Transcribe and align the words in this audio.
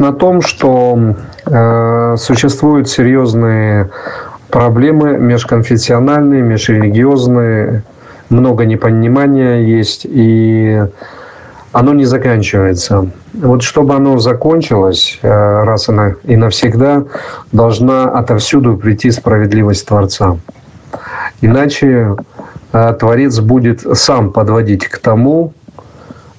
на 0.00 0.12
том, 0.12 0.42
что 0.42 1.14
э, 1.46 2.16
существуют 2.18 2.88
серьезные 2.88 3.90
проблемы 4.50 5.18
межконфессиональные, 5.18 6.42
межрелигиозные, 6.42 7.82
много 8.30 8.64
непонимания 8.64 9.60
есть, 9.60 10.06
и 10.08 10.82
оно 11.72 11.92
не 11.92 12.04
заканчивается. 12.04 13.08
Вот 13.32 13.62
чтобы 13.62 13.94
оно 13.94 14.18
закончилось 14.18 15.18
э, 15.22 15.28
раз 15.64 15.88
и 16.22 16.36
навсегда, 16.36 17.04
должна 17.52 18.04
отовсюду 18.04 18.76
прийти 18.76 19.10
справедливость 19.10 19.86
Творца. 19.86 20.36
Иначе 21.40 22.16
э, 22.72 22.96
Творец 22.98 23.40
будет 23.40 23.80
сам 23.98 24.32
подводить 24.32 24.86
к 24.86 24.98
тому, 24.98 25.52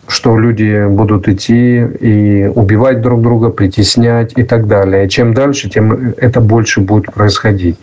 что 0.08 0.38
люди 0.38 0.88
будут 0.88 1.28
идти 1.28 1.80
и 1.82 2.52
убивать 2.54 3.02
друг 3.02 3.22
друга, 3.22 3.50
притеснять 3.50 4.34
и 4.36 4.44
так 4.44 4.68
далее. 4.68 5.10
Чем 5.10 5.34
дальше, 5.34 5.70
тем 5.70 6.14
это 6.18 6.42
больше 6.42 6.82
будет 6.82 7.12
происходить. 7.14 7.78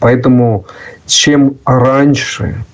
Поэтому 0.00 0.66
чем 1.06 1.54
раньше 1.64 2.64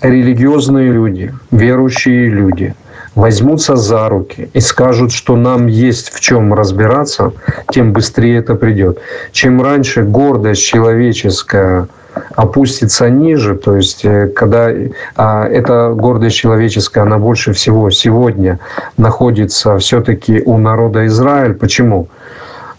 религиозные 0.00 0.90
люди, 0.90 1.32
верующие 1.50 2.28
люди 2.28 2.74
возьмутся 3.14 3.76
за 3.76 4.08
руки 4.08 4.48
и 4.52 4.60
скажут, 4.60 5.12
что 5.12 5.36
нам 5.36 5.66
есть 5.66 6.12
в 6.12 6.20
чем 6.20 6.52
разбираться, 6.52 7.32
тем 7.70 7.92
быстрее 7.92 8.38
это 8.38 8.54
придет. 8.54 8.98
Чем 9.32 9.62
раньше 9.62 10.02
гордость 10.02 10.64
человеческая– 10.64 11.88
опустится 12.36 13.08
ниже, 13.10 13.54
то 13.54 13.76
есть 13.76 14.04
э, 14.04 14.28
когда 14.28 14.70
а, 15.16 15.46
эта 15.46 15.90
гордость 15.90 16.36
человеческая, 16.36 17.02
она 17.02 17.18
больше 17.18 17.52
всего 17.52 17.90
сегодня 17.90 18.58
находится 18.96 19.78
все-таки 19.78 20.42
у 20.44 20.58
народа 20.58 21.06
Израиль. 21.06 21.54
Почему? 21.54 22.08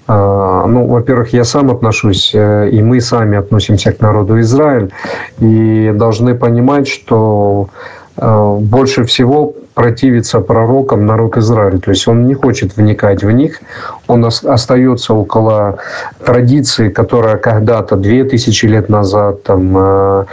А, 0.08 0.66
ну, 0.68 0.88
во-первых, 0.88 1.34
я 1.34 1.44
сам 1.44 1.72
отношусь, 1.72 2.32
э, 2.34 2.70
и 2.70 2.82
мы 2.82 3.02
сами 3.02 3.38
относимся 3.38 3.92
к 3.92 4.02
народу 4.02 4.40
Израиль, 4.40 4.92
и 5.40 5.92
должны 5.96 6.36
понимать, 6.36 6.88
что 6.88 7.70
больше 8.18 9.04
всего 9.04 9.54
противится 9.76 10.40
пророкам 10.40 11.06
народ 11.06 11.38
Израиля. 11.38 11.78
То 11.80 11.92
есть 11.92 12.08
он 12.08 12.26
не 12.26 12.34
хочет 12.34 12.76
вникать 12.78 13.24
в 13.24 13.30
них, 13.30 13.60
он 14.08 14.26
остается 14.26 15.14
около 15.14 15.78
традиции, 16.26 16.90
которая 16.90 17.38
когда-то, 17.38 17.98
две 17.98 18.24
тысячи 18.24 18.66
лет 18.66 18.90
назад, 18.90 19.44
там, 19.44 20.26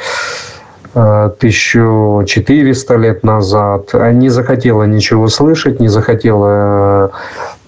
1400 0.94 2.94
э, 2.94 2.96
э, 2.96 3.00
лет 3.00 3.24
назад, 3.24 3.92
не 4.12 4.28
захотела 4.28 4.84
ничего 4.84 5.28
слышать, 5.28 5.80
не 5.80 5.88
захотела 5.88 7.10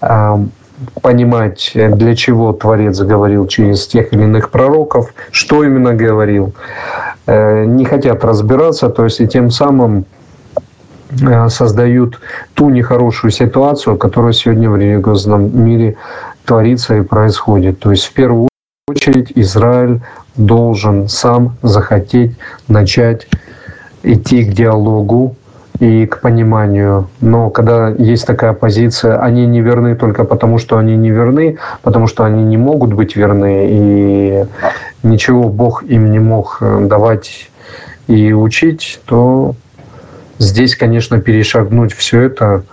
э, 0.01 0.37
понимать, 1.03 1.73
для 1.75 2.15
чего 2.15 2.53
Творец 2.53 3.01
говорил 3.01 3.49
через 3.49 3.87
тех 3.87 4.13
или 4.13 4.23
иных 4.23 4.51
пророков, 4.51 5.13
что 5.31 5.65
именно 5.65 5.95
говорил. 5.95 6.53
Не 7.27 7.85
хотят 7.85 8.25
разбираться, 8.25 8.91
то 8.91 9.05
есть 9.05 9.21
и 9.21 9.27
тем 9.27 9.51
самым 9.51 10.05
Э, 11.23 11.49
создают 11.49 12.21
ту 12.55 12.71
нехорошую 12.71 13.31
ситуацию, 13.31 13.97
которая 13.97 14.33
сегодня 14.33 14.71
в 14.71 14.77
религиозном 14.77 15.65
мире 15.65 15.97
творится 16.45 16.97
и 16.97 17.03
происходит. 17.03 17.81
То 17.81 17.91
есть 17.91 18.05
в 18.05 18.13
первую 18.13 18.49
очередь 18.89 19.33
Израиль 19.35 20.01
должен 20.37 21.09
сам 21.09 21.57
захотеть 21.63 22.37
начать 22.69 23.29
идти 24.03 24.45
к 24.45 24.53
диалогу 24.53 25.37
и 25.81 26.07
к 26.07 26.21
пониманию. 26.21 27.09
Но 27.21 27.51
когда 27.51 27.89
есть 27.89 28.27
такая 28.27 28.53
позиция, 28.53 29.19
они 29.19 29.47
не 29.47 29.61
верны 29.61 29.97
только 29.97 30.25
потому, 30.25 30.59
что 30.59 30.79
они 30.79 30.97
не 30.97 31.11
верны, 31.11 31.59
потому 31.83 32.07
что 32.07 32.25
они 32.25 32.45
не 32.45 32.57
могут 32.57 32.93
быть 32.93 33.17
верны, 33.17 33.67
и 33.69 34.45
ничего 35.03 35.49
Бог 35.49 35.83
им 35.83 36.11
не 36.11 36.21
мог 36.21 36.59
давать 36.61 37.51
и 38.07 38.33
учить, 38.33 39.01
то 39.07 39.55
Здесь, 40.39 40.77
конечно, 40.77 41.21
перешагнуть 41.21 41.93
все 41.93 42.23
это 42.23 42.65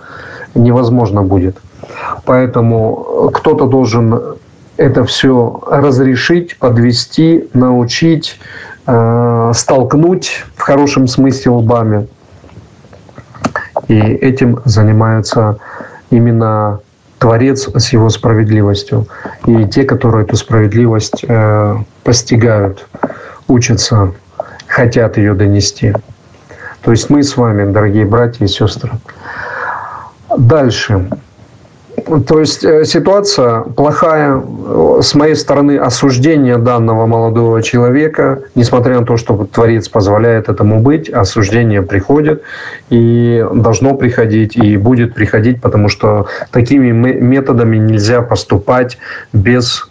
невозможно 0.55 1.23
будет. 1.23 1.57
Поэтому 2.25 3.29
кто-то 3.33 3.65
должен 3.65 4.19
это 4.77 5.03
все 5.03 5.61
разрешить, 5.67 6.57
подвести, 6.57 7.47
научить, 7.53 8.39
э, 8.87 9.51
столкнуть 9.53 10.43
в 10.55 10.61
хорошем 10.61 11.07
смысле 11.07 11.51
лбами. 11.51 12.07
И 13.91 13.99
этим 13.99 14.61
занимается 14.63 15.57
именно 16.11 16.79
Творец 17.19 17.67
с 17.75 17.91
его 17.91 18.09
справедливостью. 18.09 19.05
И 19.45 19.65
те, 19.65 19.83
которые 19.83 20.23
эту 20.23 20.37
справедливость 20.37 21.25
э, 21.27 21.75
постигают, 22.05 22.87
учатся, 23.49 24.13
хотят 24.67 25.17
ее 25.17 25.33
донести. 25.33 25.93
То 26.83 26.91
есть 26.91 27.09
мы 27.09 27.21
с 27.21 27.35
вами, 27.35 27.69
дорогие 27.69 28.05
братья 28.05 28.45
и 28.45 28.47
сестры. 28.47 28.91
Дальше. 30.37 31.09
То 32.27 32.39
есть 32.39 32.63
э, 32.63 32.85
ситуация 32.85 33.61
плохая. 33.61 34.41
С 35.01 35.13
моей 35.15 35.35
стороны 35.35 35.77
осуждение 35.77 36.57
данного 36.57 37.05
молодого 37.05 37.61
человека, 37.61 38.43
несмотря 38.55 38.99
на 38.99 39.05
то, 39.05 39.17
что 39.17 39.47
Творец 39.51 39.87
позволяет 39.89 40.49
этому 40.49 40.79
быть, 40.79 41.09
осуждение 41.09 41.81
приходит 41.81 42.43
и 42.89 43.45
должно 43.53 43.95
приходить, 43.95 44.55
и 44.57 44.77
будет 44.77 45.13
приходить, 45.13 45.61
потому 45.61 45.89
что 45.89 46.27
такими 46.51 46.91
методами 46.91 47.77
нельзя 47.77 48.21
поступать 48.21 48.97
без 49.33 49.90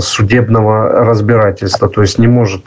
судебного 0.00 1.04
разбирательства. 1.04 1.88
То 1.88 2.02
есть 2.02 2.18
не 2.18 2.26
может 2.26 2.62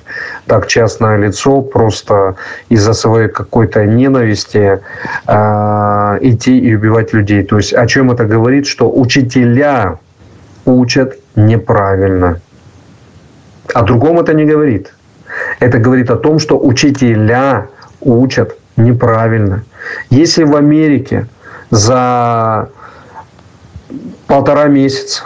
так 0.47 0.67
частное 0.67 1.17
лицо 1.17 1.61
просто 1.61 2.35
из-за 2.69 2.93
своей 2.93 3.27
какой-то 3.27 3.85
ненависти 3.85 4.79
э, 5.27 6.17
идти 6.21 6.57
и 6.57 6.75
убивать 6.75 7.13
людей. 7.13 7.43
То 7.43 7.57
есть 7.57 7.73
о 7.73 7.85
чем 7.85 8.11
это 8.11 8.25
говорит? 8.25 8.65
Что 8.65 8.89
учителя 8.89 9.99
учат 10.65 11.19
неправильно. 11.35 12.39
О 13.73 13.81
другом 13.81 14.19
это 14.19 14.33
не 14.33 14.45
говорит. 14.45 14.93
Это 15.59 15.79
говорит 15.79 16.09
о 16.09 16.15
том, 16.15 16.39
что 16.39 16.57
учителя 16.57 17.67
учат 18.01 18.57
неправильно. 18.77 19.63
Если 20.09 20.43
в 20.43 20.55
Америке 20.55 21.27
за 21.71 22.69
полтора 24.27 24.65
месяца 24.65 25.23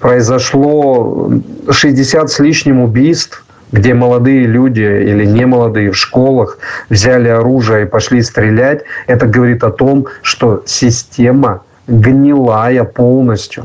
произошло 0.00 1.30
60 1.70 2.30
с 2.30 2.38
лишним 2.40 2.80
убийств, 2.80 3.44
где 3.70 3.94
молодые 3.94 4.46
люди 4.46 4.80
или 4.80 5.24
не 5.24 5.46
молодые 5.46 5.92
в 5.92 5.96
школах 5.96 6.58
взяли 6.88 7.28
оружие 7.28 7.82
и 7.82 7.86
пошли 7.86 8.22
стрелять, 8.22 8.82
это 9.06 9.26
говорит 9.26 9.62
о 9.62 9.70
том, 9.70 10.06
что 10.22 10.62
система 10.66 11.62
гнилая 11.86 12.84
полностью. 12.84 13.64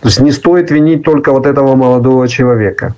То 0.00 0.08
есть 0.08 0.20
не 0.20 0.32
стоит 0.32 0.70
винить 0.70 1.04
только 1.04 1.32
вот 1.32 1.46
этого 1.46 1.76
молодого 1.76 2.26
человека. 2.28 2.94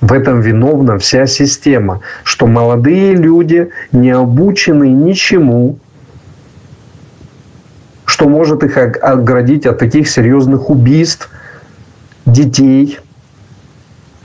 В 0.00 0.12
этом 0.12 0.40
виновна 0.40 0.98
вся 0.98 1.26
система, 1.26 2.00
что 2.24 2.46
молодые 2.46 3.14
люди 3.14 3.70
не 3.92 4.10
обучены 4.10 4.88
ничему, 4.88 5.78
что 8.22 8.28
может 8.28 8.62
их 8.62 8.78
оградить 8.78 9.66
от 9.66 9.78
таких 9.78 10.08
серьезных 10.08 10.70
убийств 10.70 11.28
детей, 12.24 13.00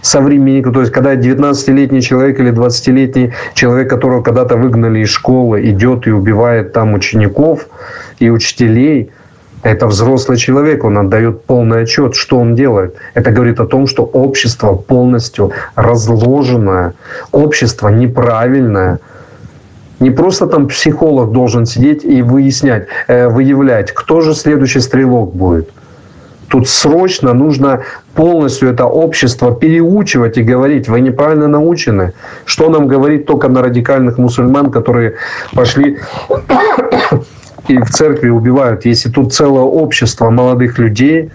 современников. 0.04 0.74
То 0.76 0.82
есть, 0.82 0.94
когда 0.94 1.16
19-летний 1.16 2.04
человек 2.04 2.40
или 2.40 2.52
20-летний 2.52 3.34
человек, 3.56 3.90
которого 3.90 4.22
когда-то 4.22 4.56
выгнали 4.56 5.00
из 5.00 5.10
школы, 5.10 5.68
идет 5.72 6.06
и 6.06 6.12
убивает 6.12 6.74
там 6.74 6.94
учеников 6.94 7.68
и 8.20 8.30
учителей, 8.30 9.10
это 9.64 9.88
взрослый 9.88 10.38
человек, 10.38 10.84
он 10.84 11.00
отдает 11.00 11.46
полный 11.46 11.82
отчет, 11.82 12.14
что 12.14 12.38
он 12.38 12.54
делает. 12.54 12.96
Это 13.16 13.32
говорит 13.32 13.60
о 13.60 13.66
том, 13.66 13.88
что 13.88 14.04
общество 14.04 14.76
полностью 14.76 15.54
разложенное, 15.76 16.94
общество 17.32 17.90
неправильное– 17.90 19.00
не 20.00 20.12
просто 20.12 20.48
там 20.48 20.68
психолог 20.68 21.32
должен 21.32 21.66
сидеть 21.66 22.06
и 22.06 22.22
выяснять, 22.22 22.88
э, 23.08 23.28
выявлять, 23.28 23.92
кто 23.92 24.22
же 24.22 24.34
следующий 24.34 24.80
стрелок 24.80 25.34
будет. 25.36 25.70
Тут 26.50 26.70
срочно 26.70 27.34
нужно 27.34 27.82
полностью 28.16 28.70
это 28.70 28.86
общество 28.86 29.54
переучивать 29.54 30.38
и 30.38 30.44
говорить, 30.44 30.88
вы 30.88 31.02
неправильно 31.02 31.48
научены. 31.48 32.14
Что 32.46 32.70
нам 32.70 32.88
говорит 32.88 33.26
только 33.26 33.50
на 33.50 33.62
радикальных 33.62 34.18
мусульман, 34.18 34.72
которые 34.72 35.16
пошли 35.54 35.98
и 37.68 37.78
в 37.78 37.90
церкви 37.90 38.30
убивают, 38.30 38.86
если 38.86 39.10
тут 39.10 39.34
целое 39.34 39.64
общество 39.64 40.30
молодых 40.30 40.80
людей 40.80 41.32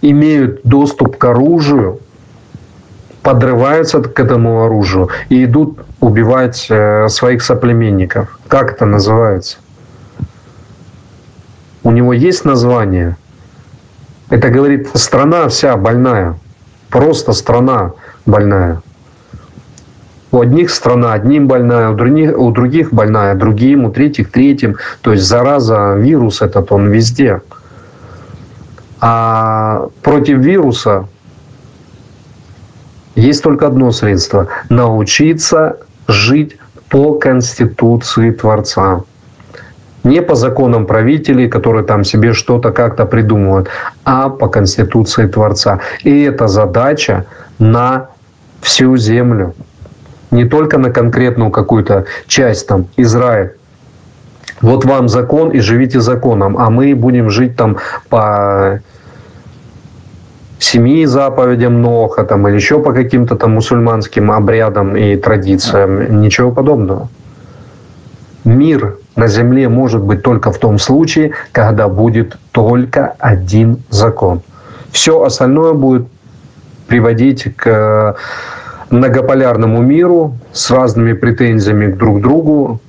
имеют 0.00 0.60
доступ 0.62 1.16
к 1.16 1.24
оружию, 1.24 1.98
подрываются 3.22 4.00
к 4.00 4.20
этому 4.20 4.64
оружию 4.64 5.08
и 5.28 5.44
идут 5.44 5.85
убивать 6.00 6.66
э, 6.68 7.08
своих 7.08 7.42
соплеменников. 7.42 8.38
Как 8.48 8.72
это 8.72 8.86
называется? 8.86 9.58
у 11.86 11.92
него 11.92 12.12
есть 12.12 12.44
название. 12.44 13.16
Это 14.28 14.50
говорит, 14.50 14.88
страна 14.94 15.48
вся 15.48 15.76
больная. 15.76 16.36
Просто 16.90 17.32
страна 17.32 17.92
больная. 18.26 18.82
У 20.32 20.40
одних 20.40 20.70
страна 20.70 21.12
одним 21.12 21.46
больная, 21.46 21.90
у 21.90 21.94
других, 21.94 22.36
у 22.36 22.50
других 22.50 22.92
больная 22.92 23.36
другим, 23.36 23.84
у 23.84 23.92
третьих 23.92 24.32
третьим. 24.32 24.76
То 25.00 25.12
есть 25.12 25.22
зараза, 25.22 25.94
вирус 25.94 26.42
этот, 26.42 26.72
он 26.72 26.90
везде. 26.90 27.40
А 29.00 29.86
против 30.02 30.38
вируса 30.38 31.06
есть 33.14 33.44
только 33.44 33.68
одно 33.68 33.92
средство– 33.92 34.48
научиться 34.68 35.78
жить 36.08 36.58
по 36.88 37.14
Конституции 37.14 38.30
Творца. 38.30 39.02
Не 40.04 40.22
по 40.22 40.36
законам 40.36 40.86
правителей, 40.86 41.48
которые 41.48 41.84
там 41.84 42.04
себе 42.04 42.32
что-то 42.32 42.70
как-то 42.70 43.06
придумывают, 43.06 43.68
а 44.04 44.28
по 44.28 44.48
Конституции 44.48 45.26
Творца. 45.26 45.80
И 46.04 46.22
это 46.22 46.46
задача 46.46 47.26
на 47.58 48.08
всю 48.60 48.96
землю. 48.96 49.54
Не 50.30 50.44
только 50.44 50.78
на 50.78 50.90
конкретную 50.90 51.50
какую-то 51.50 52.04
часть, 52.26 52.68
там, 52.68 52.86
Израиль. 52.96 53.52
Вот 54.60 54.84
вам 54.84 55.08
закон 55.08 55.50
и 55.50 55.60
живите 55.60 56.00
законом, 56.00 56.56
а 56.56 56.70
мы 56.70 56.94
будем 56.94 57.28
жить 57.28 57.56
там 57.56 57.78
по 58.08 58.80
семи 60.58 61.06
заповедям 61.06 61.82
Ноха 61.82 62.24
там, 62.24 62.48
или 62.48 62.56
еще 62.56 62.80
по 62.80 62.92
каким-то 62.92 63.36
там 63.36 63.52
мусульманским 63.52 64.30
обрядам 64.30 64.96
и 64.96 65.16
традициям. 65.16 66.20
Ничего 66.20 66.50
подобного. 66.50 67.08
Мир 68.44 68.96
на 69.16 69.26
земле 69.26 69.68
может 69.68 70.02
быть 70.02 70.22
только 70.22 70.52
в 70.52 70.58
том 70.58 70.78
случае, 70.78 71.32
когда 71.52 71.88
будет 71.88 72.38
только 72.52 73.14
один 73.18 73.82
закон. 73.90 74.40
Все 74.92 75.22
остальное 75.22 75.72
будет 75.72 76.06
приводить 76.86 77.54
к 77.56 78.16
многополярному 78.90 79.82
миру 79.82 80.36
с 80.52 80.70
разными 80.70 81.12
претензиями 81.12 81.92
друг 81.92 82.18
к 82.18 82.22
другу, 82.22 82.80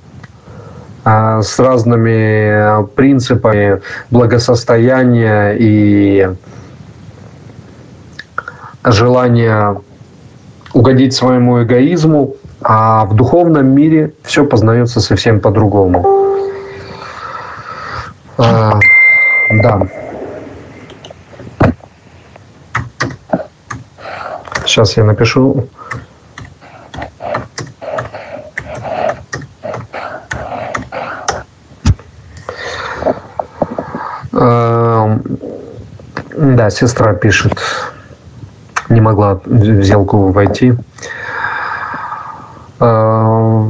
а, 1.04 1.42
с 1.42 1.58
разными 1.58 2.86
принципами 2.94 3.80
благосостояния 4.10 5.56
и 5.58 6.28
желание 8.84 9.80
угодить 10.72 11.14
своему 11.14 11.62
эгоизму, 11.62 12.34
а 12.62 13.04
в 13.04 13.14
духовном 13.14 13.66
мире 13.66 14.12
все 14.22 14.44
познается 14.44 15.00
совсем 15.00 15.40
по-другому. 15.40 16.06
А, 18.36 18.78
да. 19.62 19.80
Сейчас 24.64 24.96
я 24.96 25.04
напишу. 25.04 25.68
А, 34.32 35.18
да, 36.36 36.70
сестра 36.70 37.14
пишет 37.14 37.58
не 38.88 39.00
могла 39.00 39.40
в 39.44 39.82
сделку 39.82 40.30
войти. 40.32 40.74
А, 42.80 43.68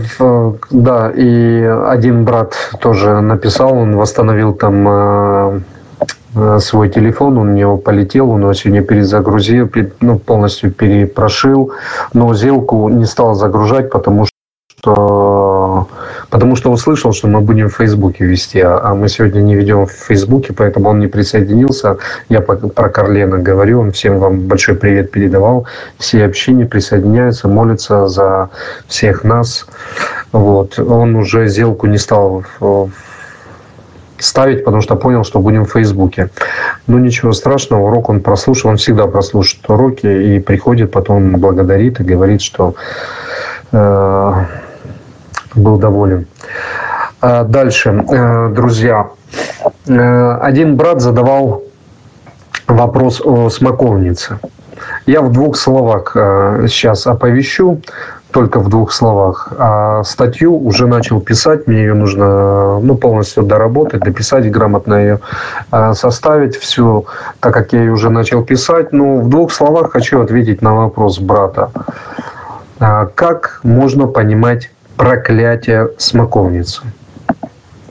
да, 0.70 1.11
и 1.15 1.62
один 1.62 2.25
брат 2.25 2.55
тоже 2.81 3.20
написал, 3.20 3.73
он 3.73 3.97
восстановил 3.97 4.53
там 4.53 4.85
а, 4.88 5.61
свой 6.61 6.91
телефон, 6.91 7.38
он 7.38 7.50
у 7.50 7.55
него 7.55 7.79
полетел, 7.79 8.31
он 8.31 8.43
его 8.43 8.53
сегодня 8.53 8.82
перезагрузил, 8.82 9.70
ну, 10.00 10.19
полностью 10.19 10.70
перепрошил, 10.73 11.73
но 12.12 12.35
сделку 12.35 12.88
не 12.91 13.06
стал 13.06 13.35
загружать, 13.35 13.91
потому 13.91 14.26
что 14.79 15.88
потому 16.31 16.57
что 16.57 16.71
услышал, 16.71 17.13
что 17.13 17.29
мы 17.29 17.41
будем 17.41 17.69
в 17.69 17.77
Фейсбуке 17.77 18.25
вести, 18.25 18.61
а, 18.61 18.81
а 18.83 18.95
мы 18.95 19.09
сегодня 19.09 19.41
не 19.41 19.55
ведем 19.55 19.87
в 19.87 19.93
Фейсбуке, 19.93 20.53
поэтому 20.53 20.91
он 20.91 21.01
не 21.01 21.07
присоединился. 21.07 21.97
Я 22.29 22.41
про 22.41 22.89
Карлена 22.89 23.39
говорю, 23.39 23.81
он 23.81 23.93
всем 23.93 24.19
вам 24.19 24.41
большой 24.41 24.75
привет 24.75 25.11
передавал. 25.11 25.67
Все 25.99 26.25
общины 26.25 26.67
присоединяются, 26.67 27.49
молятся 27.49 28.09
за 28.09 28.51
всех 28.87 29.25
нас. 29.25 29.67
Вот. 30.33 30.79
Он 30.79 31.17
уже 31.17 31.49
сделку 31.49 31.87
не 31.87 31.99
стал 31.99 32.45
ставить, 34.19 34.65
потому 34.65 34.83
что 34.83 34.97
понял, 34.97 35.25
что 35.25 35.39
будем 35.41 35.65
в 35.65 35.73
Фейсбуке. 35.73 36.31
Ну, 36.87 36.99
ничего 36.99 37.33
страшного, 37.33 37.87
урок 37.87 38.09
он 38.09 38.21
прослушал, 38.21 38.71
он 38.71 38.77
всегда 38.77 39.07
прослушает 39.07 39.69
уроки 39.69 40.07
и 40.07 40.41
приходит, 40.41 40.91
потом 40.91 41.33
благодарит 41.37 42.01
и 42.01 42.05
говорит, 42.05 42.43
что 42.43 42.75
э, 43.73 44.33
был 45.58 45.78
доволен. 45.78 46.26
А 47.20 47.43
дальше, 47.43 48.05
э, 48.10 48.49
друзья. 48.55 49.08
Э, 49.88 50.38
один 50.40 50.76
брат 50.76 51.00
задавал 51.00 51.62
вопрос 52.69 53.20
о 53.25 53.50
смоковнице. 53.50 54.38
Я 55.06 55.20
в 55.22 55.32
двух 55.32 55.56
словах 55.56 56.12
э, 56.14 56.66
сейчас 56.69 57.08
оповещу, 57.08 57.81
только 58.31 58.60
в 58.60 58.69
двух 58.69 58.93
словах. 58.93 59.49
А 59.58 60.05
статью 60.05 60.56
уже 60.64 60.87
начал 60.87 61.20
писать, 61.20 61.66
мне 61.66 61.78
ее 61.78 61.94
нужно 61.94 62.78
ну, 62.78 62.94
полностью 62.94 63.43
доработать, 63.43 64.00
дописать, 64.00 64.49
грамотно 64.50 64.94
ее 64.94 65.20
составить 65.94 66.56
всю, 66.56 67.06
так 67.40 67.55
как 67.55 67.72
я 67.72 67.81
ее 67.81 67.93
уже 67.93 68.10
начал 68.10 68.44
писать. 68.44 68.93
Но 68.93 69.05
ну, 69.05 69.20
в 69.22 69.28
двух 69.28 69.50
словах 69.50 69.93
хочу 69.93 70.20
ответить 70.20 70.62
на 70.62 70.75
вопрос 70.75 71.19
брата. 71.19 71.70
А 72.81 73.06
как 73.06 73.60
можно 73.64 74.06
понимать 74.06 74.70
проклятие 74.99 75.91
смоковницы. 75.97 76.83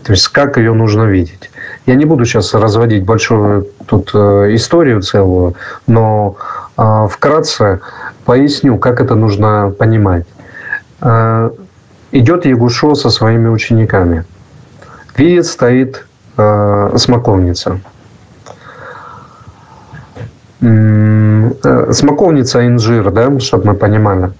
То 0.03 0.11
есть 0.11 0.27
как 0.27 0.57
ее 0.57 0.73
нужно 0.73 1.03
видеть. 1.03 1.49
Я 1.85 1.95
не 1.95 2.05
буду 2.05 2.25
сейчас 2.25 2.53
разводить 2.53 3.05
большую 3.05 3.67
тут 3.87 4.11
э, 4.13 4.55
историю 4.55 5.01
целую, 5.01 5.55
но 5.87 6.35
э, 6.77 7.07
вкратце 7.09 7.79
поясню, 8.25 8.77
как 8.77 8.99
это 8.99 9.15
нужно 9.15 9.73
понимать. 9.79 10.25
Э, 11.01 11.49
идет 12.11 12.45
Ягушо 12.45 12.95
со 12.95 13.09
своими 13.09 13.47
учениками. 13.47 14.25
Видит, 15.15 15.45
стоит 15.45 16.05
смоковница. 16.35 17.79
Смоковница 20.59 22.67
инжир, 22.67 23.09
да, 23.09 23.39
чтобы 23.39 23.65
мы 23.65 23.73
понимали. 23.73 24.31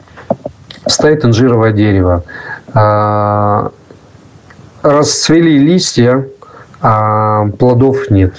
Стоит 0.86 1.26
инжировое 1.26 1.72
дерево. 1.72 2.24
А, 2.80 3.72
расцвели 4.84 5.58
листья, 5.58 6.28
а 6.80 7.48
плодов 7.58 8.12
нет. 8.12 8.36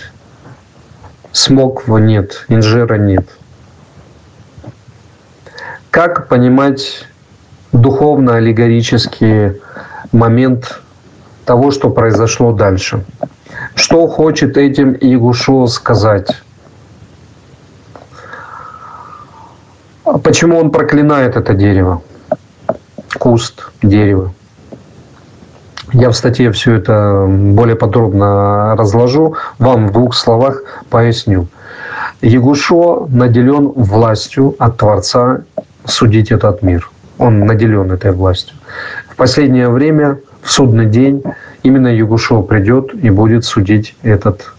Смоква 1.32 1.98
нет, 1.98 2.44
инжира 2.46 2.94
нет. 2.98 3.28
Как 5.90 6.28
понимать 6.28 7.04
духовно-аллегорический 7.72 9.60
момент 10.12 10.82
того, 11.44 11.72
что 11.72 11.90
произошло 11.90 12.52
дальше? 12.52 13.04
Что 13.74 14.06
хочет 14.06 14.56
этим 14.56 14.92
Игушо 15.00 15.66
сказать? 15.66 16.30
Почему 20.04 20.58
он 20.58 20.70
проклинает 20.70 21.34
это 21.34 21.54
дерево? 21.54 22.02
Куст, 23.18 23.70
дерево. 23.82 24.32
Я 25.92 26.10
в 26.10 26.14
статье 26.14 26.52
все 26.52 26.74
это 26.74 27.26
более 27.28 27.76
подробно 27.76 28.76
разложу, 28.76 29.36
вам 29.58 29.88
в 29.88 29.92
двух 29.92 30.14
словах 30.14 30.62
поясню. 30.90 31.48
Ягушо 32.20 33.06
наделен 33.08 33.68
властью 33.68 34.54
от 34.58 34.76
Творца 34.76 35.42
судить 35.86 36.30
этот 36.30 36.62
мир. 36.62 36.90
Он 37.18 37.46
наделен 37.46 37.90
этой 37.90 38.12
властью. 38.12 38.56
В 39.08 39.16
последнее 39.16 39.68
время, 39.68 40.18
в 40.42 40.50
судный 40.50 40.86
день, 40.86 41.22
именно 41.62 41.88
Ягушо 41.88 42.42
придет 42.42 42.92
и 42.94 43.08
будет 43.10 43.44
судить 43.44 43.96
этот 44.02 44.52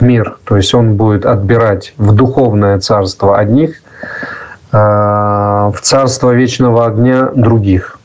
мир. 0.00 0.38
То 0.44 0.56
есть 0.56 0.74
он 0.74 0.96
будет 0.96 1.26
отбирать 1.26 1.94
в 1.98 2.14
духовное 2.14 2.78
царство 2.78 3.36
одних, 3.36 3.82
а, 4.70 5.70
в 5.72 5.80
царство 5.80 6.32
вечного 6.32 6.86
огня 6.86 7.30
других. 7.34 7.97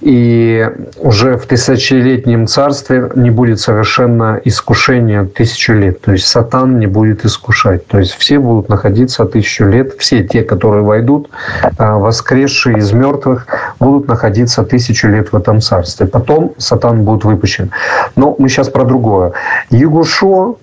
И 0.00 0.66
уже 0.98 1.36
в 1.36 1.46
тысячелетнем 1.46 2.46
царстве 2.46 3.10
не 3.14 3.30
будет 3.30 3.60
совершенно 3.60 4.40
искушения 4.44 5.24
тысячу 5.24 5.74
лет. 5.74 6.00
То 6.00 6.12
есть 6.12 6.26
сатан 6.26 6.78
не 6.78 6.86
будет 6.86 7.26
искушать. 7.26 7.86
То 7.86 7.98
есть 7.98 8.14
все 8.14 8.38
будут 8.38 8.70
находиться 8.70 9.26
тысячу 9.26 9.66
лет. 9.66 9.94
Все 9.98 10.24
те, 10.24 10.42
которые 10.42 10.82
войдут, 10.82 11.28
а, 11.76 11.98
воскресшие 11.98 12.78
из 12.78 12.92
мертвых, 12.92 13.46
будут 13.78 14.08
находиться 14.08 14.62
тысячу 14.62 15.08
лет 15.08 15.32
в 15.32 15.36
этом 15.36 15.60
царстве. 15.60 16.06
Потом 16.06 16.54
сатан 16.56 17.04
будет 17.04 17.24
выпущен. 17.24 17.70
Но 18.16 18.34
мы 18.38 18.48
сейчас 18.48 18.70
про 18.70 18.84
другое. 18.84 19.32
Ягушо 19.68 20.56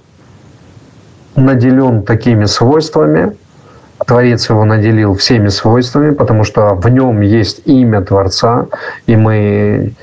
наделен 1.36 2.01
такими 2.01 2.46
свойствами, 2.46 3.38
Творец 4.06 4.50
его 4.50 4.63
наделил 4.66 5.16
всеми 5.16 5.50
свойствами, 5.50 6.12
потому 6.12 6.44
что 6.44 6.75
в 6.75 6.88
нем 6.89 7.22
есть 7.22 7.62
имя 7.66 8.01
Творца, 8.01 8.68
и 9.08 9.16
мы, 9.16 9.94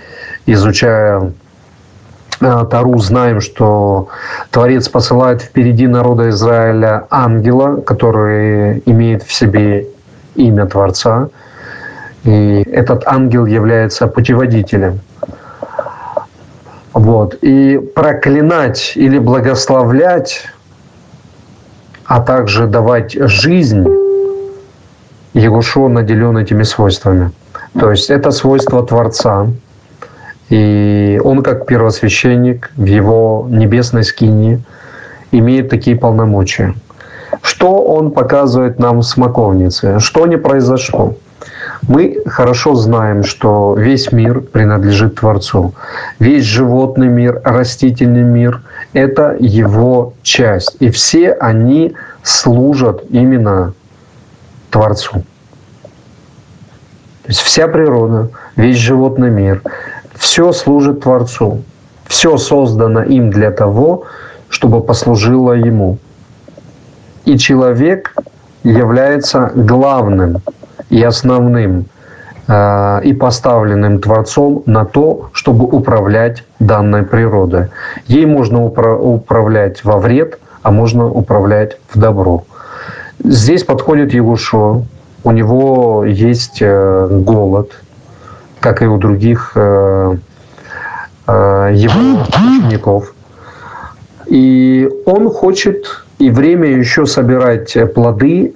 изучая 0.47 1.33
э, 2.41 2.65
Тару, 2.71 2.99
знаем, 2.99 3.41
что 3.41 4.09
Творец 4.51 4.89
посылает 4.89 5.43
впереди 5.43 5.87
народа 5.87 6.31
Израиля 6.31 7.07
ангела, 7.11 7.81
который 7.81 8.83
имеет 8.87 9.23
в 9.23 9.33
себе 9.33 9.87
имя 10.35 10.67
Творца, 10.67 11.29
и 12.25 12.65
этот 12.73 13.07
ангел 13.07 13.47
является 13.47 14.07
путеводителем. 14.09 15.01
Вот. 16.95 17.35
И 17.43 17.79
проклинать 17.95 18.93
или 18.95 19.19
благословлять 19.19 20.47
а 22.07 22.21
также 22.21 22.67
давать 22.67 23.13
жизнь, 23.13 23.87
Егушо 25.33 25.89
наделен 25.89 26.39
этими 26.39 26.63
свойствами. 26.63 27.33
То 27.79 27.91
есть 27.91 28.09
это 28.09 28.31
свойство 28.31 28.87
Творца, 28.87 29.49
и 30.49 31.21
он 31.25 31.43
как 31.43 31.67
первосвященник 31.67 32.71
в 32.77 32.85
его 32.85 33.47
небесной 33.51 34.05
скине 34.05 34.61
имеет 35.33 35.71
такие 35.71 35.97
полномочия. 35.97 36.75
Что 37.43 37.83
он 37.83 38.13
показывает 38.13 38.79
нам 38.79 38.99
в 38.99 39.03
смоковнице? 39.03 39.99
Что 39.99 40.27
не 40.27 40.37
произошло? 40.37 41.17
Мы 41.89 42.23
хорошо 42.27 42.77
знаем, 42.77 43.25
что 43.25 43.75
весь 43.77 44.13
мир 44.13 44.41
принадлежит 44.41 45.17
Творцу. 45.17 45.75
Весь 46.21 46.45
животный 46.45 47.09
мир, 47.09 47.41
растительный 47.45 48.23
мир– 48.23 48.63
это 48.95 49.37
его 49.39 50.15
часть. 50.23 50.77
И 50.81 50.89
все 50.89 51.33
они 51.33 51.95
служат 52.23 53.05
именно 53.11 53.75
Творцу. 54.71 55.25
То 57.23 57.29
есть 57.29 57.41
вся 57.41 57.69
природа, 57.69 58.31
весь 58.57 58.77
животный 58.77 59.31
мир, 59.31 59.63
все 60.15 60.53
служит 60.53 61.03
Творцу. 61.03 61.63
Все 62.07 62.37
создано 62.37 63.03
им 63.03 63.31
для 63.31 63.51
того, 63.51 64.05
чтобы 64.49 64.83
послужило 64.83 65.53
ему. 65.53 65.99
И 67.25 67.39
человек 67.39 68.15
является 68.63 69.51
главным 69.55 70.39
и 70.91 71.03
основным 71.03 71.87
и 72.47 73.17
поставленным 73.19 74.01
Творцом 74.01 74.63
на 74.67 74.85
то, 74.85 75.31
чтобы 75.33 75.65
управлять 75.65 76.45
данной 76.59 77.03
природой. 77.03 77.69
Ей 78.07 78.27
можно 78.27 78.65
управлять 78.65 79.83
во 79.83 79.99
вред, 79.99 80.39
а 80.63 80.71
можно 80.71 81.07
управлять 81.07 81.79
в 81.91 81.99
добро. 81.99 82.45
Здесь 83.23 83.65
подходит 83.65 84.13
Егушо, 84.13 84.85
у 85.23 85.31
него 85.31 86.05
есть 86.05 86.59
э, 86.61 87.09
голод, 87.11 87.73
как 88.61 88.83
и 88.83 88.87
у 88.87 88.99
других 88.99 89.53
э, 89.55 90.17
его 91.27 92.23
учеников. 92.29 93.15
И 94.27 94.89
он 95.07 95.31
хочет 95.31 96.05
и 96.19 96.31
время 96.31 96.69
еще 96.69 97.07
собирать 97.07 97.75
плоды 97.95 98.55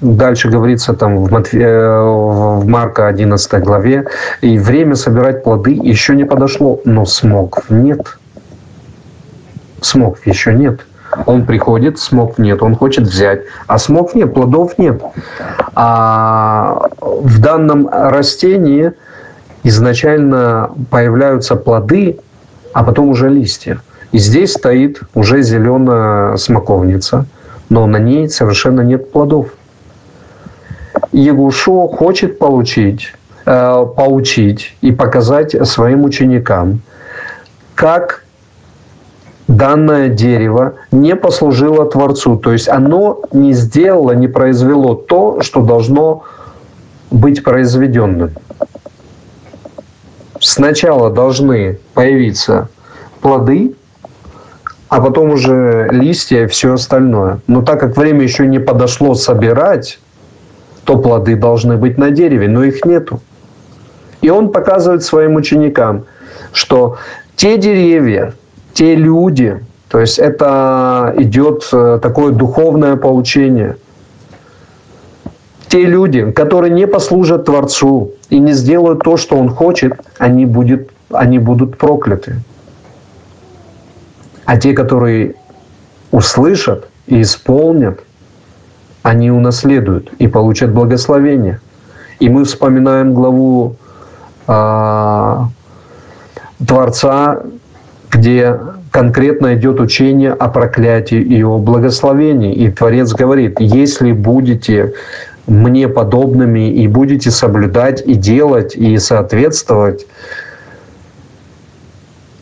Дальше 0.00 0.50
говорится 0.50 0.92
там 0.92 1.18
в, 1.18 1.32
Матфе... 1.32 1.62
Э, 1.62 2.00
в 2.02 2.66
Марка 2.66 3.08
11 3.08 3.62
главе, 3.62 4.06
и 4.42 4.58
время 4.58 4.94
собирать 4.94 5.42
плоды 5.42 5.72
еще 5.72 6.14
не 6.14 6.24
подошло, 6.24 6.80
но 6.84 7.06
смог 7.06 7.70
нет. 7.70 8.18
Смог 9.80 10.18
еще 10.26 10.52
нет. 10.52 10.80
Он 11.24 11.46
приходит, 11.46 11.98
смог 11.98 12.36
нет, 12.36 12.62
он 12.62 12.74
хочет 12.74 13.04
взять, 13.04 13.42
а 13.66 13.78
смог 13.78 14.14
нет, 14.14 14.34
плодов 14.34 14.76
нет. 14.76 15.00
А 15.74 16.88
в 17.00 17.38
данном 17.40 17.88
растении 17.88 18.92
изначально 19.62 20.72
появляются 20.90 21.56
плоды, 21.56 22.18
а 22.74 22.84
потом 22.84 23.08
уже 23.08 23.30
листья. 23.30 23.80
И 24.12 24.18
здесь 24.18 24.52
стоит 24.52 25.00
уже 25.14 25.42
зеленая 25.42 26.36
смоковница, 26.36 27.24
но 27.70 27.86
на 27.86 27.96
ней 27.96 28.28
совершенно 28.28 28.82
нет 28.82 29.10
плодов. 29.10 29.48
Егушо 31.16 31.88
хочет 31.88 32.38
получить, 32.38 33.14
э, 33.46 33.86
поучить 33.96 34.76
и 34.82 34.92
показать 34.92 35.56
своим 35.66 36.04
ученикам, 36.04 36.82
как 37.74 38.22
данное 39.48 40.10
дерево 40.10 40.74
не 40.92 41.16
послужило 41.16 41.86
Творцу, 41.86 42.36
то 42.36 42.52
есть 42.52 42.68
оно 42.68 43.22
не 43.32 43.54
сделало, 43.54 44.12
не 44.12 44.28
произвело 44.28 44.94
то, 44.94 45.40
что 45.40 45.62
должно 45.62 46.24
быть 47.10 47.42
произведенным. 47.42 48.32
Сначала 50.38 51.08
должны 51.08 51.78
появиться 51.94 52.68
плоды, 53.22 53.74
а 54.90 55.00
потом 55.00 55.30
уже 55.30 55.88
листья 55.90 56.44
и 56.44 56.46
все 56.46 56.74
остальное. 56.74 57.40
Но 57.46 57.62
так 57.62 57.80
как 57.80 57.96
время 57.96 58.22
еще 58.22 58.46
не 58.46 58.58
подошло 58.58 59.14
собирать, 59.14 59.98
то 60.86 60.96
плоды 60.96 61.34
должны 61.34 61.76
быть 61.76 61.98
на 61.98 62.10
дереве, 62.10 62.48
но 62.48 62.62
их 62.62 62.84
нету. 62.84 63.20
И 64.22 64.30
он 64.30 64.52
показывает 64.52 65.02
своим 65.02 65.34
ученикам, 65.34 66.04
что 66.52 66.96
те 67.34 67.58
деревья, 67.58 68.32
те 68.72 68.94
люди, 68.94 69.60
то 69.88 70.00
есть 70.00 70.18
это 70.18 71.12
идет 71.18 71.68
э, 71.72 71.98
такое 72.00 72.32
духовное 72.32 72.96
поучение. 72.96 73.76
Те 75.68 75.84
люди, 75.84 76.30
которые 76.30 76.72
не 76.72 76.86
послужат 76.86 77.46
Творцу 77.46 78.12
и 78.30 78.38
не 78.38 78.52
сделают 78.52 79.00
то, 79.00 79.16
что 79.16 79.36
Он 79.36 79.48
хочет, 79.48 79.94
они, 80.18 80.46
будет, 80.46 80.90
они 81.10 81.40
будут 81.40 81.78
прокляты. 81.78 82.36
А 84.44 84.56
те, 84.56 84.72
которые 84.72 85.34
услышат 86.12 86.88
и 87.08 87.22
исполнят, 87.22 88.05
они 89.06 89.30
унаследуют 89.30 90.10
и 90.18 90.26
получат 90.26 90.72
благословение. 90.72 91.60
И 92.18 92.28
мы 92.28 92.44
вспоминаем 92.44 93.14
главу 93.14 93.76
э, 94.48 95.36
Творца, 96.66 97.42
где 98.10 98.58
конкретно 98.90 99.54
идет 99.54 99.78
учение 99.78 100.32
о 100.32 100.48
проклятии 100.48 101.20
и 101.20 101.44
о 101.44 101.58
благословении. 101.58 102.52
И 102.52 102.68
Творец 102.68 103.12
говорит, 103.12 103.60
если 103.60 104.10
будете 104.10 104.94
мне 105.46 105.86
подобными 105.86 106.72
и 106.72 106.88
будете 106.88 107.30
соблюдать 107.30 108.02
и 108.04 108.14
делать 108.14 108.74
и 108.74 108.98
соответствовать, 108.98 110.04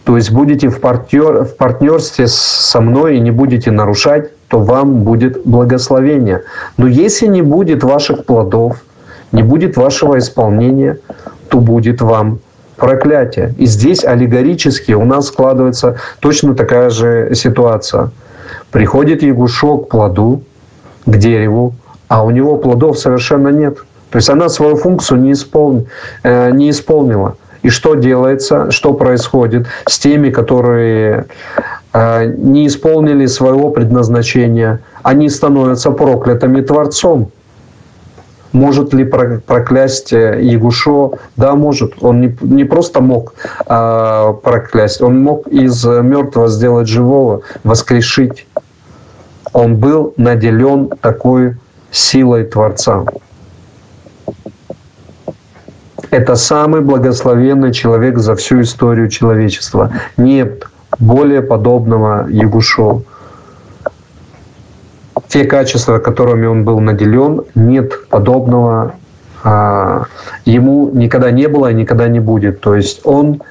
то 0.04 0.16
есть 0.16 0.30
будете 0.30 0.68
в, 0.68 0.80
партнер, 0.80 1.44
в 1.44 1.56
партнерстве 1.56 2.26
со 2.28 2.80
мной 2.80 3.16
и 3.16 3.20
не 3.20 3.30
будете 3.30 3.70
нарушать, 3.70 4.30
то 4.48 4.60
вам 4.60 5.02
будет 5.02 5.42
благословение. 5.44 6.42
Но 6.76 6.86
если 6.86 7.26
не 7.26 7.42
будет 7.42 7.82
ваших 7.82 8.26
плодов, 8.26 8.76
не 9.32 9.42
будет 9.42 9.76
вашего 9.76 10.18
исполнения, 10.18 10.98
то 11.48 11.58
будет 11.58 12.02
вам 12.02 12.38
проклятие. 12.76 13.54
И 13.58 13.66
здесь 13.66 14.04
аллегорически 14.04 14.92
у 14.92 15.04
нас 15.04 15.28
складывается 15.28 15.96
точно 16.20 16.54
такая 16.54 16.90
же 16.90 17.30
ситуация. 17.34 18.10
Приходит 18.70 19.22
Ягушо 19.22 19.78
к 19.78 19.88
плоду, 19.88 20.42
к 21.06 21.16
дереву, 21.16 21.74
а 22.08 22.24
у 22.24 22.30
него 22.30 22.56
плодов 22.58 22.98
совершенно 22.98 23.48
нет. 23.48 23.78
То 24.10 24.18
есть 24.18 24.28
она 24.28 24.48
свою 24.48 24.76
функцию 24.76 25.20
не, 25.20 25.32
исполни, 25.32 25.86
э, 26.22 26.50
не 26.50 26.70
исполнила. 26.70 27.36
И 27.64 27.70
что 27.70 27.94
делается, 27.94 28.70
что 28.70 28.92
происходит 28.92 29.66
с 29.86 29.98
теми, 29.98 30.28
которые 30.28 31.24
э, 31.94 32.26
не 32.26 32.66
исполнили 32.66 33.24
своего 33.24 33.70
предназначения, 33.70 34.80
они 35.02 35.30
становятся 35.30 35.90
проклятыми 35.90 36.60
Творцом. 36.60 37.30
Может 38.52 38.92
ли 38.92 39.04
проклясть 39.04 40.12
э, 40.12 40.42
Ягушо? 40.42 41.12
Да, 41.36 41.54
может. 41.54 41.94
Он 42.02 42.20
не, 42.20 42.36
не 42.42 42.64
просто 42.64 43.00
мог 43.00 43.32
э, 43.66 44.34
проклясть, 44.42 45.00
он 45.00 45.22
мог 45.22 45.48
из 45.48 45.82
мертвого 45.86 46.48
сделать 46.48 46.86
живого, 46.86 47.40
воскрешить. 47.64 48.46
Он 49.54 49.76
был 49.76 50.12
наделен 50.18 50.88
такой 51.00 51.56
силой 51.90 52.44
Творца. 52.44 53.06
Это 56.14 56.36
самый 56.36 56.80
благословенный 56.80 57.72
человек 57.72 58.18
за 58.18 58.36
всю 58.36 58.60
историю 58.60 59.08
человечества. 59.08 59.90
Нет 60.16 60.64
более 61.00 61.42
подобного 61.42 62.28
Ягушу. 62.28 63.02
Те 65.26 65.44
качества, 65.44 65.98
которыми 65.98 66.46
он 66.46 66.62
был 66.62 66.78
наделен, 66.78 67.42
нет 67.56 68.06
подобного 68.10 68.94
а, 69.42 70.04
ему 70.44 70.88
никогда 70.92 71.32
не 71.32 71.48
было 71.48 71.72
и 71.72 71.74
никогда 71.74 72.06
не 72.06 72.20
будет. 72.20 72.60
То 72.60 72.76
есть 72.76 73.00
он 73.02 73.42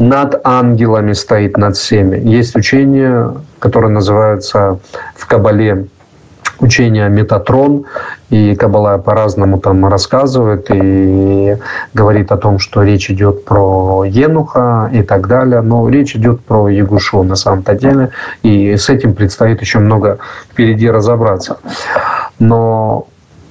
над 0.00 0.40
ангелами 0.42 1.12
стоит, 1.12 1.56
над 1.56 1.76
всеми. 1.76 2.16
Есть 2.16 2.56
учение, 2.56 3.32
которое 3.60 3.90
называется 3.90 4.80
в 5.14 5.24
Кабале 5.28 5.86
учение 6.60 7.08
Метатрон, 7.08 7.84
и 8.30 8.54
Кабала 8.54 8.98
по-разному 8.98 9.58
там 9.58 9.86
рассказывает 9.86 10.66
и 10.70 11.56
говорит 11.94 12.32
о 12.32 12.36
том, 12.36 12.58
что 12.58 12.82
речь 12.82 13.10
идет 13.10 13.44
про 13.44 14.04
Енуха 14.04 14.90
и 14.92 15.02
так 15.02 15.28
далее, 15.28 15.60
но 15.60 15.88
речь 15.88 16.16
идет 16.16 16.40
про 16.44 16.68
Ягушу 16.68 17.22
на 17.22 17.36
самом-то 17.36 17.74
деле, 17.74 18.10
и 18.42 18.76
с 18.76 18.88
этим 18.88 19.14
предстоит 19.14 19.60
еще 19.60 19.78
много 19.78 20.18
впереди 20.50 20.90
разобраться. 20.90 21.58
Но 22.38 23.06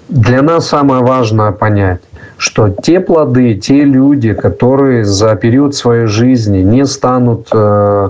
для 0.09 0.41
нас 0.41 0.67
самое 0.67 1.03
важное 1.03 1.51
понять, 1.51 2.01
что 2.37 2.69
те 2.69 2.99
плоды, 2.99 3.53
те 3.53 3.83
люди, 3.83 4.33
которые 4.33 5.05
за 5.05 5.35
период 5.35 5.75
своей 5.75 6.07
жизни 6.07 6.57
не 6.59 6.85
станут 6.85 7.47
э, 7.53 8.09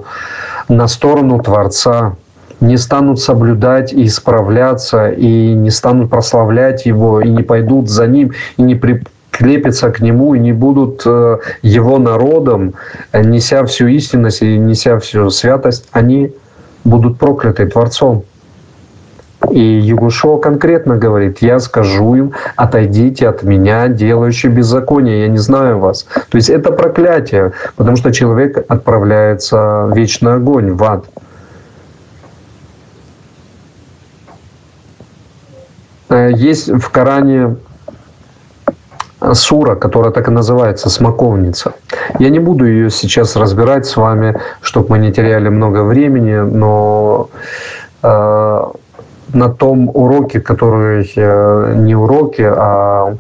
на 0.70 0.88
сторону 0.88 1.40
Творца, 1.44 2.16
не 2.62 2.78
станут 2.78 3.20
соблюдать 3.20 3.92
и 3.92 4.06
исправляться, 4.06 5.10
и 5.10 5.54
не 5.54 5.72
станут 5.72 6.10
прославлять 6.10 6.86
Его, 6.86 7.20
и 7.22 7.30
не 7.30 7.44
пойдут 7.44 7.90
за 7.90 8.08
Ним, 8.08 8.32
и 8.58 8.62
не 8.62 8.76
прикрепятся 8.76 9.92
к 9.92 10.00
Нему, 10.00 10.36
и 10.36 10.40
не 10.40 10.54
будут 10.54 11.02
э, 11.06 11.38
Его 11.64 11.98
народом, 11.98 12.76
неся 13.14 13.66
всю 13.66 13.88
истинность 13.88 14.42
и 14.44 14.58
неся 14.58 15.00
всю 15.00 15.30
святость, 15.32 15.88
они 15.92 16.34
будут 16.84 17.18
прокляты 17.18 17.66
Творцом. 17.66 18.24
И 19.50 19.60
Ягушо 19.60 20.38
конкретно 20.38 20.98
говорит, 20.98 21.40
я 21.42 21.60
скажу 21.60 22.16
им, 22.16 22.34
отойдите 22.56 23.28
от 23.28 23.42
меня, 23.42 23.88
делающие 23.88 24.52
беззаконие, 24.52 25.22
я 25.22 25.28
не 25.28 25.40
знаю 25.40 25.80
вас. 25.80 26.06
То 26.30 26.38
есть 26.38 26.50
это 26.50 26.72
проклятие, 26.72 27.54
потому 27.76 27.98
что 27.98 28.12
человек 28.12 28.64
отправляется 28.68 29.88
в 29.88 29.98
вечный 29.98 30.36
огонь, 30.36 30.74
в 30.74 30.84
ад. 30.84 31.06
Есть 36.16 36.70
в 36.70 36.90
Коране 36.90 37.56
сура, 39.34 39.76
которая 39.76 40.12
так 40.12 40.28
и 40.28 40.32
называется, 40.32 40.90
смоковница. 40.90 41.74
Я 42.20 42.30
не 42.30 42.40
буду 42.40 42.66
ее 42.66 42.90
сейчас 42.90 43.36
разбирать 43.36 43.86
с 43.86 43.96
вами, 43.96 44.40
чтобы 44.62 44.90
мы 44.90 44.98
не 45.00 45.12
теряли 45.12 45.50
много 45.50 45.84
времени, 45.84 46.36
но 46.36 47.30
э, 48.04 48.64
на 49.34 49.50
том 49.50 49.90
уроке, 49.94 50.40
который 50.40 51.12
э, 51.16 51.74
не 51.78 51.96
уроки, 51.96 52.46
а 52.46 53.16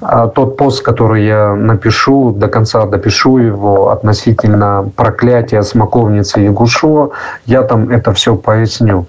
тот 0.00 0.56
пост, 0.56 0.82
который 0.82 1.24
я 1.24 1.54
напишу, 1.54 2.30
до 2.32 2.48
конца 2.48 2.84
допишу 2.86 3.38
его 3.38 3.90
относительно 3.90 4.90
проклятия 4.94 5.62
смоковницы 5.62 6.40
Ягушева, 6.40 7.10
я 7.46 7.62
там 7.62 7.90
это 7.90 8.12
все 8.12 8.36
поясню. 8.36 9.06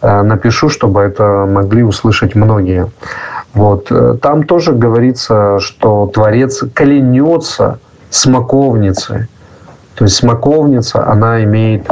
Э, 0.00 0.22
напишу, 0.22 0.70
чтобы 0.70 1.02
это 1.02 1.46
могли 1.46 1.82
услышать 1.82 2.34
многие. 2.34 2.90
Вот. 3.52 3.88
Э, 3.90 4.16
там 4.20 4.44
тоже 4.44 4.72
говорится, 4.72 5.58
что 5.60 6.06
Творец 6.06 6.64
клянется 6.74 7.78
смоковницей. 8.08 9.26
То 9.94 10.04
есть 10.04 10.16
смоковница, 10.16 11.06
она 11.06 11.44
имеет 11.44 11.86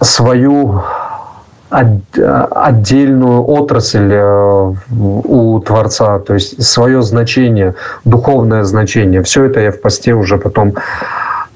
свою 0.00 0.82
отдельную 1.70 3.44
отрасль 3.44 4.12
э, 4.12 4.74
у 4.90 5.60
Творца, 5.60 6.18
то 6.18 6.34
есть 6.34 6.62
свое 6.62 7.02
значение, 7.02 7.74
духовное 8.04 8.64
значение. 8.64 9.22
Все 9.22 9.44
это 9.44 9.60
я 9.60 9.70
в 9.70 9.80
посте 9.80 10.14
уже 10.14 10.36
потом 10.36 10.74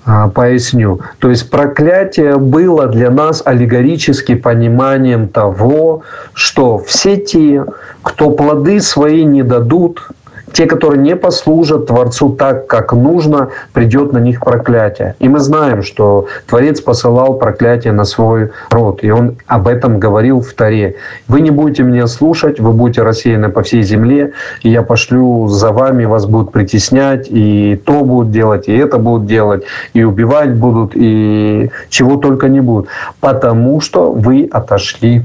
э, 0.07 0.31
поясню. 0.33 1.01
То 1.19 1.31
есть 1.31 1.51
проклятие 1.51 2.37
было 2.37 2.87
для 2.87 3.11
нас 3.11 3.43
аллегорически 3.45 4.37
пониманием 4.37 5.29
того, 5.29 6.03
что 6.33 6.79
все 6.79 7.17
те, 7.17 7.65
кто 8.03 8.31
плоды 8.31 8.81
свои 8.81 9.25
не 9.25 9.43
дадут, 9.43 10.09
те, 10.55 10.67
которые 10.67 11.03
не 11.03 11.17
послужат 11.17 11.87
Творцу 11.87 12.31
так, 12.31 12.69
как 12.69 12.93
нужно, 12.93 13.49
придет 13.73 14.13
на 14.13 14.19
них 14.19 14.41
проклятие. 14.41 15.17
И 15.19 15.29
мы 15.29 15.41
знаем, 15.41 15.83
что 15.83 16.27
Творец 16.47 16.81
посылал 16.81 17.35
проклятие 17.35 17.93
на 17.93 18.05
свой 18.05 18.51
род, 18.71 19.03
и 19.03 19.11
он 19.11 19.37
об 19.47 19.67
этом 19.67 19.99
говорил 19.99 20.41
в 20.41 20.53
Таре. 20.55 20.95
Вы 21.27 21.41
не 21.41 21.51
будете 21.51 21.83
меня 21.83 22.07
слушать, 22.07 22.61
вы 22.61 22.73
будете 22.73 23.03
рассеяны 23.03 23.49
по 23.49 23.63
всей 23.63 23.83
земле, 23.83 24.33
и 24.63 24.71
я 24.71 24.83
пошлю 24.83 25.49
за 25.49 25.73
вами, 25.73 26.05
вас 26.05 26.27
будут 26.27 26.53
притеснять, 26.53 27.27
и 27.29 27.81
то 27.85 28.05
будут 28.05 28.31
делать, 28.31 28.69
и 28.69 28.77
это 28.77 28.99
будут 28.99 29.27
делать, 29.27 29.65
и 29.93 30.05
убивать 30.05 30.55
будут, 30.55 30.93
и 30.95 31.71
чего 31.89 32.17
только 32.17 32.49
не 32.49 32.61
будут, 32.61 32.87
потому 33.21 33.81
что 33.81 34.13
вы 34.13 34.49
отошли 34.53 35.23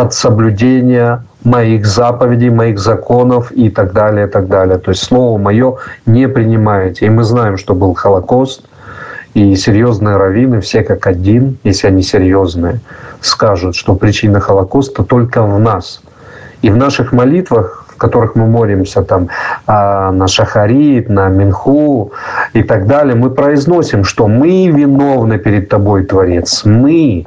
от 0.00 0.14
соблюдения 0.14 1.24
моих 1.44 1.86
заповедей, 1.86 2.50
моих 2.50 2.78
законов 2.78 3.50
и 3.52 3.68
так 3.68 3.92
далее, 3.92 4.26
и 4.26 4.30
так 4.30 4.48
далее. 4.48 4.78
То 4.78 4.90
есть 4.90 5.02
слово 5.02 5.38
мое 5.38 5.76
не 6.06 6.28
принимаете. 6.28 7.06
И 7.06 7.10
мы 7.10 7.24
знаем, 7.24 7.56
что 7.56 7.74
был 7.74 7.94
Холокост, 7.94 8.62
и 9.34 9.56
серьезные 9.56 10.16
раввины, 10.16 10.60
все 10.60 10.82
как 10.82 11.06
один, 11.06 11.58
если 11.64 11.88
они 11.88 12.02
серьезные, 12.02 12.80
скажут, 13.20 13.76
что 13.76 13.94
причина 13.94 14.40
Холокоста 14.40 15.04
только 15.04 15.42
в 15.42 15.60
нас. 15.60 16.00
И 16.62 16.70
в 16.70 16.76
наших 16.76 17.12
молитвах, 17.12 17.84
в 17.88 17.96
которых 17.96 18.36
мы 18.36 18.46
молимся 18.46 19.02
там 19.02 19.28
а, 19.66 20.12
на 20.12 20.28
Шахарит, 20.28 21.08
на 21.08 21.28
Минху 21.28 22.12
и 22.52 22.62
так 22.62 22.86
далее, 22.86 23.14
мы 23.14 23.30
произносим, 23.30 24.04
что 24.04 24.28
мы 24.28 24.68
виновны 24.68 25.38
перед 25.38 25.68
Тобой, 25.68 26.04
Творец. 26.04 26.64
Мы, 26.64 27.24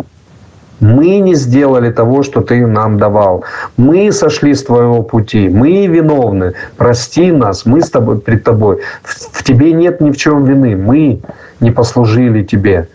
мы 0.81 1.19
не 1.19 1.35
сделали 1.35 1.91
того, 1.91 2.23
что 2.23 2.41
ты 2.41 2.65
нам 2.65 2.97
давал. 2.97 3.45
Мы 3.77 4.11
сошли 4.11 4.55
с 4.55 4.63
твоего 4.63 5.03
пути. 5.03 5.47
Мы 5.47 5.85
виновны. 5.85 6.53
Прости 6.75 7.31
нас. 7.31 7.67
Мы 7.67 7.81
с 7.81 7.89
тобой, 7.91 8.19
пред 8.19 8.43
тобой. 8.43 8.79
В, 9.03 9.37
в 9.37 9.43
тебе 9.43 9.73
нет 9.73 10.01
ни 10.01 10.09
в 10.09 10.17
чем 10.17 10.43
вины. 10.43 10.75
Мы 10.75 11.21
не 11.59 11.69
послужили 11.69 12.43
тебе. 12.43 12.89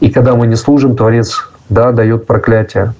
И 0.00 0.10
когда 0.10 0.34
мы 0.34 0.46
не 0.46 0.56
служим, 0.56 0.96
Творец, 0.96 1.46
да, 1.68 1.92
дает 1.92 2.26
проклятие. 2.26 2.94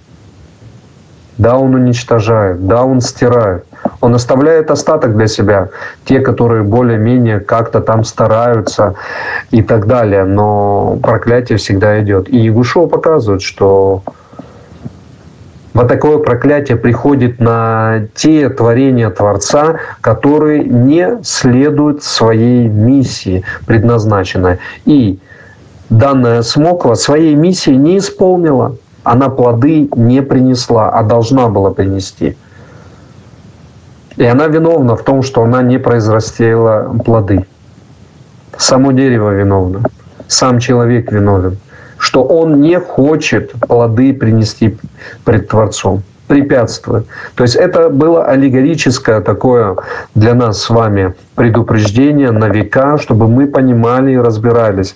Да, 1.39 1.57
он 1.57 1.75
уничтожает. 1.75 2.67
Да, 2.67 2.85
он 2.85 3.01
стирает. 3.01 3.65
Он 4.01 4.15
оставляет 4.15 4.71
остаток 4.71 5.17
для 5.17 5.27
себя, 5.27 5.69
те, 6.05 6.21
которые 6.21 6.63
более-менее 6.63 7.41
как-то 7.41 7.81
там 7.81 8.05
стараются 8.05 8.95
и 9.51 9.63
так 9.63 9.87
далее. 9.87 10.25
Но 10.25 10.99
проклятие 11.03 11.59
всегда 11.59 12.03
идет. 12.03 12.29
И 12.29 12.37
Ягушева 12.37 12.87
показывает, 12.87 13.43
что 13.43 14.03
вот 15.75 15.89
такое 15.89 16.19
проклятие 16.19 16.77
приходит 16.77 17.41
на 17.41 18.09
те 18.15 18.49
творения 18.51 19.09
Творца, 19.09 19.77
которые 20.01 20.65
не 20.65 21.19
следуют 21.23 22.03
своей 22.03 22.69
миссии 22.69 23.43
предназначенной. 23.67 24.59
И 24.85 25.19
данная 25.89 26.43
смоква 26.43 26.95
своей 26.95 27.35
миссии 27.35 27.71
не 27.71 27.99
исполнила. 27.99 28.77
Она 29.03 29.31
плоды 29.31 29.89
не 29.97 30.23
принесла, 30.23 30.91
а 30.91 31.03
должна 31.03 31.49
была 31.49 31.71
принести. 31.71 32.37
И 34.17 34.25
она 34.25 34.47
виновна 34.47 34.97
в 34.97 35.03
том, 35.03 35.23
что 35.23 35.43
она 35.43 35.63
не 35.63 35.79
произрастила 35.79 36.95
плоды. 37.05 37.47
Само 38.57 38.93
дерево 38.93 39.31
виновно, 39.31 39.83
сам 40.29 40.59
человек 40.59 41.11
виновен, 41.11 41.59
что 41.99 42.25
он 42.25 42.61
не 42.61 42.79
хочет 42.79 43.53
плоды 43.53 44.13
принести 44.13 44.79
пред 45.25 45.49
Творцом, 45.49 46.03
препятствует. 46.27 47.07
То 47.35 47.45
есть 47.45 47.57
это 47.57 47.89
было 47.89 48.27
аллегорическое 48.27 49.21
такое 49.21 49.77
для 50.15 50.35
нас 50.35 50.63
с 50.63 50.71
вами 50.71 51.15
предупреждение 51.35 52.31
на 52.31 52.49
века, 52.49 52.99
чтобы 52.99 53.27
мы 53.27 53.47
понимали 53.47 54.13
и 54.13 54.19
разбирались, 54.19 54.95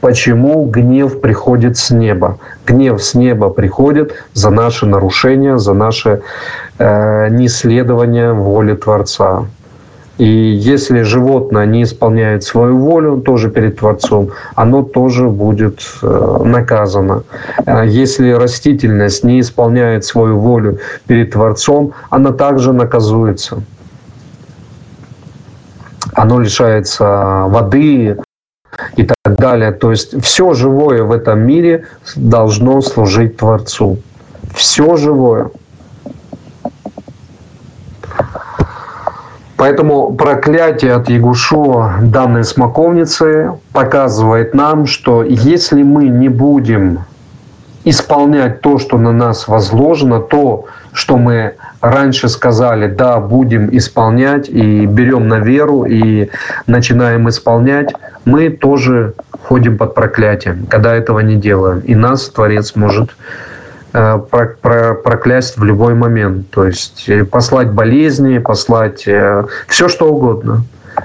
почему 0.00 0.64
гнев 0.64 1.20
приходит 1.20 1.78
с 1.78 1.90
неба. 1.90 2.38
Гнев 2.66 3.02
с 3.02 3.14
неба 3.14 3.48
приходит 3.50 4.14
за 4.34 4.50
наши 4.50 4.86
нарушения, 4.86 5.58
за 5.58 5.72
наши 5.74 6.22
э, 6.80 7.28
неследование 7.30 8.32
воле 8.32 8.74
Творца. 8.74 9.44
И 10.18 10.26
если 10.26 11.02
животное 11.02 11.64
не 11.66 11.82
исполняет 11.82 12.42
свою 12.42 12.78
волю 12.78 13.20
тоже 13.20 13.50
перед 13.50 13.78
Творцом, 13.78 14.30
оно 14.56 14.82
тоже 14.82 15.28
будет 15.28 15.80
э, 16.02 16.42
наказано. 16.44 17.22
А 17.64 17.84
если 17.84 18.32
растительность 18.32 19.24
не 19.24 19.40
исполняет 19.40 20.04
свою 20.04 20.38
волю 20.38 20.78
перед 21.06 21.30
Творцом, 21.30 21.92
она 22.10 22.32
также 22.32 22.72
наказуется. 22.72 23.62
Оно 26.14 26.40
лишается 26.40 27.44
воды, 27.48 28.16
и 28.96 29.02
так 29.04 29.36
далее. 29.36 29.72
То 29.72 29.90
есть 29.90 30.22
все 30.22 30.52
живое 30.54 31.02
в 31.02 31.12
этом 31.12 31.40
мире 31.40 31.86
должно 32.16 32.80
служить 32.80 33.36
Творцу. 33.36 33.98
Все 34.54 34.96
живое. 34.96 35.50
Поэтому 39.60 40.14
проклятие 40.14 40.94
от 40.94 41.10
Ягушо 41.10 41.96
данной 42.00 42.44
смоковницы 42.44 43.52
показывает 43.74 44.54
нам, 44.54 44.86
что 44.86 45.22
если 45.22 45.82
мы 45.82 46.04
не 46.08 46.30
будем 46.30 47.00
исполнять 47.84 48.62
то, 48.62 48.78
что 48.78 48.96
на 48.96 49.12
нас 49.12 49.48
возложено, 49.48 50.18
то, 50.20 50.64
что 50.94 51.18
мы 51.18 51.56
раньше 51.82 52.30
сказали, 52.30 52.88
да, 52.88 53.20
будем 53.20 53.68
исполнять, 53.76 54.48
и 54.48 54.86
берем 54.86 55.28
на 55.28 55.40
веру, 55.40 55.84
и 55.84 56.30
начинаем 56.66 57.28
исполнять, 57.28 57.92
мы 58.24 58.48
тоже 58.48 59.12
ходим 59.42 59.76
под 59.76 59.94
проклятием, 59.94 60.64
когда 60.70 60.94
этого 60.94 61.20
не 61.20 61.36
делаем. 61.36 61.80
И 61.80 61.94
нас 61.94 62.30
Творец 62.30 62.76
может 62.76 63.10
проклясть 63.92 65.58
в 65.58 65.64
любой 65.64 65.94
момент. 65.94 66.50
То 66.50 66.66
есть 66.66 67.08
э, 67.08 67.24
послать 67.24 67.70
болезни, 67.70 68.38
послать 68.38 69.06
э, 69.06 69.44
все 69.68 69.88
что 69.88 70.12
угодно. 70.12 70.64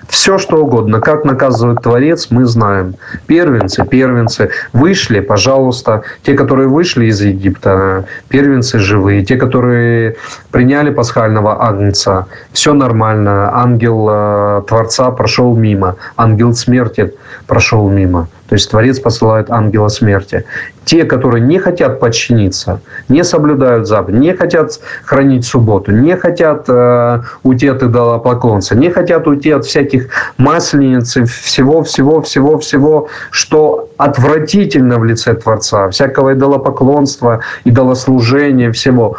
Все 0.09 0.37
что 0.37 0.57
угодно. 0.57 0.99
Как 0.99 1.25
наказывает 1.25 1.81
Творец, 1.81 2.27
мы 2.29 2.45
знаем. 2.45 2.95
Первенцы, 3.27 3.85
первенцы. 3.85 4.49
Вышли, 4.73 5.19
пожалуйста. 5.19 6.01
Те, 6.23 6.33
которые 6.33 6.67
вышли 6.67 7.05
из 7.05 7.21
Египта, 7.21 8.05
первенцы 8.27 8.79
живые. 8.79 9.23
Те, 9.23 9.37
которые 9.37 10.15
приняли 10.51 10.89
пасхального 10.89 11.63
агнца, 11.63 12.25
все 12.51 12.73
нормально. 12.73 13.51
Ангел 13.53 14.63
Творца 14.63 15.11
прошел 15.11 15.55
мимо. 15.55 15.95
Ангел 16.17 16.53
смерти 16.53 17.13
прошел 17.47 17.89
мимо. 17.89 18.27
То 18.47 18.53
есть 18.53 18.69
Творец 18.69 18.99
посылает 18.99 19.49
ангела 19.49 19.87
смерти. 19.87 20.45
Те, 20.85 21.03
которые 21.03 21.41
не 21.41 21.57
хотят 21.57 21.99
подчиниться, 21.99 22.79
не 23.09 23.23
соблюдают 23.23 23.87
заповедь, 23.87 24.19
не 24.19 24.33
хотят 24.33 24.79
хранить 25.03 25.45
субботу, 25.45 25.91
не 25.91 26.15
хотят 26.15 26.65
э, 26.67 27.21
уйти 27.41 27.67
от 27.67 27.81
идолопоклонца, 27.81 28.75
не 28.75 28.91
хотят 28.91 29.27
уйти 29.27 29.49
от 29.49 29.65
всяких 29.65 30.09
маслениц, 30.37 31.17
всего, 31.27 31.81
всего, 31.81 32.21
всего, 32.21 32.59
всего, 32.59 33.07
что 33.31 33.89
отвратительно 33.97 34.99
в 34.99 35.05
лице 35.05 35.33
Творца, 35.33 35.89
всякого 35.89 36.33
идолопоклонства, 36.33 37.39
идолослужения, 37.63 38.71
всего, 38.71 39.17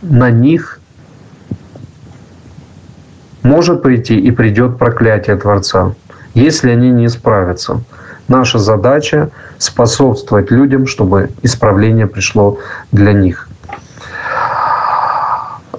на 0.00 0.30
них 0.30 0.80
может 3.42 3.82
прийти 3.82 4.18
и 4.18 4.30
придет 4.30 4.78
проклятие 4.78 5.36
Творца, 5.36 5.94
если 6.32 6.70
они 6.70 6.90
не 6.90 7.06
исправятся. 7.06 7.82
Наша 8.32 8.58
задача 8.58 9.28
способствовать 9.58 10.50
людям, 10.50 10.86
чтобы 10.86 11.28
исправление 11.42 12.06
пришло 12.06 12.56
для 12.90 13.12
них. 13.12 13.46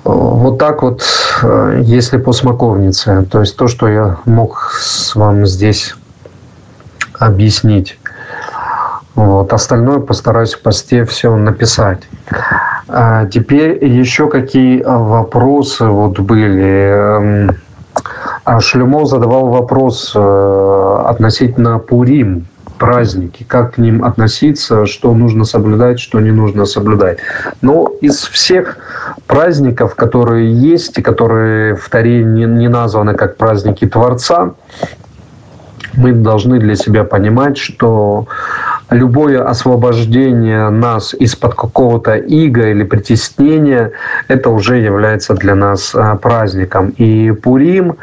Вот 0.03 0.59
так 0.59 0.83
вот, 0.83 1.01
э, 1.41 1.81
если 1.81 2.17
по 2.17 2.31
смоковнице, 2.31 3.25
то 3.31 3.39
есть 3.39 3.57
то, 3.57 3.67
что 3.67 3.87
я 3.87 4.17
мог 4.25 4.71
с 4.79 5.15
вам 5.15 5.47
здесь 5.47 5.95
объяснить. 7.17 7.99
Вот. 9.15 9.51
Остальное 9.51 9.97
постараюсь 9.97 10.53
в 10.53 10.61
посте 10.61 11.05
все 11.05 11.35
написать. 11.35 12.03
А 12.87 13.25
теперь 13.25 13.83
еще 13.83 14.29
какие 14.29 14.83
вопросы 14.83 15.85
вот 15.85 16.19
были. 16.19 17.49
А 18.45 18.59
Шлюмов 18.59 19.07
задавал 19.07 19.47
вопрос 19.47 20.11
э, 20.15 21.03
относительно 21.07 21.79
Пурим, 21.79 22.45
праздники, 22.77 23.45
как 23.47 23.75
к 23.75 23.77
ним 23.77 24.03
относиться, 24.03 24.85
что 24.85 25.13
нужно 25.13 25.45
соблюдать, 25.45 26.01
что 26.01 26.19
не 26.19 26.31
нужно 26.31 26.65
соблюдать. 26.65 27.19
Но 27.61 27.89
из 28.01 28.17
всех 28.17 28.77
праздников, 29.27 29.95
которые 29.95 30.51
есть 30.51 30.97
и 30.97 31.01
которые 31.01 31.75
в 31.75 31.87
Таре 31.89 32.23
не, 32.23 32.67
названы 32.67 33.13
как 33.13 33.37
праздники 33.37 33.87
Творца, 33.87 34.51
мы 35.93 36.11
должны 36.11 36.59
для 36.59 36.75
себя 36.75 37.05
понимать, 37.05 37.57
что 37.57 38.27
любое 38.89 39.47
освобождение 39.47 40.69
нас 40.69 41.13
из-под 41.13 41.55
какого-то 41.55 42.15
ига 42.15 42.69
или 42.69 42.83
притеснения, 42.83 43.91
это 44.27 44.49
уже 44.49 44.77
является 44.79 45.35
для 45.35 45.55
нас 45.55 45.95
э, 45.95 46.17
праздником. 46.21 46.89
И 46.97 47.31
Пурим 47.31 47.91
а, 47.91 47.95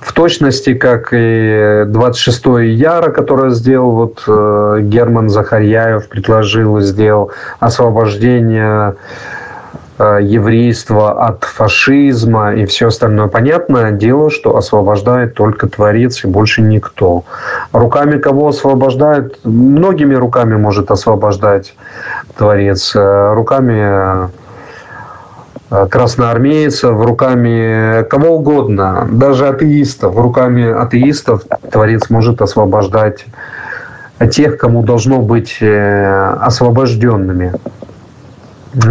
в 0.00 0.12
точности, 0.12 0.74
как 0.74 1.10
и 1.12 1.84
26 1.86 2.44
Яра, 2.74 3.10
которое 3.10 3.50
сделал 3.50 3.92
вот 3.92 4.22
э, 4.26 4.78
Герман 4.82 5.28
Захарьяев, 5.28 6.08
предложил 6.08 6.78
и 6.78 6.82
сделал 6.82 7.32
освобождение 7.58 8.96
э, 9.98 10.18
еврейства 10.22 11.26
от 11.26 11.44
фашизма 11.44 12.54
и 12.54 12.64
все 12.64 12.88
остальное. 12.88 13.28
Понятное 13.28 13.92
дело, 13.92 14.30
что 14.30 14.56
освобождает 14.56 15.34
только 15.34 15.68
Творец 15.68 16.24
и 16.24 16.26
больше 16.26 16.62
никто. 16.62 17.24
Руками 17.72 18.18
кого 18.18 18.48
освобождает? 18.48 19.38
Многими 19.44 20.14
руками 20.14 20.56
может 20.56 20.90
освобождать 20.90 21.74
Творец. 22.36 22.92
Э, 22.94 23.34
руками 23.34 24.30
красноармейцев, 25.70 27.00
руками 27.00 28.02
кого 28.08 28.36
угодно, 28.36 29.08
даже 29.10 29.48
атеистов, 29.48 30.16
руками 30.16 30.68
атеистов 30.68 31.42
Творец 31.70 32.10
может 32.10 32.42
освобождать 32.42 33.24
тех, 34.32 34.58
кому 34.58 34.82
должно 34.82 35.22
быть 35.22 35.58
э, 35.60 36.36
освобожденными. 36.40 37.54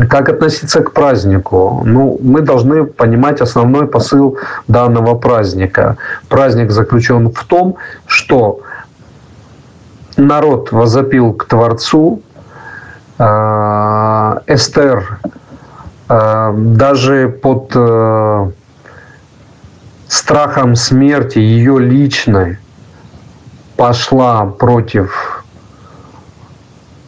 Как 0.09 0.27
относиться 0.29 0.81
к 0.81 0.91
празднику? 0.91 1.83
Ну, 1.85 2.17
мы 2.21 2.41
должны 2.41 2.85
понимать 2.85 3.39
основной 3.39 3.87
посыл 3.87 4.37
данного 4.67 5.15
праздника. 5.15 5.97
Праздник 6.27 6.71
заключен 6.71 7.29
в 7.31 7.43
том, 7.45 7.75
что 8.07 8.61
народ 10.17 10.71
возопил 10.71 11.33
к 11.33 11.45
Творцу, 11.45 12.21
э, 13.19 13.23
Эстер 14.47 15.19
Э, 15.23 15.38
даже 16.09 17.29
под 17.29 17.71
э, 17.75 18.51
страхом 20.07 20.75
смерти 20.75 21.37
ее 21.37 21.79
личной 21.79 22.57
пошла 23.77 24.45
против 24.45 25.45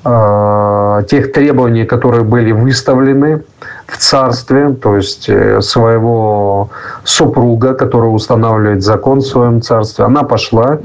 э, 0.06 1.04
тех 1.10 1.32
требований, 1.32 1.86
которые 1.86 2.24
были 2.24 2.52
выставлены 2.52 3.44
в 3.88 3.98
царстве, 3.98 4.70
то 4.70 4.96
есть 4.96 5.24
своего 5.24 6.70
супруга, 7.04 7.74
который 7.74 8.14
устанавливает 8.14 8.84
закон 8.84 9.22
в 9.22 9.26
своем 9.26 9.64
царстве, 9.64 10.06
она 10.06 10.24
пошла 10.24 10.78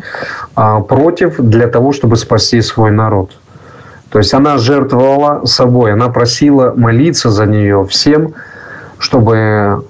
против 0.89 1.37
для 1.39 1.69
того, 1.69 1.93
чтобы 1.93 2.17
спасти 2.17 2.63
свой 2.63 2.91
народ. 2.91 3.31
То 4.17 4.21
есть 4.21 4.33
она 4.33 4.57
жертвовала 4.57 5.45
собой, 5.45 5.93
она 5.93 6.09
просила 6.09 6.73
молиться 6.75 7.29
за 7.29 7.45
нее 7.45 7.85
всем, 7.85 8.33
чтобы 8.99 9.85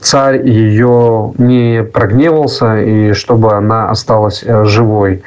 царь 0.00 0.48
ее 0.48 1.34
не 1.36 1.82
прогневался 1.82 2.80
и 2.80 3.12
чтобы 3.12 3.52
она 3.52 3.90
осталась 3.90 4.42
э, 4.42 4.64
живой 4.64 5.22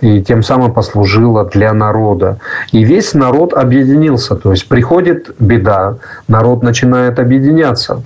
и 0.00 0.22
тем 0.22 0.44
самым 0.44 0.72
послужила 0.72 1.46
для 1.46 1.72
народа. 1.72 2.38
И 2.70 2.84
весь 2.84 3.12
народ 3.12 3.52
объединился. 3.52 4.36
То 4.36 4.52
есть 4.52 4.68
приходит 4.68 5.34
беда, 5.40 5.96
народ 6.28 6.62
начинает 6.62 7.18
объединяться. 7.18 8.04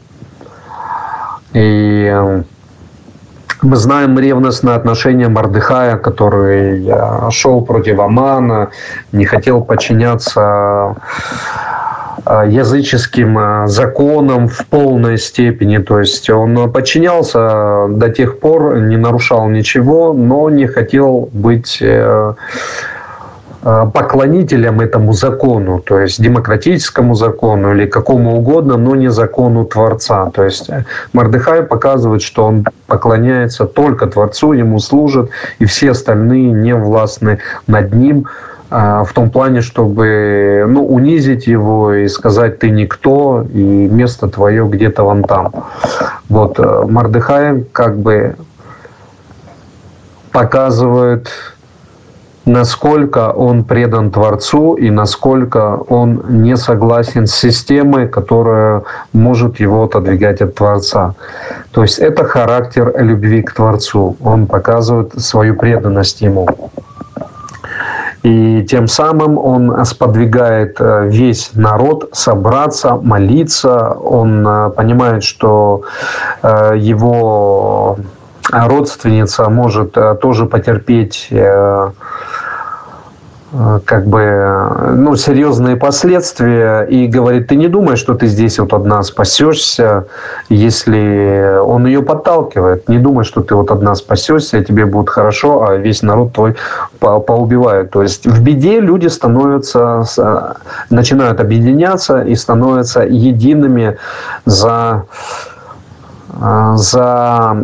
И 1.53 2.11
э, 2.11 2.43
мы 3.63 3.77
знаем 3.77 4.19
ревностное 4.19 4.75
отношение 4.77 5.29
Мардыхая, 5.29 5.97
который 5.97 6.87
шел 7.31 7.63
против 7.63 7.99
Амана, 7.99 8.71
не 9.13 9.25
хотел 9.25 9.63
подчиняться 9.63 10.95
э, 12.25 12.45
языческим 12.49 13.39
э, 13.39 13.67
законам 13.67 14.49
в 14.49 14.67
полной 14.67 15.19
степени. 15.19 15.79
То 15.79 16.01
есть 16.01 16.31
он 16.31 16.71
подчинялся 16.73 17.87
до 17.89 18.11
тех 18.11 18.41
пор, 18.41 18.79
не 18.79 18.97
нарушал 18.97 19.49
ничего, 19.49 20.13
но 20.13 20.51
не 20.51 20.67
хотел 20.67 21.29
быть 21.33 21.79
э, 21.81 21.99
Э, 21.99 22.35
поклонителям 23.63 24.81
этому 24.81 25.13
закону, 25.13 25.81
то 25.81 25.99
есть 25.99 26.23
демократическому 26.23 27.15
закону 27.15 27.75
или 27.75 27.87
какому 27.87 28.37
угодно, 28.37 28.77
но 28.77 28.95
не 28.95 29.11
закону 29.11 29.65
Творца. 29.65 30.31
То 30.31 30.45
есть 30.45 30.71
э, 30.71 30.85
Мардыхай 31.13 31.63
показывает, 31.63 32.23
что 32.23 32.45
он 32.45 32.65
поклоняется 32.87 33.65
только 33.65 34.07
Творцу, 34.07 34.53
ему 34.53 34.79
служит, 34.79 35.31
и 35.59 35.65
все 35.65 35.91
остальные 35.91 36.53
не 36.53 36.75
властны 36.75 37.41
над 37.67 37.93
ним 37.93 38.27
э, 38.71 39.03
в 39.05 39.13
том 39.13 39.29
плане, 39.29 39.61
чтобы 39.61 40.65
ну, 40.69 40.87
унизить 40.87 41.49
его 41.49 41.93
и 41.95 42.07
сказать 42.07 42.61
«ты 42.61 42.71
никто», 42.71 43.45
и 43.53 43.61
место 43.61 44.29
твое 44.29 44.69
где-то 44.69 45.03
вон 45.03 45.25
там. 45.25 45.53
Вот 46.29 46.59
Мардыхай 46.59 47.65
как 47.73 47.99
бы 47.99 48.37
показывает 50.31 51.29
насколько 52.49 53.31
он 53.31 53.63
предан 53.63 54.11
Творцу 54.11 54.75
и 54.75 54.91
насколько 54.91 55.77
он 55.89 56.25
не 56.29 56.57
согласен 56.57 57.27
с 57.27 57.35
системой, 57.35 58.09
которая 58.09 58.83
может 59.13 59.61
его 59.61 59.85
отодвигать 59.85 60.41
от 60.41 60.55
Творца. 60.55 61.15
То 61.73 61.83
есть 61.83 61.99
это 61.99 62.25
характер 62.25 62.93
любви 62.97 63.43
к 63.43 63.53
Творцу. 63.53 64.17
Он 64.23 64.47
показывает 64.47 65.13
свою 65.21 65.55
преданность 65.57 66.23
ему. 66.23 66.49
И 68.23 68.67
тем 68.69 68.89
самым 68.89 69.39
он 69.39 69.85
сподвигает 69.85 70.77
э, 70.81 71.07
весь 71.09 71.51
народ 71.55 72.09
собраться, 72.13 72.97
молиться. 72.97 73.93
Он 73.93 74.47
э, 74.47 74.71
понимает, 74.71 75.23
что 75.23 75.83
э, 76.43 76.73
его 76.77 77.97
родственница 78.51 79.49
может 79.51 79.97
тоже 80.21 80.47
потерпеть 80.47 81.29
как 83.87 84.07
бы, 84.07 84.93
ну, 84.95 85.17
серьезные 85.17 85.77
последствия 85.77 86.83
и 86.83 87.07
говорит, 87.07 87.49
ты 87.49 87.57
не 87.57 87.69
думай, 87.69 87.97
что 87.97 88.15
ты 88.15 88.27
здесь 88.27 88.59
вот 88.59 88.75
одна 88.75 89.03
спасешься, 89.03 90.05
если 90.51 91.59
он 91.59 91.87
ее 91.87 92.03
подталкивает, 92.03 92.91
не 92.91 92.99
думай, 92.99 93.25
что 93.25 93.41
ты 93.41 93.55
вот 93.55 93.71
одна 93.71 93.95
спасешься, 93.95 94.63
тебе 94.63 94.85
будет 94.85 95.09
хорошо, 95.09 95.67
а 95.67 95.77
весь 95.77 96.03
народ 96.03 96.35
твой 96.35 96.57
по 96.99 97.21
поубивают. 97.21 97.91
То 97.91 98.03
есть 98.03 98.27
в 98.27 98.43
беде 98.43 98.81
люди 98.81 99.07
становятся, 99.07 100.05
начинают 100.91 101.41
объединяться 101.41 102.21
и 102.21 102.35
становятся 102.35 103.01
едиными 103.01 103.97
за, 104.45 105.05
э, 106.39 106.73
за 106.77 107.57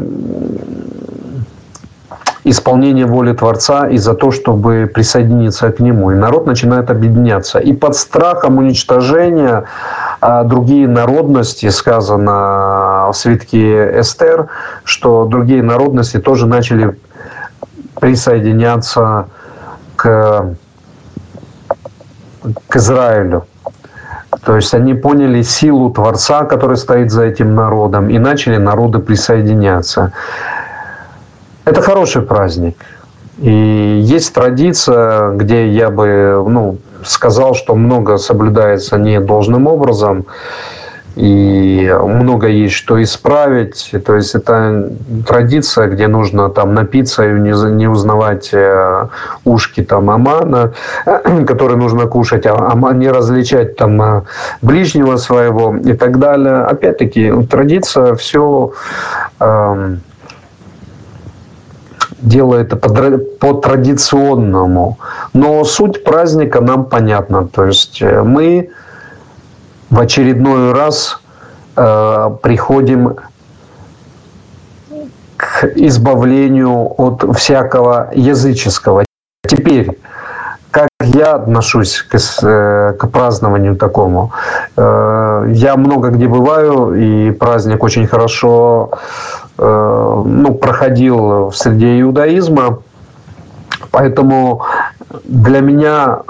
исполнение 2.44 3.06
воли 3.06 3.32
Творца 3.32 3.88
и 3.88 3.96
за 3.96 4.14
то, 4.14 4.30
чтобы 4.30 4.90
присоединиться 4.92 5.70
к 5.72 5.80
Нему. 5.80 6.12
И 6.12 6.14
народ 6.14 6.46
начинает 6.46 6.90
объединяться. 6.90 7.58
И 7.58 7.72
под 7.72 7.96
страхом 7.96 8.58
уничтожения 8.58 9.64
а 10.26 10.42
другие 10.42 10.88
народности, 10.88 11.68
сказано 11.68 13.10
в 13.10 13.12
свитке 13.12 14.00
Эстер, 14.00 14.48
что 14.82 15.26
другие 15.26 15.62
народности 15.62 16.18
тоже 16.18 16.46
начали 16.46 16.98
присоединяться 18.00 19.26
к, 19.96 20.56
к 22.68 22.76
Израилю. 22.76 23.46
То 24.44 24.56
есть 24.56 24.72
они 24.72 24.94
поняли 24.94 25.42
силу 25.42 25.90
Творца, 25.90 26.44
который 26.44 26.78
стоит 26.78 27.10
за 27.10 27.24
этим 27.24 27.54
народом, 27.54 28.08
и 28.08 28.18
начали 28.18 28.56
народы 28.56 29.00
присоединяться. 29.00 30.12
Это 31.64 31.80
хороший 31.80 32.22
праздник. 32.22 32.76
И 33.38 34.00
есть 34.02 34.32
традиция, 34.32 35.30
где 35.30 35.68
я 35.68 35.90
бы 35.90 36.44
ну, 36.48 36.78
сказал, 37.04 37.54
что 37.54 37.74
много 37.74 38.18
соблюдается 38.18 38.96
не 38.96 39.20
должным 39.20 39.66
образом, 39.66 40.26
и 41.16 41.96
много 42.02 42.48
есть 42.48 42.74
что 42.74 43.00
исправить. 43.02 43.92
То 44.04 44.16
есть 44.16 44.34
это 44.34 44.90
традиция, 45.26 45.88
где 45.88 46.08
нужно 46.08 46.50
там 46.50 46.74
напиться 46.74 47.24
и 47.24 47.40
не, 47.40 47.88
узнавать 47.88 48.50
э, 48.52 49.06
ушки 49.44 49.82
там 49.82 50.10
амана, 50.10 50.72
которые 51.46 51.76
нужно 51.76 52.06
кушать, 52.06 52.46
а 52.46 52.74
не 52.92 53.08
различать 53.10 53.76
там 53.76 54.02
э, 54.02 54.22
ближнего 54.60 55.16
своего 55.16 55.76
и 55.76 55.92
так 55.92 56.18
далее. 56.18 56.64
Опять-таки 56.64 57.32
традиция 57.48 58.16
все 58.16 58.72
делает 62.24 62.72
это 62.72 62.88
по, 63.40 63.52
традиционному. 63.54 64.98
Но 65.32 65.64
суть 65.64 66.04
праздника 66.04 66.60
нам 66.60 66.84
понятна. 66.84 67.46
То 67.46 67.66
есть 67.66 68.02
э, 68.02 68.22
мы 68.22 68.70
в 69.90 70.00
очередной 70.00 70.72
раз 70.72 71.20
э, 71.76 72.30
приходим 72.42 73.16
к 75.36 75.64
избавлению 75.76 76.94
от 76.96 77.36
всякого 77.36 78.10
языческого. 78.14 79.04
Теперь, 79.46 79.98
как 80.70 80.88
я 81.00 81.34
отношусь 81.34 82.02
к, 82.02 82.16
э, 82.16 82.94
к 82.98 83.06
празднованию 83.08 83.76
такому? 83.76 84.32
Э, 84.76 85.46
я 85.48 85.76
много 85.76 86.08
где 86.08 86.26
бываю, 86.26 86.94
и 86.94 87.30
праздник 87.30 87.82
очень 87.82 88.06
хорошо 88.06 88.90
ну, 89.56 90.54
проходил 90.54 91.48
в 91.50 91.56
среде 91.56 92.00
иудаизма. 92.00 92.78
Поэтому 93.90 94.64
для 95.24 95.60
меня 95.60 96.22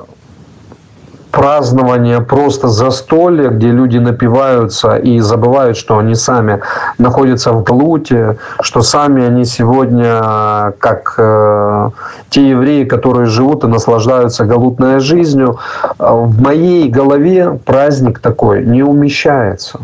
празднование 1.34 2.20
просто 2.20 2.68
застолье, 2.68 3.50
где 3.50 3.70
люди 3.70 3.98
напиваются 3.98 4.96
и 4.96 5.18
забывают, 5.20 5.76
что 5.76 5.98
они 5.98 6.14
сами 6.14 6.60
находятся 6.98 7.52
в 7.52 7.64
глуте, 7.64 8.38
что 8.60 8.82
сами 8.82 9.26
они 9.26 9.44
сегодня, 9.44 10.72
как 10.78 11.14
э, 11.18 11.90
те 12.30 12.50
евреи, 12.50 12.84
которые 12.84 13.26
живут 13.26 13.64
и 13.64 13.66
наслаждаются 13.66 14.44
галутной 14.44 15.00
жизнью, 15.00 15.58
э, 15.82 15.88
в 15.98 16.40
моей 16.40 16.88
голове 16.88 17.58
праздник 17.64 18.20
такой 18.20 18.64
не 18.64 18.82
умещается 18.82 19.80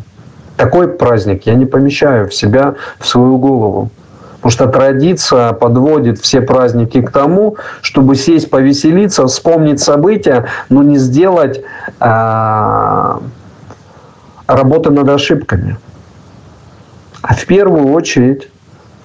такой 0.61 0.88
праздник 0.88 1.46
я 1.46 1.55
не 1.55 1.64
помещаю 1.64 2.29
в 2.29 2.35
себя, 2.35 2.75
в 2.99 3.07
свою 3.07 3.38
голову. 3.38 3.88
Потому 4.37 4.51
что 4.51 4.66
традиция 4.66 5.53
подводит 5.55 6.18
все 6.18 6.42
праздники 6.42 7.01
к 7.01 7.11
тому, 7.11 7.57
чтобы 7.81 8.14
сесть, 8.14 8.51
повеселиться, 8.51 9.27
вспомнить 9.27 9.81
события, 9.81 10.44
но 10.68 10.83
не 10.83 10.99
сделать 10.99 11.62
а, 11.99 13.20
работы 14.46 14.90
над 14.90 15.09
ошибками. 15.09 15.79
А 17.23 17.35
в 17.35 17.46
первую 17.46 17.92
очередь 17.92 18.51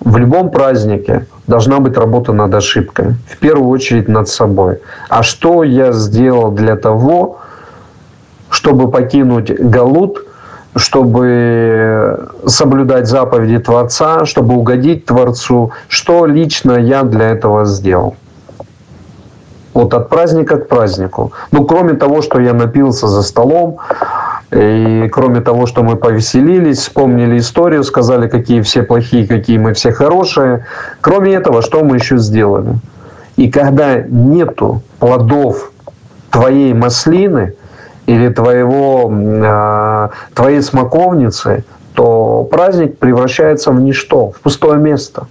в 0.02 0.18
любом 0.18 0.52
празднике 0.52 1.26
должна 1.48 1.80
быть 1.80 1.96
работа 1.96 2.34
над 2.34 2.54
ошибками. 2.54 3.16
В 3.30 3.38
первую 3.38 3.70
очередь 3.70 4.10
над 4.10 4.28
собой. 4.28 4.80
А 5.08 5.24
что 5.24 5.64
я 5.64 5.94
сделал 5.94 6.52
для 6.52 6.76
того, 6.76 7.40
чтобы 8.50 8.92
покинуть 8.92 9.52
Галут– 9.58 10.18
чтобы 10.76 12.30
соблюдать 12.46 13.08
заповеди 13.08 13.60
Творца, 13.60 14.26
чтобы 14.26 14.56
угодить 14.56 15.06
Творцу, 15.06 15.72
что 15.88 16.26
лично 16.26 16.74
я 16.74 17.04
для 17.04 17.30
этого 17.32 17.66
сделал. 17.66 18.16
Вот 19.74 19.94
от 19.94 20.10
праздника 20.10 20.58
к 20.58 20.68
празднику. 20.68 21.32
Ну, 21.52 21.66
кроме 21.66 21.94
того, 21.94 22.22
что 22.22 22.40
я 22.40 22.54
напился 22.54 23.08
за 23.08 23.24
столом, 23.24 23.78
и 24.52 25.10
кроме 25.12 25.42
того, 25.42 25.66
что 25.66 25.84
мы 25.84 25.96
повеселились, 25.96 26.80
вспомнили 26.80 27.38
историю, 27.40 27.84
сказали, 27.84 28.28
какие 28.28 28.62
все 28.62 28.84
плохие, 28.84 29.28
какие 29.28 29.58
мы 29.58 29.74
все 29.74 29.92
хорошие. 29.92 30.66
Кроме 31.02 31.34
этого, 31.34 31.62
что 31.62 31.84
мы 31.84 31.98
еще 31.98 32.18
сделали? 32.18 32.76
И 33.38 33.50
когда 33.50 34.02
нету 34.02 34.82
плодов 35.00 35.72
твоей 36.32 36.74
маслины– 36.74 37.54
или 38.06 38.30
твоего, 38.30 39.12
э, 39.12 40.10
твоей 40.34 40.62
смоковницы, 40.62 41.64
то 41.94 42.48
праздник 42.52 42.98
превращается 42.98 43.72
в 43.72 43.80
ничто, 43.80 44.32
в 44.32 44.42
пустое 44.42 44.78
место. 44.78 45.28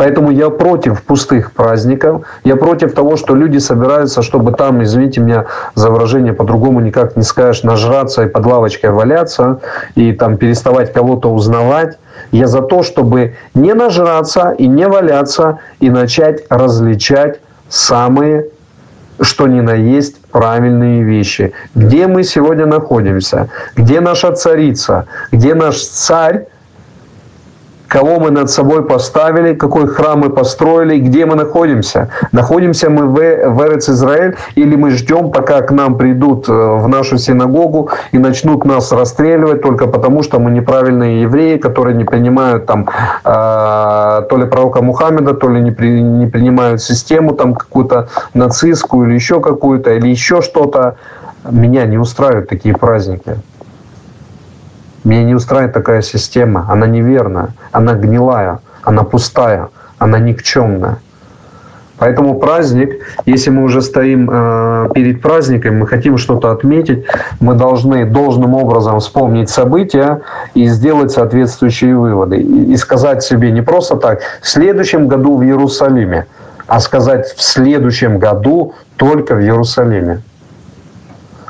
Поэтому 0.00 0.30
я 0.30 0.48
против 0.48 1.02
пустых 1.02 1.52
праздников, 1.52 2.22
я 2.42 2.56
против 2.56 2.94
того, 2.94 3.18
что 3.18 3.34
люди 3.34 3.58
собираются, 3.58 4.22
чтобы 4.22 4.52
там, 4.52 4.82
извините 4.82 5.20
меня 5.20 5.44
за 5.74 5.90
выражение, 5.90 6.32
по-другому 6.32 6.80
никак 6.80 7.18
не 7.18 7.22
скажешь, 7.22 7.64
нажраться 7.64 8.22
и 8.22 8.26
под 8.26 8.46
лавочкой 8.46 8.92
валяться, 8.92 9.60
и 9.96 10.12
там 10.12 10.38
переставать 10.38 10.94
кого-то 10.94 11.30
узнавать. 11.30 11.98
Я 12.32 12.46
за 12.46 12.62
то, 12.62 12.82
чтобы 12.82 13.34
не 13.52 13.74
нажраться 13.74 14.54
и 14.56 14.66
не 14.66 14.88
валяться, 14.88 15.58
и 15.80 15.90
начать 15.90 16.44
различать 16.48 17.40
самые 17.68 18.46
что 19.20 19.46
ни 19.46 19.60
на 19.60 19.74
есть 19.74 20.20
правильные 20.30 21.02
вещи. 21.02 21.52
Где 21.74 22.06
мы 22.06 22.24
сегодня 22.24 22.66
находимся? 22.66 23.48
Где 23.76 24.00
наша 24.00 24.32
царица? 24.32 25.06
Где 25.32 25.54
наш 25.54 25.80
царь, 25.82 26.46
кого 27.90 28.20
мы 28.20 28.30
над 28.30 28.50
собой 28.50 28.82
поставили, 28.84 29.54
какой 29.54 29.88
храм 29.88 30.20
мы 30.20 30.30
построили, 30.30 30.98
где 30.98 31.26
мы 31.26 31.34
находимся. 31.34 32.08
Находимся 32.32 32.88
мы 32.88 33.06
в, 33.06 33.14
в 33.14 33.66
Эрец 33.66 33.88
Израиль 33.88 34.36
или 34.54 34.76
мы 34.76 34.90
ждем, 34.90 35.32
пока 35.32 35.60
к 35.62 35.72
нам 35.72 35.98
придут 35.98 36.48
э, 36.48 36.52
в 36.52 36.86
нашу 36.88 37.18
синагогу 37.18 37.90
и 38.12 38.18
начнут 38.18 38.64
нас 38.64 38.92
расстреливать 38.92 39.62
только 39.62 39.88
потому, 39.88 40.22
что 40.22 40.38
мы 40.38 40.52
неправильные 40.52 41.22
евреи, 41.22 41.56
которые 41.56 41.96
не 41.96 42.04
принимают 42.04 42.66
там 42.66 42.88
э, 43.24 44.22
то 44.28 44.36
ли 44.36 44.46
пророка 44.46 44.82
Мухаммеда, 44.82 45.34
то 45.34 45.48
ли 45.48 45.60
не, 45.60 45.72
при, 45.72 46.00
не 46.00 46.26
принимают 46.26 46.80
систему 46.80 47.32
там 47.32 47.54
какую-то 47.54 48.08
нацистскую 48.34 49.08
или 49.08 49.14
еще 49.16 49.40
какую-то, 49.40 49.90
или 49.90 50.08
еще 50.08 50.42
что-то. 50.42 50.94
Меня 51.50 51.86
не 51.86 51.98
устраивают 51.98 52.48
такие 52.48 52.76
праздники. 52.76 53.36
Меня 55.04 55.24
не 55.24 55.34
устраивает 55.34 55.72
такая 55.72 56.02
система. 56.02 56.66
Она 56.68 56.86
неверная, 56.86 57.50
она 57.72 57.94
гнилая, 57.94 58.60
она 58.82 59.02
пустая, 59.02 59.68
она 59.98 60.18
никчемная. 60.18 60.98
Поэтому 62.00 62.38
праздник, 62.38 63.02
если 63.26 63.50
мы 63.50 63.62
уже 63.62 63.82
стоим 63.82 64.30
э, 64.32 64.88
перед 64.94 65.20
праздником, 65.20 65.80
мы 65.80 65.86
хотим 65.86 66.16
что-то 66.16 66.50
отметить, 66.50 67.04
мы 67.40 67.54
должны 67.54 68.06
должным 68.06 68.54
образом 68.54 69.00
вспомнить 69.00 69.50
события 69.50 70.22
и 70.54 70.66
сделать 70.66 71.10
соответствующие 71.10 71.94
выводы. 71.94 72.38
И, 72.38 72.72
и 72.72 72.76
сказать 72.78 73.22
себе 73.22 73.52
не 73.52 73.60
просто 73.60 73.96
так, 73.96 74.20
в 74.40 74.48
следующем 74.48 75.08
году 75.08 75.36
в 75.36 75.42
Иерусалиме, 75.42 76.24
а 76.66 76.80
сказать 76.80 77.34
в 77.36 77.42
следующем 77.42 78.18
году 78.18 78.72
только 78.96 79.34
в 79.34 79.40
Иерусалиме. 79.40 80.22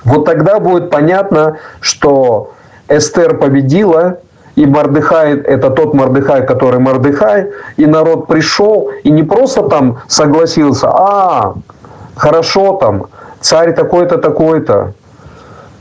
Вот 0.04 0.24
тогда 0.24 0.58
будет 0.58 0.90
понятно, 0.90 1.58
что 1.80 2.54
Эстер 2.90 3.37
победила, 3.37 4.18
и 4.57 4.66
Мордыхай– 4.66 5.38
это 5.44 5.70
тот 5.70 5.94
Мордыхай, 5.94 6.44
который 6.44 6.81
Мордыхай, 6.81 7.46
и 7.76 7.87
народ 7.87 8.26
пришел 8.26 8.90
и 9.05 9.11
не 9.11 9.22
просто 9.22 9.62
там 9.62 9.98
согласился, 10.09 10.88
а, 10.88 11.55
хорошо 12.16 12.76
там, 12.76 13.07
царь 13.40 13.74
такой-то, 13.74 14.18
такой-то, 14.18 14.92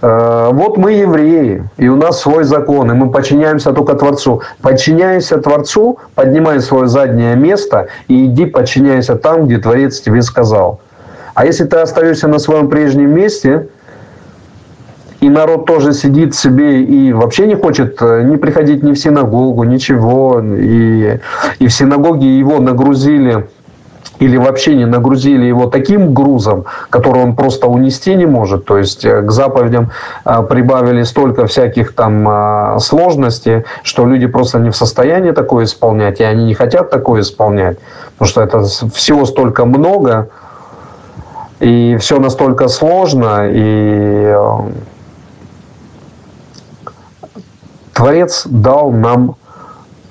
э, 0.02 0.50
вот 0.54 0.78
мы 0.78 0.93
евреи, 0.93 1.67
и 1.78 1.88
у 1.89 1.95
нас 1.95 2.22
свой 2.22 2.43
закон, 2.43 2.91
и 2.91 2.93
мы 2.93 3.10
подчиняемся 3.10 3.74
только 3.74 3.95
Творцу. 3.95 4.43
Подчиняйся 4.62 5.39
Творцу, 5.39 5.98
поднимай 6.13 6.62
свое 6.62 6.88
заднее 6.88 7.36
место 7.36 7.88
и 8.08 8.28
иди 8.28 8.45
подчиняйся 8.45 9.15
там, 9.15 9.48
где 9.48 9.58
Творец 9.58 10.00
тебе 10.00 10.22
сказал. 10.22 10.80
А 11.34 11.45
если 11.45 11.65
ты 11.65 11.78
остаешься 11.78 12.28
на 12.28 12.38
своем 12.38 12.69
прежнем 12.69 13.10
месте– 13.15 13.67
и 15.21 15.29
народ 15.29 15.65
тоже 15.65 15.93
сидит 15.93 16.34
себе 16.34 16.82
и 16.84 17.12
вообще 17.12 17.45
не 17.45 17.55
хочет 17.55 17.97
э, 18.01 18.23
не 18.23 18.38
приходить 18.38 18.84
ни 18.84 18.93
в 18.93 18.99
синагогу, 18.99 19.63
ничего. 19.63 20.41
И, 20.41 21.19
и 21.60 21.67
в 21.67 21.73
синагоге 21.73 22.38
его 22.38 22.60
нагрузили 22.60 23.47
или 24.19 24.36
вообще 24.36 24.75
не 24.75 24.86
нагрузили 24.86 25.45
его 25.45 25.67
таким 25.67 26.13
грузом, 26.13 26.65
который 26.89 27.23
он 27.23 27.36
просто 27.36 27.67
унести 27.67 28.15
не 28.15 28.25
может. 28.25 28.65
То 28.65 28.77
есть 28.77 29.03
э, 29.03 29.21
к 29.21 29.32
заповедям 29.32 29.91
э, 30.23 30.41
прибавили 30.49 31.03
столько 31.03 31.47
всяких 31.47 31.93
там 31.93 32.79
сложностей, 32.79 33.65
что 33.84 34.05
люди 34.05 34.27
просто 34.27 34.60
не 34.60 34.69
в 34.69 34.75
состоянии 34.75 35.32
такое 35.32 35.65
исполнять, 35.65 36.21
и 36.21 36.23
они 36.23 36.45
не 36.45 36.53
хотят 36.53 36.89
такое 36.89 37.21
исполнять, 37.21 37.77
потому 38.17 38.29
что 38.29 38.41
это 38.41 38.63
всего 38.63 39.25
столько 39.25 39.65
много, 39.65 40.29
и 41.60 41.97
все 41.99 42.19
настолько 42.19 42.69
сложно, 42.69 43.49
и 43.49 44.34
Творец 47.93 48.43
дал 48.45 48.91
нам 48.91 49.36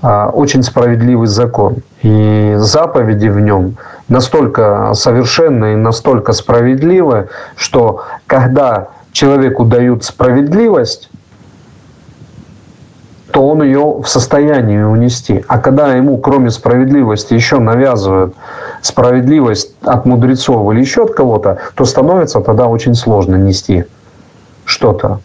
а, 0.01 0.31
очень 0.31 0.63
справедливый 0.63 1.27
закон. 1.27 1.77
И 2.03 2.55
заповеди 2.59 3.29
в 3.29 3.41
нем 3.41 3.77
настолько 4.09 4.93
совершенные, 4.95 5.77
настолько 5.77 6.33
справедливые, 6.33 7.29
что 7.57 8.05
когда 8.27 8.89
человеку 9.13 9.65
дают 9.65 10.05
справедливость, 10.05 11.11
то 13.33 13.47
он 13.47 13.63
ее 13.63 14.01
в 14.01 14.07
состоянии 14.07 14.81
унести. 14.81 15.45
А 15.49 15.59
когда 15.59 15.95
ему, 15.95 16.19
кроме 16.19 16.51
справедливости, 16.51 17.35
еще 17.35 17.59
навязывают 17.59 18.35
справедливость 18.81 19.75
от 19.83 20.07
мудрецов 20.07 20.73
или 20.73 20.81
еще 20.81 21.05
от 21.05 21.13
кого-то, 21.15 21.59
то 21.75 21.85
становится 21.85 22.41
тогда 22.41 22.67
очень 22.69 22.95
сложно 22.95 23.37
нести 23.37 23.85
что-то. 24.65 25.21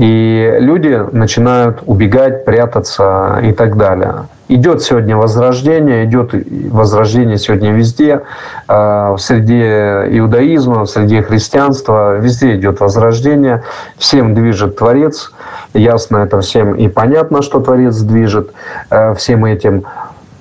И 0.00 0.56
люди 0.60 0.98
начинают 1.12 1.82
убегать, 1.84 2.46
прятаться 2.46 3.38
и 3.42 3.52
так 3.52 3.76
далее. 3.76 4.28
Идет 4.48 4.80
сегодня 4.80 5.14
возрождение, 5.14 6.06
идет 6.06 6.30
возрождение 6.70 7.36
сегодня 7.36 7.72
везде, 7.72 8.22
а, 8.66 9.12
в 9.14 9.18
среде 9.18 10.06
иудаизма, 10.08 10.86
в 10.86 10.90
среде 10.90 11.20
христианства, 11.20 12.16
везде 12.16 12.56
идет 12.56 12.80
возрождение, 12.80 13.62
всем 13.98 14.34
движет 14.34 14.78
Творец, 14.78 15.32
ясно 15.74 16.16
это 16.16 16.40
всем 16.40 16.74
и 16.76 16.88
понятно, 16.88 17.42
что 17.42 17.60
Творец 17.60 17.98
движет 17.98 18.52
э, 18.88 19.12
всем 19.16 19.44
этим, 19.44 19.84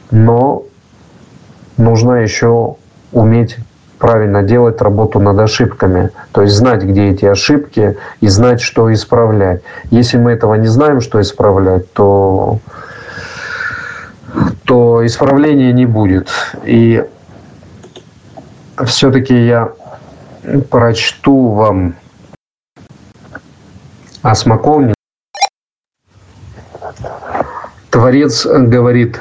но 0.09 0.63
нужно 1.75 2.13
еще 2.13 2.75
уметь 3.11 3.57
правильно 3.99 4.41
делать 4.41 4.81
работу 4.81 5.19
над 5.19 5.37
ошибками. 5.39 6.09
То 6.31 6.41
есть 6.41 6.55
знать, 6.55 6.83
где 6.83 7.09
эти 7.09 7.25
ошибки 7.25 7.97
и 8.21 8.27
знать, 8.27 8.61
что 8.61 8.91
исправлять. 8.91 9.61
Если 9.91 10.17
мы 10.17 10.31
этого 10.31 10.55
не 10.55 10.67
знаем, 10.67 11.01
что 11.01 11.21
исправлять, 11.21 11.91
то, 11.93 12.59
то 14.63 15.05
исправления 15.05 15.73
не 15.73 15.85
будет. 15.85 16.29
И 16.63 17.03
все-таки 18.85 19.35
я 19.45 19.73
прочту 20.69 21.49
вам 21.49 21.95
о 24.21 24.33
смоковнице. 24.33 24.95
Творец 27.89 28.45
говорит 28.45 29.19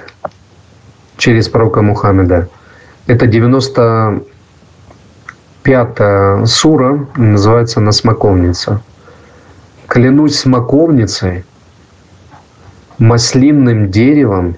через 1.16 1.48
пророка 1.48 1.82
Мухаммеда. 1.82 2.48
Это 3.06 3.26
90 3.26 4.22
пятая 5.68 6.46
сура 6.46 7.06
называется 7.14 7.78
«На 7.80 7.92
смоковница». 7.92 8.80
«Клянусь 9.86 10.38
смоковницей, 10.38 11.44
маслинным 12.96 13.90
деревом, 13.90 14.56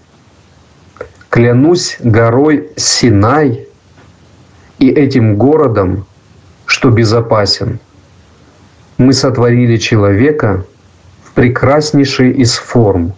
клянусь 1.29 1.97
горой 1.99 2.71
Синай 2.77 3.67
и 4.79 4.89
этим 4.89 5.35
городом, 5.35 6.07
что 6.65 6.91
безопасен. 6.91 7.81
Мы 8.97 9.13
сотворили 9.13 9.79
человека 9.79 10.65
в 11.25 11.33
прекраснейшей 11.33 12.31
из 12.31 12.55
форм. 12.55 13.15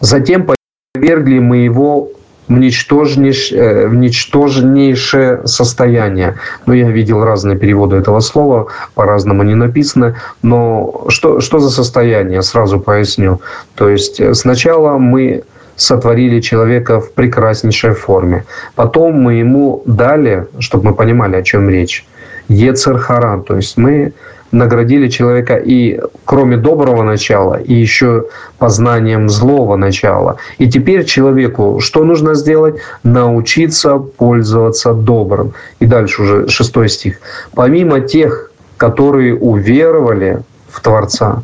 Затем 0.00 0.46
повергли 0.94 1.38
мы 1.38 1.56
его 1.56 2.10
в, 2.48 2.52
ничтожнейшее, 2.52 3.60
э, 3.60 3.88
в 3.88 3.94
ничтожнейшее 3.94 5.46
состояние. 5.46 6.34
Ну, 6.66 6.74
я 6.74 6.90
видел 6.90 7.24
разные 7.24 7.56
переводы 7.56 7.96
этого 7.96 8.20
слова, 8.20 8.68
по-разному 8.94 9.42
не 9.42 9.54
написано. 9.54 10.16
Но 10.42 11.04
что, 11.08 11.40
что 11.40 11.58
за 11.58 11.70
состояние, 11.70 12.42
сразу 12.42 12.80
поясню. 12.80 13.40
То 13.74 13.88
есть 13.88 14.20
э, 14.20 14.34
сначала 14.34 14.98
мы 14.98 15.42
сотворили 15.76 16.40
человека 16.40 17.00
в 17.00 17.12
прекраснейшей 17.12 17.92
форме. 17.92 18.44
Потом 18.74 19.14
мы 19.14 19.34
ему 19.34 19.82
дали, 19.86 20.46
чтобы 20.58 20.90
мы 20.90 20.94
понимали, 20.94 21.36
о 21.36 21.42
чем 21.42 21.68
речь, 21.70 22.04
Ецерхара, 22.48 23.42
то 23.46 23.56
есть 23.56 23.76
мы 23.76 24.12
наградили 24.52 25.08
человека 25.08 25.56
и 25.56 26.00
кроме 26.24 26.56
доброго 26.56 27.02
начала, 27.02 27.60
и 27.60 27.74
еще 27.74 28.26
познанием 28.58 29.28
злого 29.28 29.76
начала. 29.76 30.36
И 30.58 30.68
теперь 30.68 31.04
человеку 31.04 31.80
что 31.80 32.04
нужно 32.04 32.34
сделать? 32.34 32.76
Научиться 33.02 33.98
пользоваться 33.98 34.92
добрым. 34.92 35.52
И 35.80 35.86
дальше 35.86 36.22
уже 36.22 36.48
шестой 36.48 36.88
стих. 36.88 37.18
Помимо 37.54 38.00
тех, 38.00 38.50
которые 38.76 39.34
уверовали 39.36 40.42
в 40.70 40.80
Творца 40.80 41.42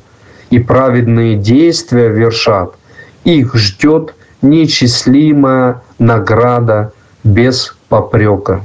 и 0.50 0.58
праведные 0.58 1.36
действия 1.36 2.08
вершат, 2.08 2.74
их 3.24 3.54
ждет 3.54 4.14
неисчислимая 4.42 5.82
награда 5.98 6.92
без 7.24 7.76
попрека. 7.88 8.64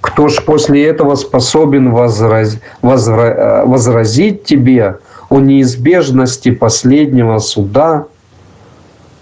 Кто 0.00 0.28
ж 0.28 0.42
после 0.42 0.86
этого 0.86 1.14
способен 1.14 1.92
возраз... 1.92 2.58
возра... 2.82 3.22
Э, 3.22 3.64
возразить 3.66 4.44
тебе 4.44 4.98
о 5.28 5.40
неизбежности 5.40 6.50
последнего 6.50 7.38
суда? 7.38 8.06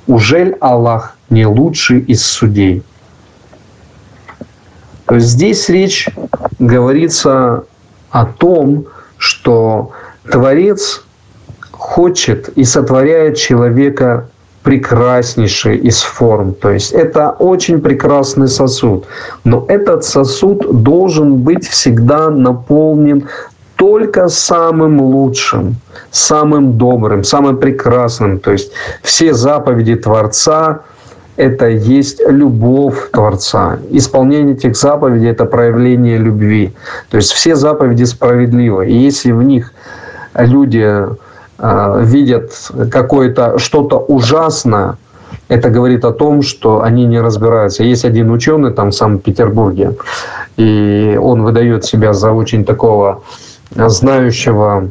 Ужель 0.07 0.57
Аллах 0.61 1.17
не 1.31 1.47
лучший 1.47 2.01
из 2.01 2.25
судей? 2.25 2.83
То 5.07 5.17
есть 5.17 5.29
здесь 5.29 5.69
речь 5.69 6.09
говорится 6.59 7.64
о 8.11 8.27
том, 8.27 8.87
что 9.16 9.93
Творец 10.31 11.03
хочет 11.72 12.49
и 12.51 12.64
сотворяет 12.64 13.37
человека 13.37 14.29
прекраснейший 14.69 15.79
из 15.79 16.03
форм. 16.03 16.53
То 16.53 16.71
есть 16.71 16.93
это 16.93 17.31
очень 17.39 17.81
прекрасный 17.81 18.49
сосуд. 18.49 19.07
Но 19.45 19.64
этот 19.66 20.05
сосуд 20.05 20.83
должен 20.83 21.39
быть 21.39 21.66
всегда 21.66 22.29
наполнен 22.29 23.29
только 23.77 24.29
самым 24.29 25.01
лучшим, 25.01 25.77
самым 26.11 26.77
добрым, 26.77 27.25
самым 27.25 27.57
прекрасным. 27.57 28.39
То 28.39 28.53
есть 28.53 28.71
все 29.03 29.33
заповеди 29.33 29.97
Творца– 29.97 30.81
это 31.37 31.69
есть 31.69 32.21
любовь 32.29 33.11
Творца. 33.11 33.79
Исполнение 33.89 34.55
этих 34.55 34.77
заповедей– 34.77 35.31
это 35.31 35.47
проявление 35.47 36.19
любви. 36.19 36.75
То 37.09 37.16
есть 37.16 37.33
все 37.33 37.55
заповеди 37.55 38.05
справедливы. 38.05 38.87
И 38.87 38.93
если 38.93 39.33
в 39.33 39.43
них 39.43 39.73
люди 40.35 41.07
э, 41.59 42.01
видят 42.05 42.53
какое-то 42.91 43.59
что-то 43.59 43.99
ужасное, 43.99 44.97
это 45.49 45.71
говорит 45.71 46.05
о 46.05 46.13
том, 46.13 46.43
что 46.43 46.83
они 46.83 47.07
не 47.07 47.21
разбираются. 47.21 47.83
Есть 47.83 48.05
один 48.05 48.31
ученый 48.31 48.73
там 48.73 48.91
в 48.91 48.95
Санкт-Петербурге, 48.95 49.97
и 50.57 51.19
он 51.21 51.43
выдает 51.43 51.85
себя 51.85 52.13
за 52.13 52.33
очень 52.33 52.65
такого 52.65 53.23
знающего 53.75 54.91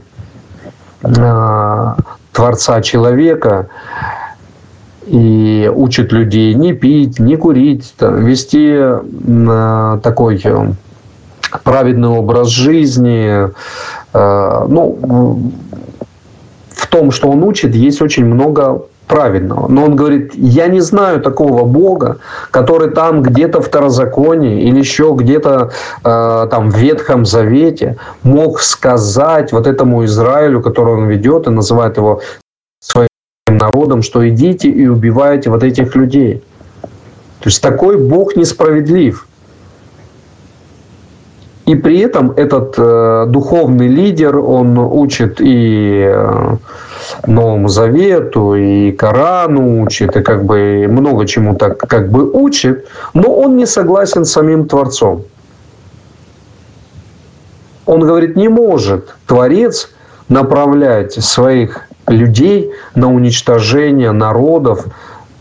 э, 1.03 1.93
Творца 2.31 2.81
человека 2.81 3.67
и 5.05 5.71
учит 5.73 6.11
людей 6.11 6.53
не 6.53 6.73
пить, 6.73 7.19
не 7.19 7.35
курить, 7.37 7.93
там, 7.97 8.25
вести 8.25 8.67
э, 8.69 9.99
такой 10.03 10.43
праведный 11.63 12.09
образ 12.09 12.49
жизни. 12.49 13.47
Ну, 14.13 15.51
в 16.87 16.89
том, 16.89 17.11
что 17.11 17.29
он 17.29 17.43
учит, 17.43 17.75
есть 17.75 18.01
очень 18.01 18.25
много 18.25 18.85
правильного. 19.07 19.67
Но 19.67 19.83
он 19.83 19.95
говорит, 19.95 20.31
я 20.35 20.67
не 20.67 20.81
знаю 20.81 21.21
такого 21.21 21.65
Бога, 21.65 22.17
который 22.51 22.91
там 22.91 23.21
где-то 23.21 23.61
в 23.61 23.65
Второзаконии 23.65 24.63
или 24.63 24.79
еще 24.79 25.13
где-то 25.17 25.71
э, 26.03 26.47
там 26.49 26.69
в 26.69 26.77
Ветхом 26.77 27.25
Завете 27.25 27.97
мог 28.23 28.61
сказать 28.61 29.51
вот 29.51 29.67
этому 29.67 30.05
Израилю, 30.05 30.61
который 30.61 30.93
он 30.93 31.07
ведет 31.07 31.47
и 31.47 31.49
называет 31.49 31.97
его 31.97 32.21
своим 32.79 33.07
народом, 33.47 34.01
что 34.01 34.27
идите 34.27 34.69
и 34.69 34.87
убивайте 34.87 35.49
вот 35.49 35.63
этих 35.63 35.95
людей. 35.95 36.41
То 37.39 37.49
есть 37.49 37.61
такой 37.61 37.97
Бог 37.97 38.35
несправедлив. 38.35 39.26
И 41.67 41.75
при 41.75 41.99
этом 41.99 42.31
этот 42.31 42.75
э, 42.77 43.25
духовный 43.27 43.89
лидер, 43.89 44.37
он 44.37 44.77
учит 44.77 45.41
и 45.41 46.09
э, 46.09 46.55
Новому 47.25 47.67
Завету, 47.67 48.55
и 48.55 48.93
Корану 48.93 49.83
учит, 49.83 50.15
и 50.15 50.21
как 50.21 50.45
бы 50.45 50.87
много 50.89 51.27
чему 51.27 51.55
так 51.55 51.77
как 51.77 52.09
бы 52.09 52.31
учит, 52.31 52.87
но 53.13 53.35
он 53.35 53.57
не 53.57 53.65
согласен 53.65 54.23
с 54.23 54.31
самим 54.31 54.65
Творцом. 54.69 55.25
Он 57.85 57.99
говорит, 57.99 58.37
не 58.37 58.47
может 58.47 59.13
Творец 59.25 59.89
направлять 60.29 61.21
своих 61.21 61.81
людей 62.07 62.71
на 62.95 63.13
уничтожение 63.13 64.13
народов, 64.13 64.85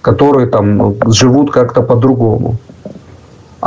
которые 0.03 0.49
там 0.49 0.97
живут 1.13 1.53
как-то 1.53 1.83
по-другому. 1.83 2.57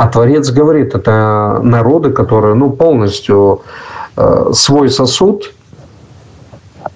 А 0.00 0.08
Творец 0.08 0.48
говорит, 0.50 0.94
это 0.94 1.60
народы, 1.62 2.08
которые 2.08 2.54
ну, 2.54 2.70
полностью 2.70 3.60
э, 4.16 4.50
свой 4.54 4.88
сосуд 4.88 5.52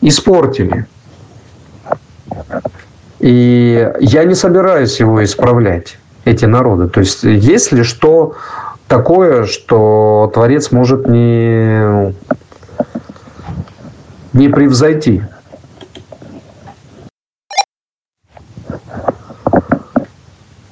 испортили. 0.00 0.86
И 3.20 3.92
я 4.00 4.24
не 4.24 4.34
собираюсь 4.34 5.00
его 5.00 5.22
исправлять, 5.22 5.98
эти 6.24 6.46
народы. 6.46 6.88
То 6.88 7.00
есть 7.00 7.24
есть 7.24 7.72
ли 7.72 7.82
что 7.82 8.36
такое, 8.88 9.44
что 9.44 10.30
Творец 10.32 10.72
может 10.72 11.06
не, 11.06 12.14
не 14.32 14.48
превзойти? 14.48 15.24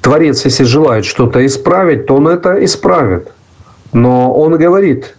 Творец, 0.03 0.45
если 0.45 0.65
желает 0.65 1.05
что-то 1.05 1.47
исправить, 1.47 2.07
то 2.07 2.17
он 2.17 2.27
это 2.27 2.63
исправит. 2.65 3.31
Но 3.93 4.35
он 4.35 4.59
говорит, 4.59 5.15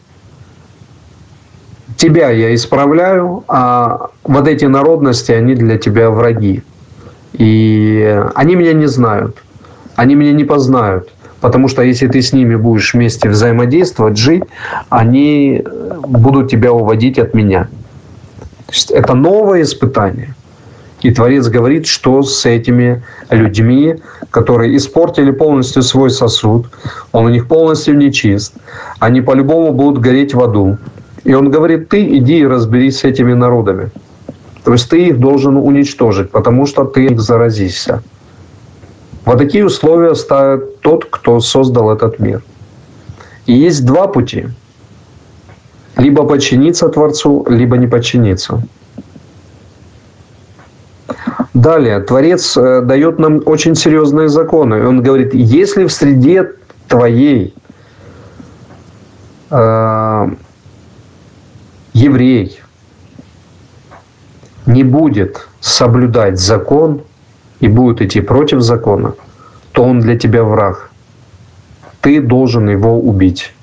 тебя 1.96 2.30
я 2.30 2.54
исправляю, 2.54 3.46
а 3.48 4.10
вот 4.24 4.48
эти 4.48 4.66
народности, 4.66 5.32
они 5.32 5.56
для 5.56 5.78
тебя 5.78 6.10
враги. 6.10 6.64
И 7.32 8.24
они 8.36 8.56
меня 8.56 8.74
не 8.74 8.88
знают, 8.88 9.38
они 9.96 10.16
меня 10.16 10.34
не 10.34 10.44
познают. 10.44 11.10
Потому 11.40 11.70
что 11.70 11.82
если 11.82 12.08
ты 12.08 12.22
с 12.22 12.34
ними 12.34 12.56
будешь 12.56 12.94
вместе 12.94 13.30
взаимодействовать, 13.30 14.18
жить, 14.18 14.44
они 14.90 15.64
будут 16.08 16.52
тебя 16.52 16.74
уводить 16.74 17.20
от 17.20 17.34
меня. 17.34 17.70
То 18.66 18.74
есть 18.74 18.92
это 18.92 19.14
новое 19.14 19.62
испытание– 19.62 20.36
и 21.04 21.12
Творец 21.12 21.49
говорит, 21.49 21.86
что 21.86 22.24
с 22.24 22.45
этими 22.45 23.04
людьми, 23.30 23.95
которые 24.32 24.76
испортили 24.78 25.32
полностью 25.32 25.84
свой 25.84 26.10
сосуд, 26.10 26.68
он 27.12 27.26
у 27.26 27.30
них 27.30 27.47
полностью 27.47 27.97
нечист, 27.97 28.54
они 28.99 29.22
по-любому 29.22 29.74
будут 29.74 30.01
гореть 30.01 30.34
в 30.34 30.41
аду. 30.41 30.78
И 31.26 31.34
он 31.34 31.51
говорит, 31.51 31.89
ты 31.89 32.18
иди 32.18 32.39
и 32.39 32.47
разберись 32.47 32.99
с 32.99 33.04
этими 33.04 33.34
народами. 33.34 33.91
То 34.64 34.72
есть 34.72 34.89
ты 34.89 35.08
их 35.08 35.20
должен 35.20 35.58
уничтожить, 35.58 36.32
потому 36.32 36.66
что 36.66 36.86
ты 36.86 37.06
их 37.06 37.20
заразишься. 37.20 38.01
Вот 39.26 39.38
такие 39.38 39.66
условия 39.66 40.16
ставит 40.16 40.80
тот, 40.80 41.06
кто 41.10 41.41
создал 41.41 41.91
этот 41.91 42.20
мир. 42.20 42.41
И 43.45 43.54
есть 43.54 43.86
два 43.86 44.08
пути. 44.08 44.47
Либо 45.97 46.24
подчиниться 46.24 46.88
Творцу, 46.88 47.45
либо 47.49 47.78
не 47.78 47.88
подчиниться. 47.88 48.64
Далее, 51.54 51.99
Творец 51.99 52.58
э, 52.58 52.82
дает 52.82 53.20
нам 53.20 53.41
очень 53.45 53.76
серьезные 53.76 54.28
законы. 54.28 54.88
Он 54.88 55.04
говорит, 55.04 55.36
если 55.36 55.86
в 55.86 55.91
среде 55.91 56.51
твоей 56.88 57.54
э, 59.51 60.28
еврей 61.93 62.60
не 64.66 64.84
будет 64.84 65.47
соблюдать 65.60 66.39
закон 66.39 67.04
и 67.60 67.68
будет 67.68 68.01
идти 68.01 68.20
против 68.22 68.62
закона, 68.62 69.14
то 69.74 69.84
он 69.84 69.99
для 69.99 70.18
тебя 70.18 70.43
враг. 70.43 70.89
Ты 72.01 72.20
должен 72.20 72.68
его 72.68 72.99
убить. 72.99 73.54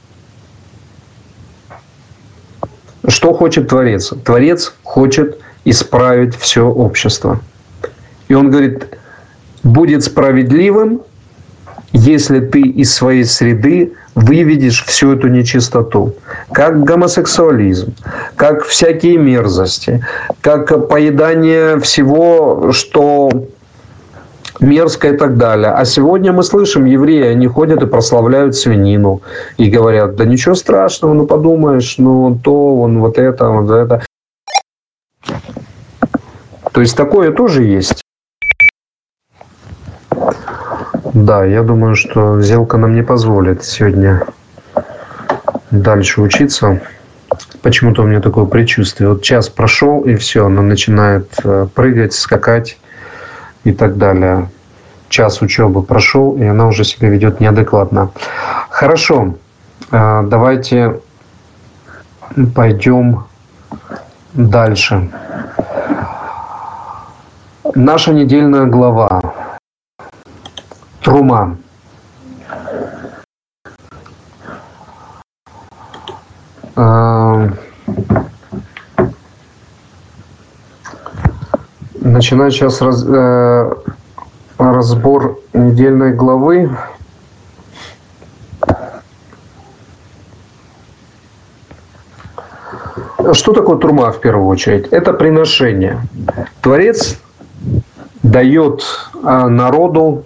Что 3.09 3.35
хочет 3.35 3.69
Творец? 3.69 4.13
Творец 4.25 4.75
хочет 4.85 5.41
исправить 5.65 6.37
все 6.37 6.67
общество. 6.67 7.41
И 8.31 8.35
он 8.35 8.49
говорит, 8.49 8.97
будет 9.65 10.05
справедливым, 10.05 11.03
если 11.93 12.39
ты 12.39 12.61
из 12.61 12.95
своей 12.95 13.25
среды 13.25 13.93
выведешь 14.15 14.85
всю 14.85 15.15
эту 15.15 15.27
нечистоту, 15.27 16.15
как 16.53 16.85
гомосексуализм, 16.85 17.93
как 18.37 18.63
всякие 18.63 19.19
мерзости, 19.19 20.07
как 20.43 20.89
поедание 20.89 21.81
всего, 21.81 22.71
что 22.71 23.33
мерзко 24.61 25.09
и 25.09 25.17
так 25.17 25.37
далее. 25.37 25.73
А 25.73 25.85
сегодня 25.85 26.33
мы 26.33 26.45
слышим, 26.45 26.85
евреи, 26.85 27.25
они 27.25 27.49
ходят 27.49 27.83
и 27.83 27.87
прославляют 27.87 28.55
свинину 28.55 29.23
и 29.57 29.69
говорят, 29.69 30.15
да 30.15 30.25
ничего 30.25 30.55
страшного, 30.55 31.15
ну 31.15 31.27
подумаешь, 31.27 31.97
ну 31.99 32.39
то, 32.41 32.77
вон 32.77 33.01
вот 33.01 33.19
это, 33.19 33.49
вот 33.49 33.71
это. 33.73 34.05
То 36.71 36.81
есть 36.81 36.97
такое 36.97 37.33
тоже 37.33 37.65
есть. 37.65 38.05
Да, 41.15 41.45
я 41.45 41.63
думаю, 41.65 41.97
что 41.97 42.41
сделка 42.41 42.77
нам 42.77 42.95
не 42.95 43.03
позволит 43.03 43.65
сегодня 43.65 44.23
дальше 45.73 46.21
учиться. 46.21 46.81
Почему-то 47.63 48.03
у 48.03 48.07
меня 48.07 48.21
такое 48.21 48.45
предчувствие. 48.45 49.11
Вот 49.11 49.23
час 49.23 49.49
прошел, 49.49 50.03
и 50.03 50.15
все, 50.15 50.47
она 50.47 50.63
начинает 50.63 51.29
э, 51.43 51.67
прыгать, 51.75 52.13
скакать 52.13 52.79
и 53.65 53.73
так 53.73 53.99
далее. 53.99 54.51
Час 55.09 55.43
учебы 55.43 55.83
прошел, 55.83 56.37
и 56.37 56.45
она 56.45 56.69
уже 56.69 56.85
себя 56.85 57.09
ведет 57.09 57.41
неадекватно. 57.41 58.13
Хорошо, 58.69 59.35
э, 59.91 60.23
давайте 60.27 61.01
пойдем 62.55 63.25
дальше. 64.33 65.11
Наша 67.75 68.13
недельная 68.13 68.67
глава 68.67 69.40
Трума. 71.11 71.57
начинать 82.01 82.53
сейчас 82.53 82.81
раз, 82.81 83.05
э, 83.05 83.73
разбор 84.59 85.41
недельной 85.53 86.13
главы. 86.13 86.71
Что 93.33 93.53
такое 93.53 93.79
трума 93.79 94.13
в 94.13 94.21
первую 94.21 94.47
очередь? 94.47 94.87
Это 94.93 95.13
приношение. 95.13 96.03
Творец 96.61 97.19
дает 98.23 98.85
э, 99.25 99.47
народу 99.49 100.25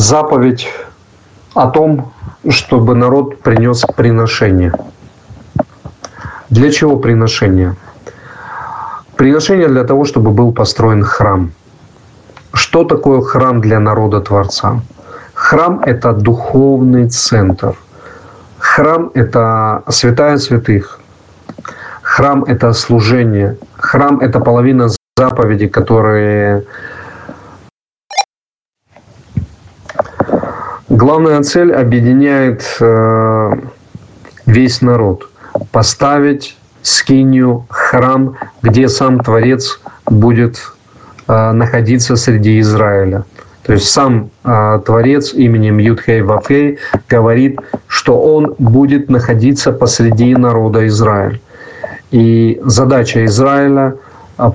заповедь 0.00 0.68
о 1.54 1.66
том, 1.66 2.12
чтобы 2.48 2.94
народ 2.94 3.42
принес 3.42 3.84
приношение. 3.96 4.72
Для 6.48 6.72
чего 6.72 6.96
приношение? 6.96 7.74
Приношение 9.16 9.68
для 9.68 9.84
того, 9.84 10.06
чтобы 10.06 10.30
был 10.30 10.52
построен 10.52 11.04
храм. 11.04 11.52
Что 12.54 12.84
такое 12.84 13.20
храм 13.20 13.60
для 13.60 13.78
народа 13.78 14.20
Творца? 14.20 14.80
Храм– 15.34 15.80
это 15.84 16.12
духовный 16.12 17.08
центр. 17.08 17.74
Храм– 18.58 19.10
это 19.14 19.82
святая 19.88 20.38
святых. 20.38 20.98
Храм– 22.02 22.44
это 22.48 22.72
служение. 22.72 23.56
Храм– 23.76 24.18
это 24.20 24.40
половина 24.40 24.88
заповедей, 25.16 25.68
которые 25.68 26.64
Главная 31.00 31.42
цель 31.42 31.72
объединяет 31.72 32.62
э, 32.78 33.52
весь 34.44 34.82
народ. 34.82 35.30
Поставить 35.72 36.58
скинию, 36.82 37.64
храм, 37.70 38.36
где 38.60 38.86
сам 38.86 39.18
Творец 39.20 39.80
будет 40.04 40.60
э, 41.26 41.52
находиться 41.52 42.16
среди 42.16 42.60
Израиля. 42.60 43.24
То 43.62 43.72
есть 43.72 43.88
сам 43.88 44.28
э, 44.44 44.80
Творец 44.84 45.32
именем 45.32 45.78
Юдхей 45.78 46.20
Вафей 46.20 46.78
говорит, 47.08 47.58
что 47.86 48.20
он 48.20 48.54
будет 48.58 49.08
находиться 49.08 49.72
посреди 49.72 50.36
народа 50.36 50.86
Израиля. 50.86 51.40
И 52.10 52.60
задача 52.62 53.24
Израиля 53.24 53.94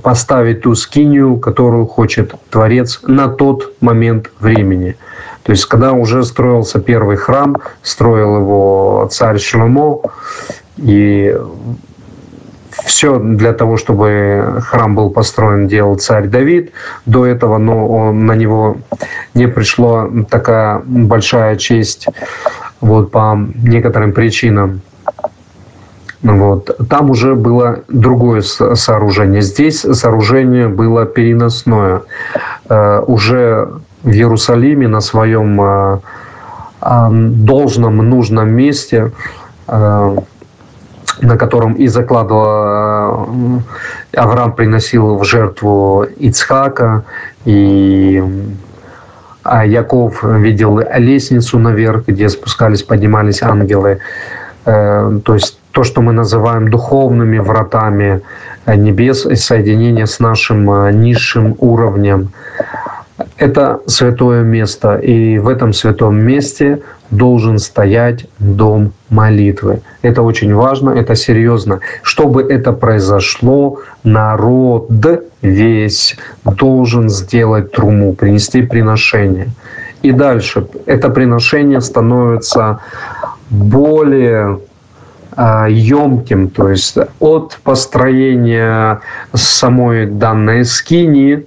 поставить 0.03 0.61
ту 0.61 0.75
скинию, 0.75 1.37
которую 1.37 1.87
хочет 1.87 2.35
Творец 2.51 2.99
на 3.07 3.29
тот 3.29 3.73
момент 3.81 4.29
времени– 4.39 4.95
то 5.45 5.51
есть, 5.51 5.65
когда 5.65 5.93
уже 5.93 6.23
строился 6.23 6.79
первый 6.79 7.17
храм, 7.17 7.55
строил 7.83 8.37
его 8.37 9.07
царь 9.11 9.37
Шломо, 9.37 10.01
и 10.77 11.37
все 12.83 13.19
для 13.19 13.53
того, 13.53 13.77
чтобы 13.77 14.63
храм 14.65 14.95
был 14.95 15.11
построен, 15.11 15.67
делал 15.67 15.97
царь 15.97 16.27
Давид 16.27 16.71
до 17.05 17.27
этого, 17.27 17.59
но 17.59 17.87
он, 17.87 18.25
на 18.25 18.33
него 18.33 18.77
не 19.35 19.47
пришло 19.47 20.09
такая 20.31 20.81
большая 20.83 21.57
честь 21.57 22.07
вот, 22.81 23.11
по 23.11 23.37
некоторым 23.55 24.13
причинам. 24.13 24.81
Вот. 26.23 26.75
Там 26.89 27.11
уже 27.11 27.35
было 27.35 27.83
другое 27.87 28.41
сооружение. 28.41 29.41
Здесь 29.43 29.81
сооружение 29.81 30.69
было 30.69 31.05
переносное. 31.05 32.01
Э, 32.67 33.03
уже 33.05 33.69
в 34.05 34.11
Иерусалиме 34.11 34.87
на 34.87 35.01
своем 35.01 35.59
а, 35.59 35.99
а, 36.79 37.09
должном, 37.11 37.97
нужном 37.97 38.49
месте, 38.51 39.11
а, 39.67 40.15
на 41.21 41.37
котором 41.37 41.73
и 41.73 41.87
закладывал 41.87 43.63
Авраам 44.15 44.53
приносил 44.53 45.17
в 45.17 45.23
жертву 45.23 46.05
Ицхака, 46.17 47.03
и 47.45 48.23
Яков 49.43 50.23
видел 50.23 50.81
лестницу 50.97 51.57
наверх, 51.57 52.07
где 52.07 52.29
спускались, 52.29 52.83
поднимались 52.83 53.41
ангелы. 53.43 53.99
Э, 54.65 55.19
то 55.23 55.35
есть 55.35 55.59
то, 55.71 55.83
что 55.83 56.01
мы 56.01 56.13
называем 56.13 56.69
духовными 56.69 57.37
вратами 57.37 58.21
небес, 58.67 59.27
соединение 59.35 60.07
с 60.07 60.19
нашим 60.19 60.89
низшим 60.99 61.55
уровнем 61.59 62.31
это 63.37 63.79
святое 63.87 64.43
место, 64.43 64.97
и 64.97 65.37
в 65.37 65.47
этом 65.47 65.73
святом 65.73 66.19
месте 66.19 66.81
должен 67.11 67.59
стоять 67.59 68.25
дом 68.39 68.93
молитвы. 69.09 69.81
Это 70.01 70.21
очень 70.21 70.53
важно, 70.53 70.89
это 70.89 71.15
серьезно. 71.15 71.79
Чтобы 72.01 72.43
это 72.43 72.73
произошло, 72.73 73.79
народ 74.03 74.89
весь 75.41 76.17
должен 76.43 77.09
сделать 77.09 77.71
труму, 77.71 78.13
принести 78.13 78.63
приношение. 78.63 79.47
И 80.01 80.11
дальше 80.11 80.67
это 80.85 81.09
приношение 81.09 81.81
становится 81.81 82.79
более 83.49 84.59
емким, 85.37 86.49
то 86.49 86.69
есть 86.69 86.97
от 87.19 87.59
построения 87.63 89.01
самой 89.33 90.05
данной 90.05 90.63
скинии 90.63 91.45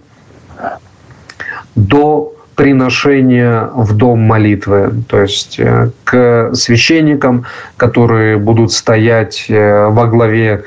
до 1.86 2.32
приношения 2.56 3.70
в 3.72 3.94
дом 3.96 4.20
молитвы, 4.20 4.92
то 5.08 5.22
есть 5.22 5.60
э, 5.60 5.90
к 6.02 6.50
священникам, 6.54 7.44
которые 7.76 8.36
будут 8.36 8.72
стоять 8.72 9.46
э, 9.48 9.86
во 9.86 10.06
главе 10.06 10.64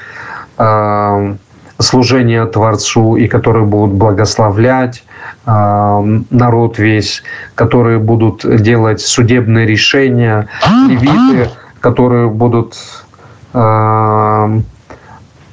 э, 0.57 1.35
служения 1.79 2.45
Творцу 2.45 3.17
и 3.17 3.27
которые 3.27 3.65
будут 3.65 3.95
благословлять 3.95 5.03
народ 5.45 6.77
весь, 6.77 7.23
которые 7.55 7.97
будут 7.97 8.45
делать 8.61 9.01
судебные 9.01 9.65
решения, 9.65 10.47
левиты, 10.87 11.49
которые 11.79 12.29
будут 12.29 12.75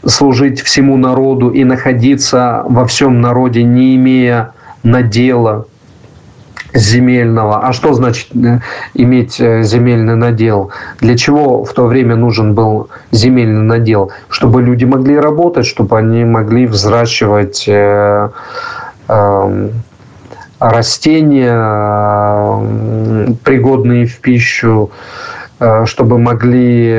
служить 0.06 0.60
всему 0.60 0.98
народу 0.98 1.48
и 1.48 1.64
находиться 1.64 2.64
во 2.68 2.84
всем 2.86 3.22
народе, 3.22 3.62
не 3.62 3.96
имея 3.96 4.52
надела 4.88 5.66
земельного. 6.74 7.66
А 7.66 7.72
что 7.72 7.92
значит 7.94 8.28
э, 8.34 8.60
иметь 8.94 9.40
э, 9.40 9.62
земельный 9.62 10.16
надел? 10.16 10.70
Для 11.00 11.16
чего 11.16 11.64
в 11.64 11.72
то 11.72 11.86
время 11.86 12.16
нужен 12.16 12.54
был 12.54 12.88
земельный 13.10 13.62
надел? 13.62 14.10
Чтобы 14.28 14.62
люди 14.62 14.84
могли 14.84 15.18
работать, 15.18 15.66
чтобы 15.66 15.98
они 15.98 16.24
могли 16.24 16.66
взращивать 16.66 17.64
э, 17.68 18.28
э, 19.08 19.68
растения, 20.58 21.56
э, 21.56 23.32
пригодные 23.44 24.06
в 24.06 24.18
пищу, 24.18 24.90
э, 25.60 25.86
чтобы 25.86 26.18
могли 26.18 26.96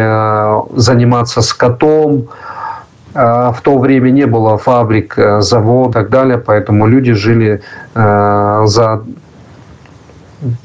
заниматься 0.76 1.42
скотом, 1.42 2.28
в 3.14 3.60
то 3.64 3.78
время 3.80 4.12
не 4.12 4.26
было 4.26 4.58
фабрик, 4.58 5.18
э, 5.18 5.42
заводов 5.42 5.90
и 5.90 5.94
так 5.94 6.10
далее, 6.10 6.38
поэтому 6.38 6.88
люди 6.88 7.14
жили 7.14 7.62
э, 7.96 8.62
за, 8.66 9.04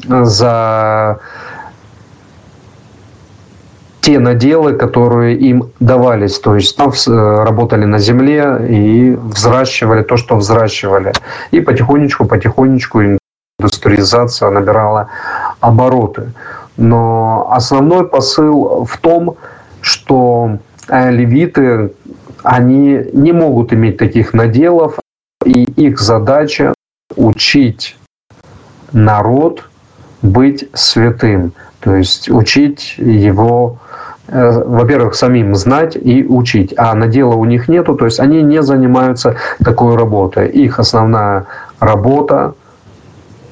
за 0.09 1.19
те 4.03 4.19
наделы, 4.19 4.75
которые 4.75 5.37
им 5.37 5.71
давались. 5.81 6.39
То 6.39 6.57
есть 6.57 6.77
там 6.77 6.93
э, 6.93 7.45
работали 7.45 7.87
на 7.87 7.99
земле 7.99 8.59
и 8.69 9.17
взращивали 9.17 10.03
то, 10.03 10.19
что 10.19 10.37
взращивали. 10.37 11.13
И 11.51 11.61
потихонечку, 11.61 12.27
потихонечку 12.27 13.01
индустриализация 13.59 14.51
набирала 14.51 15.09
обороты. 15.61 16.33
Но 16.77 17.49
основной 17.51 18.07
посыл 18.07 18.85
в 18.85 18.99
том, 18.99 19.37
что 19.81 20.59
левиты, 20.91 21.93
они 22.45 23.01
не 23.13 23.33
могут 23.33 23.73
иметь 23.73 23.97
таких 23.97 24.35
наделов, 24.35 24.99
и 25.45 25.65
их 25.65 25.99
задача 25.99 26.75
учить 27.17 27.97
народ 28.93 29.69
быть 30.23 30.69
святым, 30.73 31.53
то 31.81 31.95
есть 31.97 32.31
учить 32.31 32.95
его, 32.99 33.79
э, 34.29 34.63
во-первых, 34.65 35.15
самим 35.15 35.55
знать 35.55 35.97
и 35.97 36.25
учить, 36.25 36.75
а 36.77 36.95
надела 36.95 37.35
у 37.35 37.45
них 37.45 37.69
нету, 37.69 37.95
то 37.95 38.05
есть 38.05 38.21
они 38.21 38.43
не 38.43 38.63
занимаются 38.63 39.37
такой 39.63 39.97
работой. 39.97 40.49
Их 40.49 40.79
основная 40.79 41.47
работа 41.79 42.55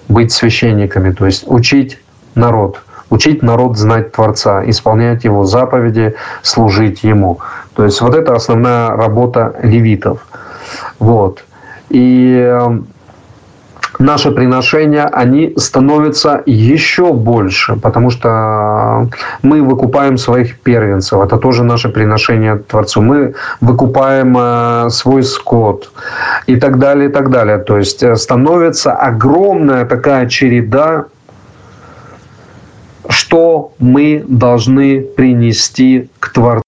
быть 0.09 0.33
священниками, 0.33 1.13
то 1.13 1.27
есть 1.27 1.45
учить 1.47 1.99
народ, 2.35 2.83
учить 3.13 3.43
народ 3.43 3.77
знать 3.77 4.13
Творца, 4.13 4.63
исполнять 4.67 5.25
его 5.25 5.45
заповеди, 5.45 6.15
служить 6.43 7.05
ему. 7.05 7.39
То 7.75 7.85
есть 7.85 8.01
вот 8.01 8.15
это 8.15 8.35
основная 8.35 8.89
работа 8.97 9.55
левитов. 9.63 10.19
Вот. 10.99 11.45
И 11.91 12.39
эм, 12.39 12.87
наши 13.99 14.31
приношения, 14.31 15.11
они 15.13 15.53
становятся 15.57 16.43
еще 16.47 17.13
больше, 17.13 17.77
потому 17.77 18.11
что 18.11 19.09
мы 19.43 19.63
выкупаем 19.63 20.17
своих 20.17 20.59
первенцев. 20.61 21.21
Это 21.21 21.37
тоже 21.37 21.65
наше 21.65 21.89
приношение 21.91 22.57
Творцу. 22.57 23.03
Мы 23.03 23.35
выкупаем 23.61 24.37
э, 24.39 24.91
свой 24.91 25.23
скот 25.23 25.93
и 26.47 26.57
так 26.57 26.79
далее, 26.79 27.11
и 27.11 27.13
так 27.13 27.31
далее. 27.31 27.59
То 27.59 27.77
есть 27.77 28.03
э, 28.03 28.17
становится 28.17 28.93
огромная 28.93 29.85
такая 29.85 30.27
череда 30.29 31.05
что 33.09 33.73
мы 33.79 34.25
должны 34.27 35.01
принести 35.01 36.09
к 36.19 36.33
Творцу. 36.33 36.62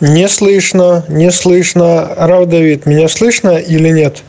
Не 0.00 0.28
слышно, 0.28 1.04
не 1.08 1.32
слышно. 1.32 2.14
Рав 2.16 2.46
Давид, 2.46 2.86
меня 2.86 3.08
слышно 3.08 3.58
или 3.58 3.88
нет? 3.88 4.22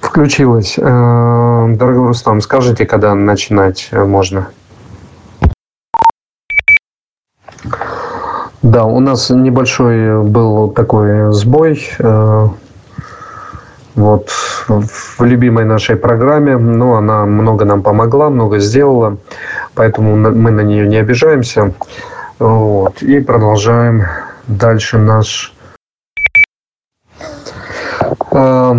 Включилось. 0.00 0.74
Э, 0.76 0.82
дорогой 0.82 2.08
Рустам, 2.08 2.42
скажите, 2.42 2.84
когда 2.84 3.14
начинать 3.14 3.88
можно? 3.90 4.50
Да, 8.60 8.84
у 8.84 9.00
нас 9.00 9.30
небольшой 9.30 10.22
был 10.22 10.70
такой 10.70 11.32
сбой. 11.32 11.88
Вот 13.94 14.28
в 14.68 15.22
любимой 15.22 15.64
нашей 15.64 15.94
программе, 15.94 16.56
но 16.56 16.96
она 16.96 17.24
много 17.26 17.64
нам 17.64 17.82
помогла, 17.82 18.28
много 18.28 18.58
сделала, 18.58 19.18
поэтому 19.74 20.16
мы 20.16 20.50
на 20.50 20.62
нее 20.62 20.88
не 20.88 20.96
обижаемся. 20.96 21.74
Вот, 22.40 23.02
и 23.02 23.20
продолжаем 23.20 24.02
дальше 24.48 24.98
наш... 24.98 25.54
Э, 28.32 28.74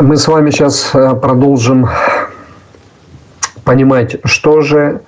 мы 0.00 0.16
с 0.16 0.26
вами 0.26 0.50
сейчас 0.50 0.90
э, 0.92 1.14
продолжим 1.14 1.88
понимать, 3.64 4.16
что 4.24 4.60
же 4.60 5.02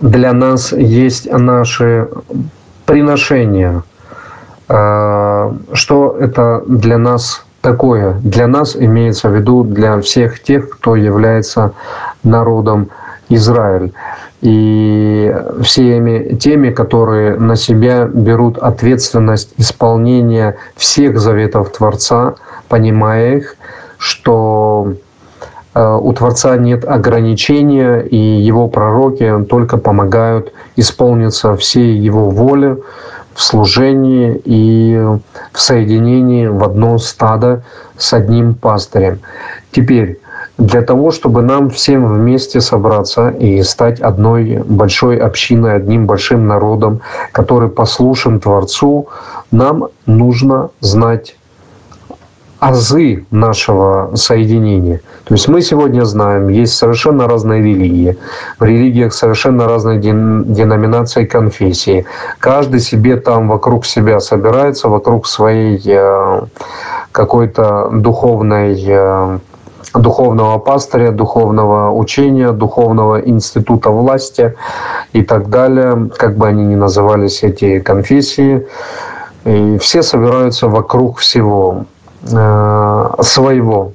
для 0.00 0.34
нас 0.34 0.72
есть 0.72 1.30
наши 1.32 2.08
приношения, 2.84 3.82
э, 4.68 5.52
что 5.72 6.16
это 6.20 6.62
для 6.66 6.98
нас 6.98 7.43
такое 7.64 8.12
для 8.22 8.46
нас 8.46 8.76
имеется 8.76 9.30
в 9.30 9.34
виду 9.34 9.64
для 9.64 9.98
всех 10.02 10.42
тех, 10.42 10.68
кто 10.68 10.96
является 10.96 11.72
народом 12.22 12.90
Израиль. 13.30 13.94
И 14.42 15.34
всеми 15.62 16.34
теми, 16.34 16.68
которые 16.68 17.36
на 17.36 17.56
себя 17.56 18.04
берут 18.04 18.58
ответственность 18.58 19.54
исполнения 19.56 20.56
всех 20.76 21.18
заветов 21.18 21.72
Творца, 21.72 22.34
понимая 22.68 23.36
их, 23.36 23.56
что 23.96 24.92
э, 25.74 25.98
у 26.02 26.12
Творца 26.12 26.58
нет 26.58 26.84
ограничения, 26.84 28.00
и 28.00 28.18
его 28.18 28.68
пророки 28.68 29.32
только 29.48 29.78
помогают 29.78 30.52
исполниться 30.76 31.56
всей 31.56 31.96
его 31.96 32.28
воле, 32.28 32.76
в 33.34 33.42
служении 33.42 34.40
и 34.44 34.96
в 35.52 35.60
соединении 35.60 36.46
в 36.46 36.62
одно 36.62 36.98
стадо 36.98 37.62
с 37.96 38.12
одним 38.12 38.54
пастырем. 38.54 39.20
Теперь, 39.72 40.20
для 40.56 40.82
того, 40.82 41.10
чтобы 41.10 41.42
нам 41.42 41.68
всем 41.70 42.06
вместе 42.06 42.60
собраться 42.60 43.30
и 43.30 43.62
стать 43.62 44.00
одной 44.00 44.62
большой 44.64 45.18
общиной, 45.18 45.74
одним 45.76 46.06
большим 46.06 46.46
народом, 46.46 47.00
который 47.32 47.68
послушен 47.68 48.40
Творцу, 48.40 49.08
нам 49.50 49.88
нужно 50.06 50.70
знать 50.80 51.36
азы 52.64 53.26
нашего 53.30 54.16
соединения. 54.16 55.00
То 55.24 55.34
есть 55.34 55.48
мы 55.48 55.60
сегодня 55.60 56.04
знаем, 56.04 56.48
есть 56.48 56.74
совершенно 56.74 57.28
разные 57.28 57.62
религии. 57.62 58.16
В 58.58 58.64
религиях 58.64 59.12
совершенно 59.12 59.68
разные 59.68 59.98
деноминации 59.98 61.26
конфессии. 61.26 62.06
Каждый 62.38 62.80
себе 62.80 63.16
там 63.16 63.48
вокруг 63.48 63.84
себя 63.84 64.18
собирается, 64.18 64.88
вокруг 64.88 65.26
своей 65.26 65.82
э, 65.84 66.40
какой-то 67.12 67.90
духовной 67.92 68.82
э, 68.86 69.38
духовного 69.94 70.58
пастыря, 70.58 71.10
духовного 71.10 71.92
учения, 71.92 72.50
духовного 72.52 73.20
института 73.20 73.90
власти 73.90 74.54
и 75.12 75.22
так 75.22 75.50
далее, 75.50 76.08
как 76.16 76.38
бы 76.38 76.48
они 76.48 76.64
ни 76.64 76.76
назывались 76.76 77.42
эти 77.42 77.80
конфессии. 77.80 78.66
И 79.44 79.76
все 79.78 80.02
собираются 80.02 80.68
вокруг 80.68 81.18
всего. 81.18 81.84
Э, 82.32 83.10
своего. 83.20 83.92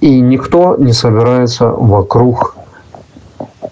И 0.00 0.20
никто 0.20 0.76
не 0.76 0.92
собирается 0.92 1.66
вокруг 1.66 2.54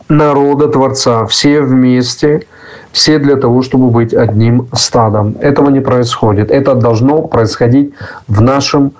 народа 0.09 0.66
Творца. 0.66 1.26
Все 1.26 1.61
вместе, 1.61 2.46
все 2.90 3.20
для 3.20 3.36
того, 3.36 3.62
чтобы 3.62 3.90
быть 3.90 4.12
одним 4.12 4.66
стадом. 4.72 5.36
Этого 5.40 5.70
не 5.70 5.80
происходит. 5.80 6.51
Это 6.51 6.74
должно 6.74 7.22
происходить 7.22 7.92
в 8.26 8.40
нашем 8.40 8.92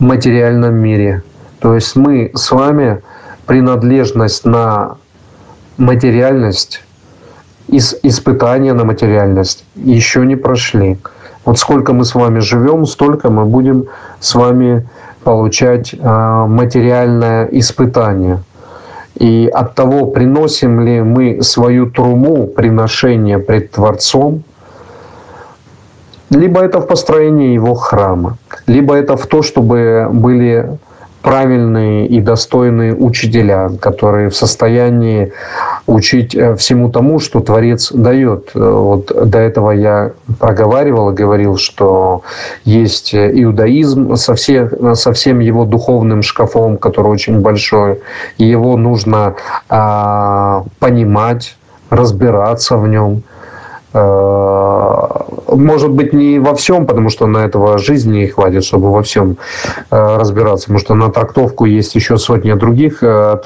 материальном 0.00 0.74
мире. 0.74 1.22
То 1.60 1.74
есть 1.74 1.94
мы 1.94 2.32
с 2.34 2.50
вами 2.50 3.00
принадлежность 3.46 4.44
на 4.44 4.96
материальность, 5.76 6.82
испытания 7.68 8.72
на 8.72 8.84
материальность 8.84 9.64
еще 9.76 10.26
не 10.26 10.34
прошли. 10.34 10.98
Вот 11.44 11.58
сколько 11.58 11.92
мы 11.92 12.04
с 12.04 12.14
вами 12.14 12.40
живем, 12.40 12.86
столько 12.86 13.30
мы 13.30 13.44
будем 13.44 13.86
с 14.20 14.34
вами 14.34 14.86
получать 15.24 15.94
а, 15.98 16.46
материальное 16.46 17.48
испытание. 17.52 18.42
И 19.18 19.50
от 19.52 19.74
того, 19.74 20.06
приносим 20.06 20.80
ли 20.80 21.02
мы 21.02 21.42
свою 21.42 21.90
труму, 21.90 22.46
приношение 22.46 23.38
пред 23.38 23.70
Творцом, 23.72 24.42
либо 26.30 26.60
это 26.60 26.80
в 26.80 26.86
построении 26.86 27.54
его 27.54 27.74
храма, 27.74 28.38
либо 28.66 28.94
это 28.94 29.16
в 29.16 29.26
то, 29.26 29.42
чтобы 29.42 30.08
были 30.12 30.78
правильные 31.22 32.06
и 32.06 32.20
достойные 32.20 32.94
учителя, 32.94 33.70
которые 33.80 34.30
в 34.30 34.36
состоянии 34.36 35.32
учить 35.86 36.34
э, 36.34 36.54
всему 36.56 36.90
тому, 36.90 37.18
что 37.18 37.40
Творец 37.40 37.92
дает. 37.92 38.50
Э, 38.54 38.58
вот 38.58 39.12
до 39.30 39.38
этого 39.38 39.72
я 39.72 40.12
проговаривал 40.38 41.10
и 41.10 41.14
говорил, 41.14 41.56
что 41.56 42.22
есть 42.64 43.14
иудаизм 43.14 44.16
со, 44.16 44.34
всех, 44.34 44.72
со 44.94 45.12
всем 45.12 45.40
его 45.40 45.64
духовным 45.64 46.22
шкафом, 46.22 46.78
который 46.78 47.08
очень 47.08 47.40
большой, 47.40 48.00
и 48.38 48.44
его 48.44 48.76
нужно 48.76 49.34
а, 49.68 50.64
понимать, 50.78 51.56
разбираться 51.90 52.76
в 52.76 52.88
нем– 52.88 53.22
Э, 53.29 53.29
может 53.92 55.90
быть, 55.90 56.12
не 56.12 56.38
во 56.38 56.54
всем, 56.54 56.86
потому 56.86 57.10
что 57.10 57.26
на 57.26 57.38
этого 57.38 57.78
жизни 57.78 58.18
не 58.18 58.26
хватит, 58.28 58.64
чтобы 58.64 58.92
во 58.92 59.02
всем 59.02 59.36
э, 59.90 60.16
разбираться. 60.16 60.66
Потому 60.66 60.78
что 60.78 60.94
на 60.94 61.10
трактовку 61.10 61.64
есть 61.64 61.94
еще 61.96 62.16
сотня 62.16 62.56
других 62.56 63.02
э, 63.02 63.36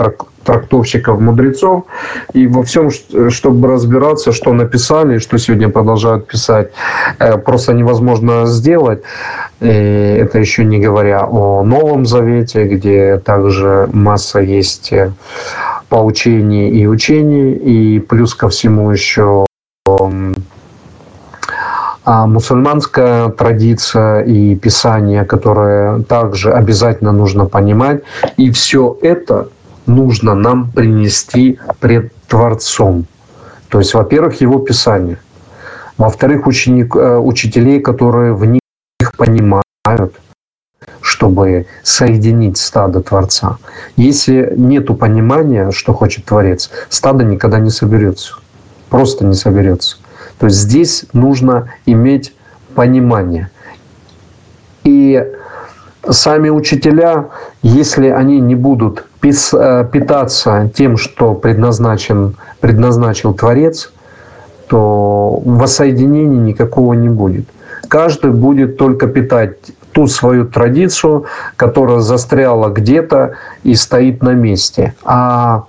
трактовщиков, 0.45 1.19
мудрецов. 1.21 1.85
И 2.35 2.47
во 2.47 2.63
всем, 2.63 2.91
чтобы 3.31 3.69
разбираться, 3.69 4.33
что 4.33 4.53
написали, 4.53 5.19
что 5.19 5.39
сегодня 5.39 5.71
продолжают 5.71 6.27
писать, 6.27 6.71
просто 7.45 7.73
невозможно 7.73 8.45
сделать. 8.45 9.03
И 9.61 9.67
это 9.67 10.39
еще 10.39 10.65
не 10.65 10.79
говоря 10.79 11.27
о 11.27 11.63
Новом 11.63 12.05
Завете, 12.05 12.65
где 12.65 13.17
также 13.17 13.89
масса 13.93 14.41
есть 14.41 14.93
поучений 15.89 16.69
и 16.69 16.87
учений, 16.87 17.53
и 17.53 17.99
плюс 18.01 18.35
ко 18.35 18.49
всему 18.49 18.91
еще 18.91 19.47
а 22.07 22.27
мусульманская 22.27 23.29
традиция 23.29 24.23
и 24.23 24.57
писание, 24.57 25.25
которое 25.25 26.03
также 26.03 26.53
обязательно 26.53 27.13
нужно 27.13 27.47
понимать. 27.47 28.03
И 28.39 28.51
все 28.51 28.97
это 29.03 29.49
нужно 29.87 30.35
нам 30.35 30.71
принести 30.71 31.59
пред 31.81 32.15
Творцом. 32.29 33.07
То 33.69 33.79
есть, 33.79 33.93
во-первых, 33.95 34.41
его 34.41 34.59
писание. 34.59 35.19
Во-вторых, 35.99 36.47
ученик, 36.47 36.97
э, 36.97 37.19
учителей, 37.19 37.81
которые 37.81 38.33
в 38.33 38.45
них 38.45 38.61
понимают, 39.17 40.15
чтобы 41.03 41.67
соединить 41.83 42.57
стадо 42.57 43.03
Творца. 43.03 43.59
Если 43.97 44.55
нет 44.57 44.87
понимания, 44.99 45.71
что 45.73 45.93
хочет 45.93 46.25
Творец, 46.25 46.71
стадо 46.89 47.23
никогда 47.25 47.59
не 47.59 47.71
соберется. 47.71 48.37
Просто 48.95 49.25
не 49.25 49.35
соберется. 49.35 49.97
То 50.39 50.47
есть 50.47 50.57
здесь 50.57 51.07
нужно 51.13 51.73
иметь 51.85 52.33
понимание. 52.77 53.51
И 54.85 55.33
сами 56.09 56.49
учителя, 56.49 57.31
если 57.61 58.07
они 58.07 58.39
не 58.39 58.55
будут 58.55 59.05
э, 59.21 59.89
питаться 59.91 60.71
тем, 60.77 60.97
что 60.97 61.35
предназначен, 61.35 62.37
предназначил 62.61 63.35
Творец, 63.35 63.91
то 64.69 65.43
воссоединения 65.45 66.39
никакого 66.39 66.93
не 66.93 67.09
будет. 67.09 67.49
Каждый 67.89 68.31
будет 68.31 68.77
только 68.77 69.09
питать 69.09 69.57
ту 69.91 70.07
свою 70.07 70.45
традицию, 70.45 71.25
которая 71.57 71.99
застряла 71.99 72.69
где-то 72.69 73.33
и 73.65 73.75
стоит 73.75 74.23
на 74.23 74.35
месте. 74.35 74.95
А 75.03 75.65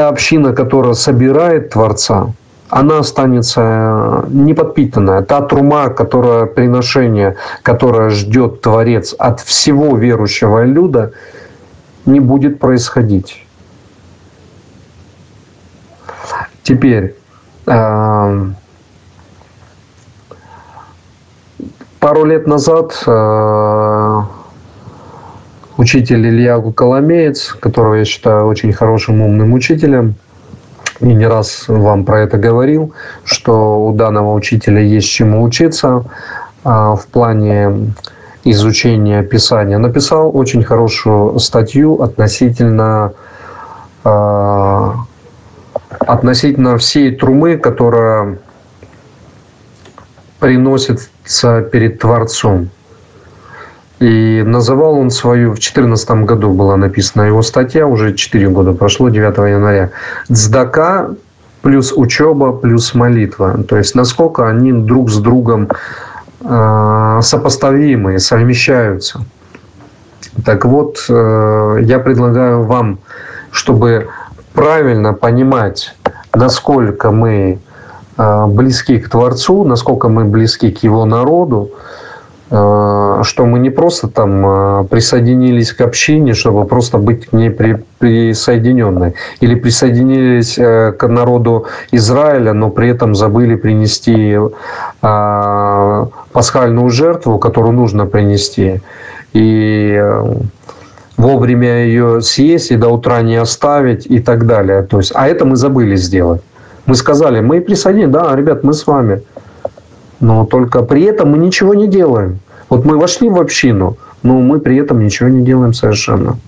та 0.00 0.08
община, 0.08 0.54
которая 0.54 0.94
собирает 0.94 1.68
Творца, 1.68 2.32
она 2.70 3.00
останется 3.00 4.24
неподпитанная. 4.30 5.20
Та 5.20 5.42
трума, 5.42 5.90
которая 5.90 6.46
приношение, 6.46 7.36
которое 7.62 8.08
ждет 8.08 8.62
Творец 8.62 9.14
от 9.18 9.40
всего 9.40 9.94
верующего 9.98 10.64
люда, 10.64 11.12
не 12.06 12.18
будет 12.18 12.58
происходить. 12.58 13.44
Теперь 16.62 17.14
эм, 17.66 18.56
пару 21.98 22.24
лет 22.24 22.46
назад 22.46 23.02
э, 23.06 24.22
учитель 25.80 26.28
Илья 26.28 26.60
Коломеец, 26.60 27.56
которого 27.58 27.94
я 27.94 28.04
считаю 28.04 28.46
очень 28.46 28.72
хорошим 28.72 29.22
умным 29.22 29.54
учителем, 29.54 30.14
и 31.00 31.06
не 31.06 31.26
раз 31.26 31.64
вам 31.68 32.04
про 32.04 32.20
это 32.20 32.36
говорил, 32.36 32.92
что 33.24 33.86
у 33.86 33.94
данного 33.94 34.34
учителя 34.34 34.80
есть 34.80 35.08
чему 35.08 35.42
учиться 35.42 36.04
а, 36.64 36.94
в 36.96 37.06
плане 37.06 37.94
изучения 38.44 39.22
Писания. 39.22 39.78
Написал 39.78 40.36
очень 40.36 40.62
хорошую 40.62 41.38
статью 41.38 42.02
относительно 42.02 43.14
а, 44.04 44.96
относительно 46.00 46.76
всей 46.76 47.16
трумы, 47.16 47.56
которая 47.56 48.38
приносится 50.38 51.62
перед 51.62 51.98
Творцом. 51.98 52.68
И 54.00 54.42
называл 54.42 54.94
он 54.94 55.10
свою, 55.10 55.50
в 55.50 55.60
2014 55.60 56.10
году 56.24 56.52
была 56.52 56.76
написана 56.78 57.22
его 57.24 57.42
статья, 57.42 57.86
уже 57.86 58.14
4 58.14 58.48
года 58.48 58.72
прошло, 58.72 59.10
9 59.10 59.36
января. 59.50 59.90
«Цдака 60.32 61.10
плюс 61.60 61.92
учеба 61.94 62.52
плюс 62.52 62.94
молитва». 62.94 63.62
То 63.68 63.76
есть, 63.76 63.94
насколько 63.94 64.48
они 64.48 64.72
друг 64.72 65.10
с 65.10 65.18
другом 65.18 65.68
э, 66.40 67.18
сопоставимы, 67.22 68.18
совмещаются. 68.18 69.20
Так 70.46 70.64
вот, 70.64 71.04
э, 71.10 71.78
я 71.82 71.98
предлагаю 71.98 72.62
вам, 72.62 73.00
чтобы 73.50 74.08
правильно 74.54 75.12
понимать, 75.12 75.94
насколько 76.34 77.10
мы 77.10 77.58
э, 78.16 78.46
близки 78.46 78.98
к 78.98 79.10
Творцу, 79.10 79.64
насколько 79.64 80.08
мы 80.08 80.24
близки 80.24 80.70
к 80.70 80.82
Его 80.82 81.04
народу, 81.04 81.70
что 82.50 83.46
мы 83.46 83.60
не 83.60 83.70
просто 83.70 84.08
там 84.08 84.44
э, 84.44 84.84
присоединились 84.90 85.72
к 85.72 85.82
общине, 85.82 86.34
чтобы 86.34 86.64
просто 86.64 86.98
быть 86.98 87.26
к 87.26 87.32
ней 87.32 87.48
при, 87.48 87.84
присоединенной, 87.98 89.14
или 89.38 89.54
присоединились 89.54 90.58
э, 90.58 90.90
к 90.90 91.06
народу 91.06 91.66
Израиля, 91.92 92.52
но 92.52 92.70
при 92.70 92.88
этом 92.88 93.14
забыли 93.14 93.54
принести 93.54 94.36
пасхальную 96.32 96.90
жертву, 96.90 97.38
которую 97.38 97.72
нужно 97.72 98.06
принести, 98.06 98.80
и 99.32 100.04
вовремя 101.16 101.84
ее 101.84 102.20
съесть 102.20 102.72
и 102.72 102.76
до 102.76 102.88
утра 102.88 103.22
не 103.22 103.36
оставить 103.36 104.06
и 104.06 104.18
так 104.18 104.46
далее. 104.46 104.82
То 104.82 104.98
есть, 104.98 105.12
а 105.14 105.28
это 105.28 105.44
мы 105.44 105.54
забыли 105.54 105.94
сделать. 105.96 106.42
Мы 106.86 106.96
сказали, 106.96 107.40
мы 107.40 107.60
присоединились, 107.60 108.10
да, 108.10 108.34
ребят, 108.34 108.64
мы 108.64 108.72
с 108.72 108.86
вами. 108.86 109.22
Но 110.20 110.44
только 110.44 110.82
при 110.82 111.02
этом 111.04 111.30
мы 111.30 111.38
ничего 111.38 111.74
не 111.74 111.88
делаем. 111.88 112.40
Вот 112.68 112.84
мы 112.84 112.98
вошли 112.98 113.28
в 113.28 113.40
общину, 113.40 113.96
но 114.22 114.34
мы 114.40 114.60
при 114.60 114.76
этом 114.76 115.02
ничего 115.02 115.28
не 115.28 115.44
делаем 115.44 115.74
совершенно. 115.74 116.38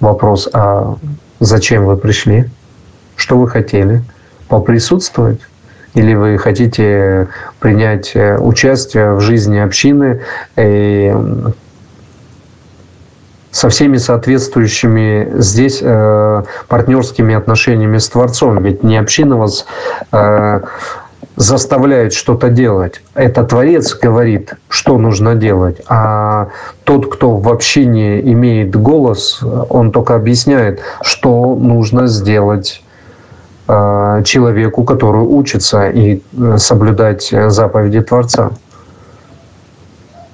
Вопрос, 0.00 0.48
а 0.52 0.96
зачем 1.40 1.86
вы 1.86 1.96
пришли? 1.96 2.48
Что 3.16 3.38
вы 3.38 3.48
хотели? 3.48 4.02
Поприсутствовать? 4.48 5.40
Или 5.94 6.14
вы 6.14 6.38
хотите 6.38 7.28
принять 7.58 8.12
э, 8.14 8.38
участие 8.38 9.14
в 9.14 9.20
жизни 9.20 9.58
общины 9.58 10.20
и 10.56 11.14
со 13.50 13.68
всеми 13.70 13.96
соответствующими 13.96 15.28
здесь 15.40 15.80
э, 15.82 16.42
партнерскими 16.68 17.34
отношениями 17.34 17.98
с 17.98 18.08
Творцом. 18.08 18.62
Ведь 18.62 18.82
не 18.84 18.96
община 18.98 19.36
вас 19.36 19.66
э, 20.12 20.60
заставляет 21.38 22.12
что-то 22.12 22.48
делать. 22.48 23.00
Это 23.14 23.44
Творец 23.44 23.94
говорит, 23.94 24.54
что 24.68 24.98
нужно 24.98 25.36
делать. 25.36 25.80
А 25.88 26.48
тот, 26.84 27.12
кто 27.14 27.36
в 27.36 27.48
общине 27.48 28.20
имеет 28.20 28.74
голос, 28.74 29.40
он 29.70 29.92
только 29.92 30.16
объясняет, 30.16 30.80
что 31.00 31.54
нужно 31.54 32.08
сделать 32.08 32.82
а, 33.68 34.22
человеку, 34.24 34.82
который 34.82 35.22
учится 35.22 35.88
и 35.88 36.22
э, 36.36 36.58
соблюдать 36.58 37.32
заповеди 37.48 38.00
Творца. 38.00 38.50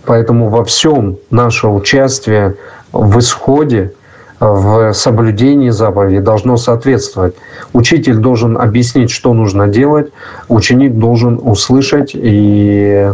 Поэтому 0.07 0.49
во 0.49 0.65
всем 0.65 1.19
наше 1.31 1.69
участие 1.69 2.57
в 2.93 3.19
исходе– 3.19 3.93
в 4.53 4.93
соблюдении 4.93 5.71
заповедей 5.71 6.21
должно 6.21 6.57
соответствовать. 6.57 7.35
Учитель 7.73 8.17
должен 8.17 8.57
объяснить, 8.57 9.11
что 9.11 9.33
нужно 9.33 9.69
делать, 9.69 10.13
ученик 10.49 10.95
должен 10.95 11.41
услышать 11.43 12.11
и 12.15 13.11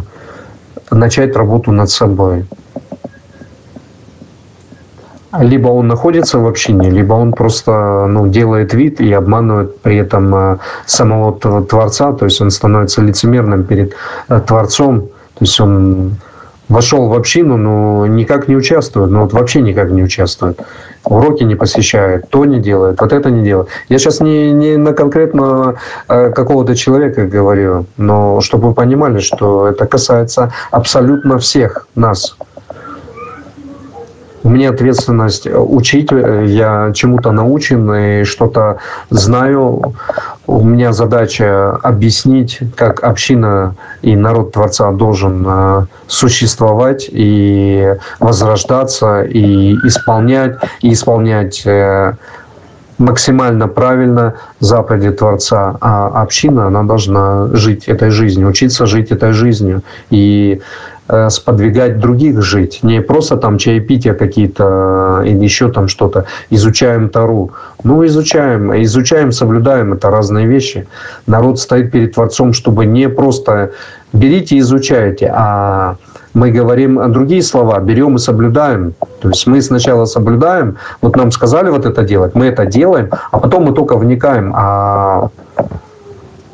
начать 0.91 1.37
работу 1.37 1.73
над 1.73 1.91
собой. 1.91 2.47
Либо 5.39 5.69
он 5.69 5.87
находится 5.87 6.41
в 6.41 6.47
общине, 6.49 6.91
либо 6.91 7.15
он 7.15 7.33
просто 7.33 8.07
ну, 8.09 8.27
делает 8.27 8.75
вид 8.75 9.01
и 9.01 9.13
обманывает 9.13 9.81
при 9.81 9.97
этом 9.99 10.35
э, 10.35 10.59
самого 10.87 11.33
Творца, 11.63 12.13
то 12.13 12.25
есть 12.25 12.41
он 12.41 12.51
становится 12.51 13.01
лицемерным 13.01 13.63
перед 13.63 13.95
э, 14.29 14.41
Творцом, 14.41 15.03
то 15.03 15.45
есть 15.45 15.61
он 15.61 16.17
вошел 16.71 17.09
в 17.09 17.15
общину, 17.15 17.57
но 17.57 18.07
никак 18.07 18.49
не 18.49 18.57
участвует, 18.57 19.11
ну 19.11 19.23
вот 19.23 19.33
вообще 19.33 19.61
никак 19.61 19.91
не 19.91 20.03
участвует. 20.03 20.61
Уроки 21.05 21.43
не 21.43 21.57
посещает, 21.57 22.29
то 22.31 22.45
не 22.45 22.61
делает, 22.61 23.01
вот 23.01 23.13
это 23.13 23.31
не 23.31 23.43
делает. 23.43 23.69
Я 23.89 23.99
сейчас 23.99 24.21
не, 24.21 24.53
не 24.53 24.77
на 24.77 24.93
конкретно 24.93 25.77
э, 26.09 26.31
какого-то 26.31 26.75
человека 26.77 27.27
говорю, 27.27 27.87
но 27.97 28.41
чтобы 28.41 28.69
вы 28.69 28.75
понимали, 28.75 29.19
что 29.19 29.67
это 29.69 29.87
касается 29.87 30.53
абсолютно 30.71 31.39
всех 31.39 31.87
нас. 31.95 32.37
У 34.43 34.49
меня 34.49 34.71
ответственность 34.71 35.47
учить, 35.47 36.11
я 36.11 36.93
чему-то 36.95 37.31
научен 37.31 37.93
и 37.93 38.25
что-то 38.25 38.79
знаю. 39.11 39.95
У 40.47 40.65
меня 40.65 40.93
задача 40.93 41.73
объяснить, 41.83 42.59
как 42.75 43.05
община 43.05 43.75
и 44.01 44.17
народ 44.17 44.53
Творца 44.53 44.91
должен 44.93 45.45
э, 45.47 45.87
существовать 46.07 47.09
и 47.11 47.95
возрождаться, 48.19 49.23
и 49.23 49.75
исполнять, 49.87 50.57
и 50.81 50.93
исполнять 50.93 51.63
э, 51.67 52.15
максимально 52.99 53.69
правильно 53.69 54.35
заповеди 54.59 55.11
Творца, 55.11 55.77
а 55.81 56.23
община, 56.23 56.67
она 56.67 56.83
должна 56.83 57.49
жить 57.53 57.85
этой 57.89 58.11
жизнью, 58.11 58.49
учиться 58.49 58.87
жить 58.87 59.11
этой 59.11 59.33
жизнью. 59.33 59.83
И 60.11 60.61
Э, 61.00 61.00
сподвигать 61.29 61.99
других 61.99 62.43
жить. 62.43 62.81
Не 62.83 63.01
просто 63.01 63.37
там 63.37 63.59
чаепития 63.59 64.15
какие-то 64.15 65.23
или 65.25 65.43
еще 65.45 65.71
там 65.71 65.89
что-то. 65.89 66.25
Изучаем 66.51 67.09
Тару. 67.09 67.53
Ну, 67.85 68.05
изучаем. 68.07 68.73
Изучаем, 68.83 69.33
соблюдаем. 69.33 69.93
Это 69.93 70.11
разные 70.11 70.47
вещи. 70.47 70.87
Народ 71.27 71.59
стоит 71.59 71.91
перед 71.91 72.15
Творцом, 72.15 72.53
чтобы 72.53 72.87
не 72.87 73.09
просто 73.09 73.73
берите 74.13 74.57
и 74.57 74.59
изучайте, 74.61 75.33
а 75.35 75.97
мы 76.35 76.51
говорим 76.51 77.13
другие 77.13 77.43
слова, 77.43 77.81
берем 77.81 78.17
и 78.17 78.19
соблюдаем. 78.19 78.95
То 79.21 79.29
есть 79.29 79.47
мы 79.47 79.61
сначала 79.63 80.05
соблюдаем, 80.05 80.77
вот 81.01 81.17
нам 81.17 81.33
сказали 81.33 81.71
вот 81.71 81.87
это 81.87 82.03
делать, 82.03 82.35
мы 82.35 82.47
это 82.47 82.67
делаем, 82.67 83.11
а 83.31 83.39
потом 83.39 83.65
мы 83.65 83.73
только 83.73 83.97
вникаем. 83.97 84.53
А 84.55 85.31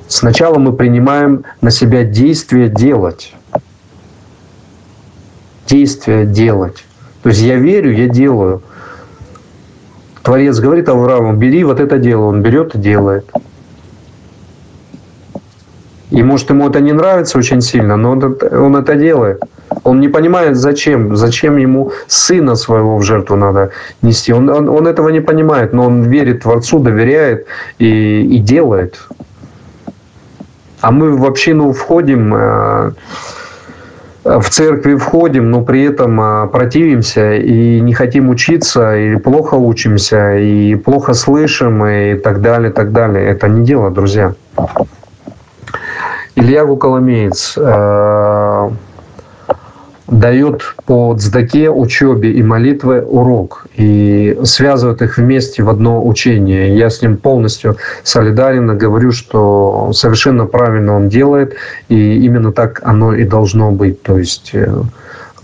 сначала 0.08 0.58
мы 0.58 0.72
принимаем 0.72 1.44
на 1.60 1.70
себя 1.70 2.04
действие 2.04 2.68
делать. 2.68 3.34
Действия 5.66 6.24
делать. 6.24 6.84
То 7.22 7.30
есть 7.30 7.42
я 7.42 7.56
верю, 7.56 7.92
я 7.92 8.08
делаю. 8.08 8.62
Творец 10.22 10.58
говорит 10.58 10.88
Аврааму, 10.88 11.34
бери 11.34 11.64
вот 11.64 11.80
это 11.80 11.98
дело. 11.98 12.26
Он 12.26 12.42
берет 12.42 12.74
и 12.74 12.78
делает. 12.78 13.30
И 16.10 16.22
может 16.22 16.50
ему 16.50 16.68
это 16.68 16.80
не 16.80 16.92
нравится 16.92 17.38
очень 17.38 17.60
сильно, 17.60 17.96
но 17.96 18.12
он 18.12 18.38
он 18.52 18.76
это 18.76 18.94
делает. 18.94 19.42
Он 19.84 20.00
не 20.00 20.08
понимает, 20.08 20.56
зачем, 20.56 21.16
зачем 21.16 21.56
ему 21.56 21.92
сына 22.06 22.56
своего 22.56 22.96
в 22.98 23.02
жертву 23.02 23.36
надо 23.36 23.70
нести. 24.02 24.32
Он, 24.32 24.48
он, 24.48 24.68
он 24.68 24.86
этого 24.86 25.08
не 25.10 25.20
понимает, 25.20 25.72
но 25.72 25.86
он 25.86 26.04
верит 26.04 26.42
Творцу, 26.42 26.78
доверяет 26.78 27.46
и, 27.78 28.22
и 28.22 28.38
делает. 28.38 28.98
А 30.80 30.90
мы 30.90 31.16
в 31.16 31.24
общину 31.24 31.72
входим, 31.72 32.34
э, 32.34 32.92
в 34.26 34.50
церкви 34.50 34.96
входим, 34.96 35.50
но 35.50 35.62
при 35.62 35.84
этом 35.84 36.20
э, 36.20 36.48
противимся 36.48 37.34
и 37.34 37.80
не 37.80 37.94
хотим 37.94 38.28
учиться, 38.28 38.96
или 38.96 39.16
плохо 39.16 39.54
учимся, 39.54 40.36
и 40.36 40.74
плохо 40.74 41.14
слышим, 41.14 41.86
и 41.86 42.14
так 42.14 42.40
далее, 42.40 42.72
так 42.72 42.92
далее. 42.92 43.26
Это 43.28 43.48
не 43.48 43.64
дело, 43.64 43.90
друзья. 43.90 44.34
Илья 46.34 46.64
Гуколомеец 46.64 47.54
э, 47.56 48.70
дает 50.08 50.62
по 50.84 51.14
цдаке, 51.18 51.68
учебе 51.70 52.30
и 52.32 52.42
молитве 52.42 53.02
урок 53.02 53.66
и 53.74 54.38
связывает 54.44 55.02
их 55.02 55.18
вместе 55.18 55.62
в 55.62 55.68
одно 55.68 56.06
учение. 56.06 56.76
Я 56.76 56.90
с 56.90 57.02
ним 57.02 57.16
полностью 57.16 57.76
солидарен 58.04 58.70
и 58.70 58.76
говорю, 58.76 59.10
что 59.12 59.90
совершенно 59.92 60.46
правильно 60.46 60.96
он 60.96 61.08
делает, 61.08 61.56
и 61.88 62.24
именно 62.24 62.52
так 62.52 62.80
оно 62.84 63.14
и 63.14 63.24
должно 63.24 63.72
быть. 63.72 64.02
То 64.02 64.18
есть 64.18 64.50
э, 64.52 64.72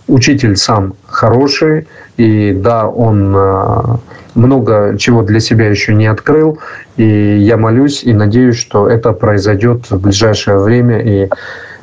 учитель 0.06 0.56
сам 0.56 0.94
хороший, 1.06 1.88
и 2.16 2.52
да, 2.52 2.86
он 2.86 3.34
э, 3.36 3.96
много 4.34 4.96
чего 4.96 5.22
для 5.22 5.40
себя 5.40 5.68
еще 5.68 5.92
не 5.94 6.06
открыл, 6.06 6.60
и 6.96 7.04
я 7.04 7.56
молюсь 7.56 8.04
и 8.04 8.12
надеюсь, 8.12 8.56
что 8.56 8.88
это 8.88 9.12
произойдет 9.12 9.90
в 9.90 10.00
ближайшее 10.00 10.58
время, 10.58 11.00
и 11.00 11.28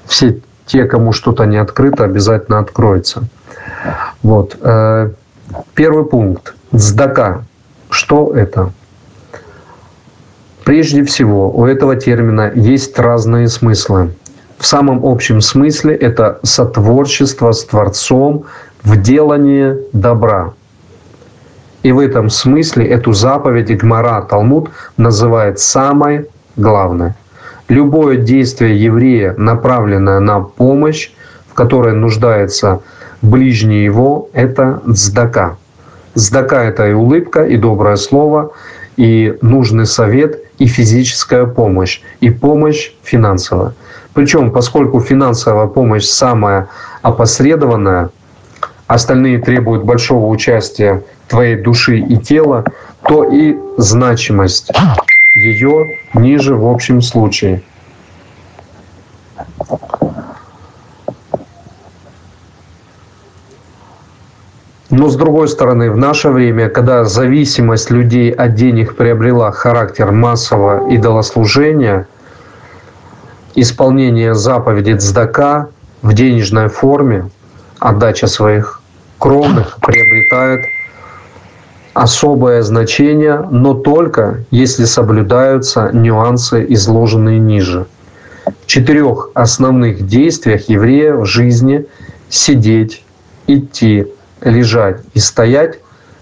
все 0.06 0.40
те, 0.70 0.86
кому 0.86 1.11
что-то 1.11 1.45
не 1.45 1.57
открыто, 1.57 2.03
обязательно 2.03 2.59
откроется. 2.59 3.24
Вот. 4.24 4.57
Э, 4.61 5.09
первый 5.74 6.05
пункт. 6.05 6.53
Сдака. 6.72 7.43
Что 7.89 8.34
это? 8.36 8.72
Прежде 10.63 11.03
всего, 11.03 11.49
у 11.49 11.65
этого 11.65 11.95
термина 11.95 12.51
есть 12.53 12.99
разные 12.99 13.47
смыслы. 13.47 14.13
В 14.59 14.65
самом 14.65 15.03
общем 15.03 15.41
смысле 15.41 15.95
это 15.95 16.39
сотворчество 16.43 17.51
с 17.51 17.65
Творцом 17.65 18.45
в 18.84 19.01
делании 19.01 19.76
добра. 19.93 20.53
И 21.82 21.91
в 21.91 21.97
этом 21.97 22.30
смысле 22.30 22.86
эту 22.86 23.13
заповедь 23.13 23.76
Гмара 23.76 24.22
Талмуд 24.22 24.70
называет 24.97 25.59
самой 25.59 26.28
главной. 26.57 27.13
Любое 27.70 28.17
действие 28.17 28.84
еврея, 28.84 29.36
направленное 29.38 30.20
на 30.20 30.39
помощь, 30.39 31.11
в 31.47 31.53
которой 31.53 31.93
нуждается 31.93 32.82
ближний 33.22 33.84
его, 33.84 34.30
это 34.34 34.82
цдака. 34.91 35.55
Цдака– 36.15 36.63
это 36.65 36.89
и 36.89 36.93
улыбка, 36.93 37.45
и 37.45 37.57
доброе 37.57 37.95
слово, 37.95 38.53
и 38.97 39.38
нужный 39.43 39.86
совет, 39.86 40.41
и 40.57 40.65
физическая 40.65 41.45
помощь, 41.45 42.01
и 42.22 42.32
помощь 42.32 42.91
финансовая. 43.03 43.74
Причем, 44.15 44.51
поскольку 44.51 44.99
финансовая 44.99 45.67
помощь 45.67 46.05
самая 46.05 46.70
опосредованная, 47.03 48.09
остальные 48.88 49.39
требуют 49.39 49.84
большого 49.84 50.26
участия 50.26 51.03
твоей 51.28 51.55
души 51.55 51.99
и 51.99 52.17
тела, 52.17 52.65
то 53.03 53.24
и 53.24 53.55
значимость 53.78 54.72
ее 55.40 55.98
ниже 56.14 56.56
в 56.56 56.68
общем 56.68 57.02
случае. 57.02 57.62
Но 64.90 65.08
с 65.08 65.16
другой 65.16 65.48
стороны, 65.48 65.92
в 65.92 65.98
наше 65.98 66.30
время, 66.30 66.68
когда 66.68 67.06
зависимость 67.06 67.92
людей 67.92 68.32
от 68.32 68.56
денег 68.56 68.96
приобрела 68.96 69.52
характер 69.52 70.12
массового 70.12 70.92
идолослужения, 70.92 72.08
исполнение 73.56 74.34
заповеди 74.34 74.98
цдака 74.98 75.70
в 76.02 76.14
денежной 76.14 76.70
форме, 76.70 77.30
отдача 77.80 78.28
своих 78.28 78.82
кровных 79.20 79.78
приобретает 79.78 80.66
особое 82.00 82.62
значение, 82.64 83.45
но 83.52 83.74
только 83.74 84.45
если 84.52 84.86
соблюдаются 84.86 85.89
нюансы, 85.91 86.66
изложенные 86.70 87.39
ниже. 87.39 87.88
В 88.45 88.68
четырех 88.68 89.32
основных 89.34 90.08
действиях 90.08 90.70
еврея 90.70 91.16
в 91.16 91.26
жизни 91.26 91.86
сидеть, 92.30 93.04
идти, 93.47 94.08
лежать 94.41 95.02
и 95.14 95.20
стоять 95.20 95.80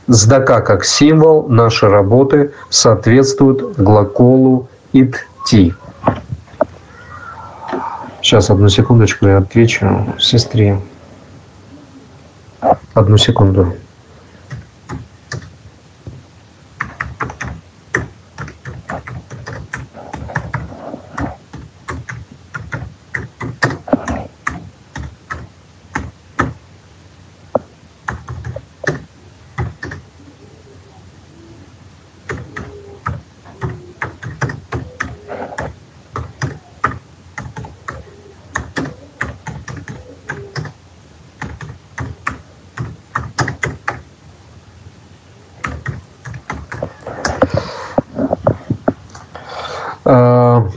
Сдака 0.08 0.62
как 0.62 0.86
символ 0.86 1.50
нашей 1.50 1.90
работы 1.90 2.54
соответствует 2.70 3.78
глаголу 3.78 4.70
«идти». 4.94 5.74
Сейчас, 8.22 8.50
одну 8.50 8.70
секундочку, 8.70 9.28
я 9.28 9.40
отвечу 9.40 10.16
сестре. 10.18 10.80
Одну 12.94 13.18
секунду. 13.18 13.74
То 50.08 50.70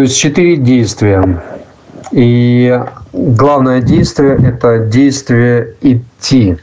есть 0.00 0.16
четыре 0.16 0.56
действия. 0.56 1.42
И 2.10 2.82
главное 3.12 3.82
действие– 3.82 4.38
это 4.42 4.78
действие 4.78 5.74
идти, 5.82 6.56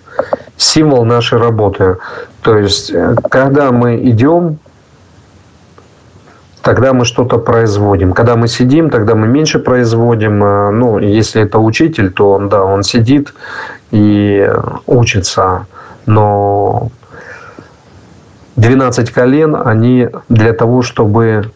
символ 0.57 1.05
нашей 1.05 1.37
работы. 1.37 1.97
То 2.41 2.57
есть, 2.57 2.89
э, 2.91 3.15
когда 3.29 3.71
мы 3.71 4.09
идем, 4.09 4.57
тогда 6.61 6.93
мы 6.93 7.05
что-то 7.05 7.37
производим. 7.37 8.13
Когда 8.13 8.35
мы 8.35 8.47
сидим, 8.47 8.89
тогда 8.89 9.13
мы 9.13 9.27
меньше 9.27 9.59
производим. 9.59 10.43
А, 10.43 10.71
ну, 10.71 10.97
если 10.97 11.43
это 11.43 11.59
учитель, 11.59 12.11
то 12.11 12.31
он, 12.31 12.49
да, 12.49 12.63
он 12.63 12.81
сидит 12.83 13.35
и 13.91 14.51
учится. 14.87 15.67
Но 16.07 16.89
12 18.55 19.11
колен, 19.11 19.55
они 19.55 20.09
для 20.29 20.53
того, 20.53 20.81
чтобы 20.81 21.51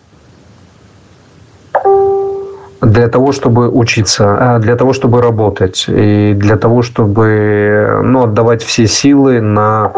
для 2.82 3.08
того, 3.08 3.32
чтобы 3.32 3.70
учиться, 3.70 4.56
а 4.56 4.60
для 4.60 4.76
того, 4.76 4.94
чтобы 4.94 5.22
работать 5.22 5.86
и 5.88 6.34
для 6.36 6.56
того, 6.58 6.82
чтобы 6.82 8.02
ну, 8.04 8.24
отдавать 8.24 8.64
все 8.64 8.88
силы 8.88 9.42
на, 9.42 9.92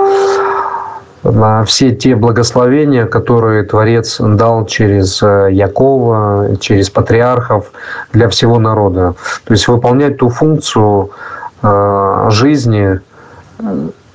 на 1.23 1.63
все 1.63 1.91
те 1.91 2.15
благословения, 2.15 3.05
которые 3.05 3.63
Творец 3.63 4.17
дал 4.19 4.65
через 4.65 5.21
э, 5.21 5.49
Якова, 5.51 6.57
через 6.59 6.89
патриархов 6.89 7.71
для 8.13 8.27
всего 8.29 8.57
народа. 8.57 9.13
То 9.45 9.53
есть 9.53 9.67
выполнять 9.67 10.17
ту 10.17 10.29
функцию 10.29 11.11
э, 11.61 12.27
жизни, 12.31 12.99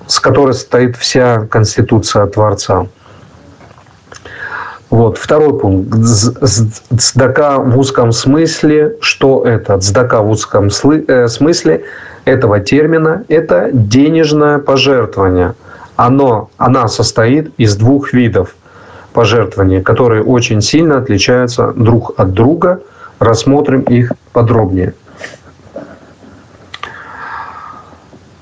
с 0.06 0.20
которой 0.20 0.54
стоит 0.54 0.96
вся 0.96 1.46
конституция 1.50 2.26
Творца. 2.26 2.86
Вот. 4.90 5.18
Второй 5.18 5.58
пункт. 5.58 5.94
Цдака 5.94 7.58
в 7.58 7.78
узком 7.78 8.12
смысле. 8.12 8.96
Что 9.00 9.44
это? 9.44 9.78
Цдака 9.78 10.22
в 10.22 10.30
узком 10.30 10.68
э, 10.68 11.28
смысле 11.28 11.84
этого 12.24 12.60
термина– 12.60 13.24
это 13.28 13.70
денежное 13.72 14.58
пожертвование. 14.58 15.54
Оно, 15.96 16.50
она 16.56 16.88
состоит 16.88 17.52
из 17.56 17.76
двух 17.76 18.12
видов 18.12 18.54
пожертвований, 19.12 19.82
которые 19.82 20.22
очень 20.22 20.60
сильно 20.60 20.98
отличаются 20.98 21.72
друг 21.74 22.12
от 22.16 22.32
друга. 22.32 22.80
Рассмотрим 23.18 23.80
их 23.82 24.12
подробнее. 24.32 24.94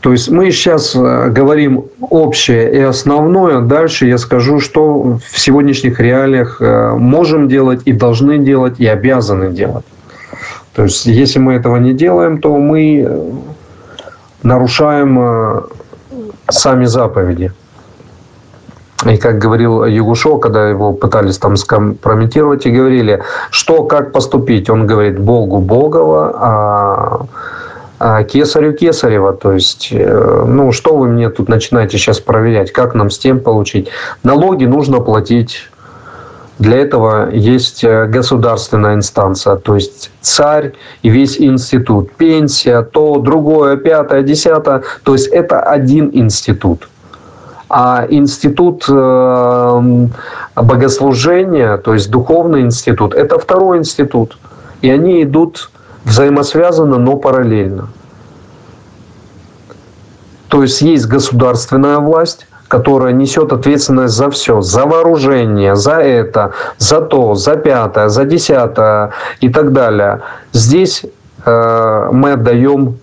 То 0.04 0.12
есть 0.12 0.30
мы 0.30 0.50
сейчас 0.50 0.94
э, 0.94 1.30
говорим 1.30 1.86
общее 2.10 2.70
и 2.74 2.80
основное. 2.80 3.60
Дальше 3.62 4.04
я 4.06 4.18
скажу, 4.18 4.60
что 4.60 5.18
в 5.32 5.38
сегодняшних 5.40 5.98
реалиях 5.98 6.60
э, 6.60 6.90
можем 6.90 7.48
делать 7.48 7.80
и 7.86 7.94
должны 7.94 8.36
делать 8.36 8.78
и 8.78 8.86
обязаны 8.86 9.50
делать. 9.50 9.86
То 10.74 10.82
есть 10.82 11.06
если 11.06 11.38
мы 11.38 11.54
этого 11.54 11.78
не 11.78 11.94
делаем, 11.94 12.38
то 12.38 12.54
мы 12.58 13.00
э, 13.00 13.30
нарушаем 14.42 15.64
сами 16.50 16.84
заповеди. 16.84 17.52
И 19.06 19.16
как 19.16 19.38
говорил 19.38 19.86
Югушо, 19.86 20.36
когда 20.36 20.68
его 20.68 20.92
пытались 20.92 21.38
там 21.38 21.56
скомпрометировать 21.56 22.66
и 22.66 22.70
говорили, 22.70 23.22
что, 23.50 23.84
как 23.84 24.12
поступить, 24.12 24.68
он 24.68 24.86
говорит, 24.86 25.18
Богу 25.18 25.60
Богова, 25.60 26.32
а 26.34 27.26
кесарю 28.28 28.72
Кесарева. 28.74 29.32
То 29.32 29.52
есть, 29.52 29.88
э, 29.90 30.44
ну, 30.46 30.72
что 30.72 30.96
вы 30.96 31.08
мне 31.08 31.30
тут 31.30 31.48
начинаете 31.48 31.98
сейчас 31.98 32.20
проверять, 32.20 32.72
как 32.72 32.94
нам 32.94 33.10
с 33.10 33.18
тем 33.18 33.40
получить? 33.40 33.88
Налоги 34.22 34.66
нужно 34.66 35.00
платить. 35.00 35.70
Для 36.58 36.78
этого 36.78 37.30
есть 37.30 37.82
э, 37.82 38.06
государственная 38.06 38.94
инстанция, 38.94 39.56
то 39.56 39.74
есть 39.74 40.10
царь 40.20 40.74
и 41.02 41.08
весь 41.08 41.40
институт. 41.40 42.12
Пенсия, 42.12 42.82
то, 42.82 43.18
другое, 43.18 43.76
пятое, 43.76 44.22
десятое. 44.22 44.82
То 45.02 45.14
есть 45.14 45.28
это 45.28 45.60
один 45.60 46.10
институт. 46.12 46.88
А 47.68 48.06
институт 48.08 48.84
э, 48.88 50.06
богослужения, 50.54 51.76
то 51.78 51.94
есть 51.94 52.10
духовный 52.10 52.60
институт, 52.60 53.14
это 53.14 53.38
второй 53.38 53.78
институт. 53.78 54.38
И 54.80 54.90
они 54.90 55.22
идут 55.24 55.70
взаимосвязано, 56.04 56.98
но 56.98 57.16
параллельно. 57.16 57.88
То 60.48 60.62
есть 60.62 60.82
есть 60.82 61.06
государственная 61.06 61.98
власть, 61.98 62.46
которая 62.68 63.12
несет 63.12 63.52
ответственность 63.52 64.14
за 64.14 64.30
все, 64.30 64.60
за 64.60 64.84
вооружение, 64.84 65.76
за 65.76 65.96
это, 66.00 66.52
за 66.78 67.00
то, 67.00 67.34
за 67.34 67.56
пятое, 67.56 68.08
за 68.08 68.24
десятое 68.24 69.10
и 69.40 69.48
так 69.48 69.72
далее. 69.72 70.20
Здесь 70.52 71.04
э, 71.44 72.08
мы 72.12 72.32
отдаем 72.32 72.98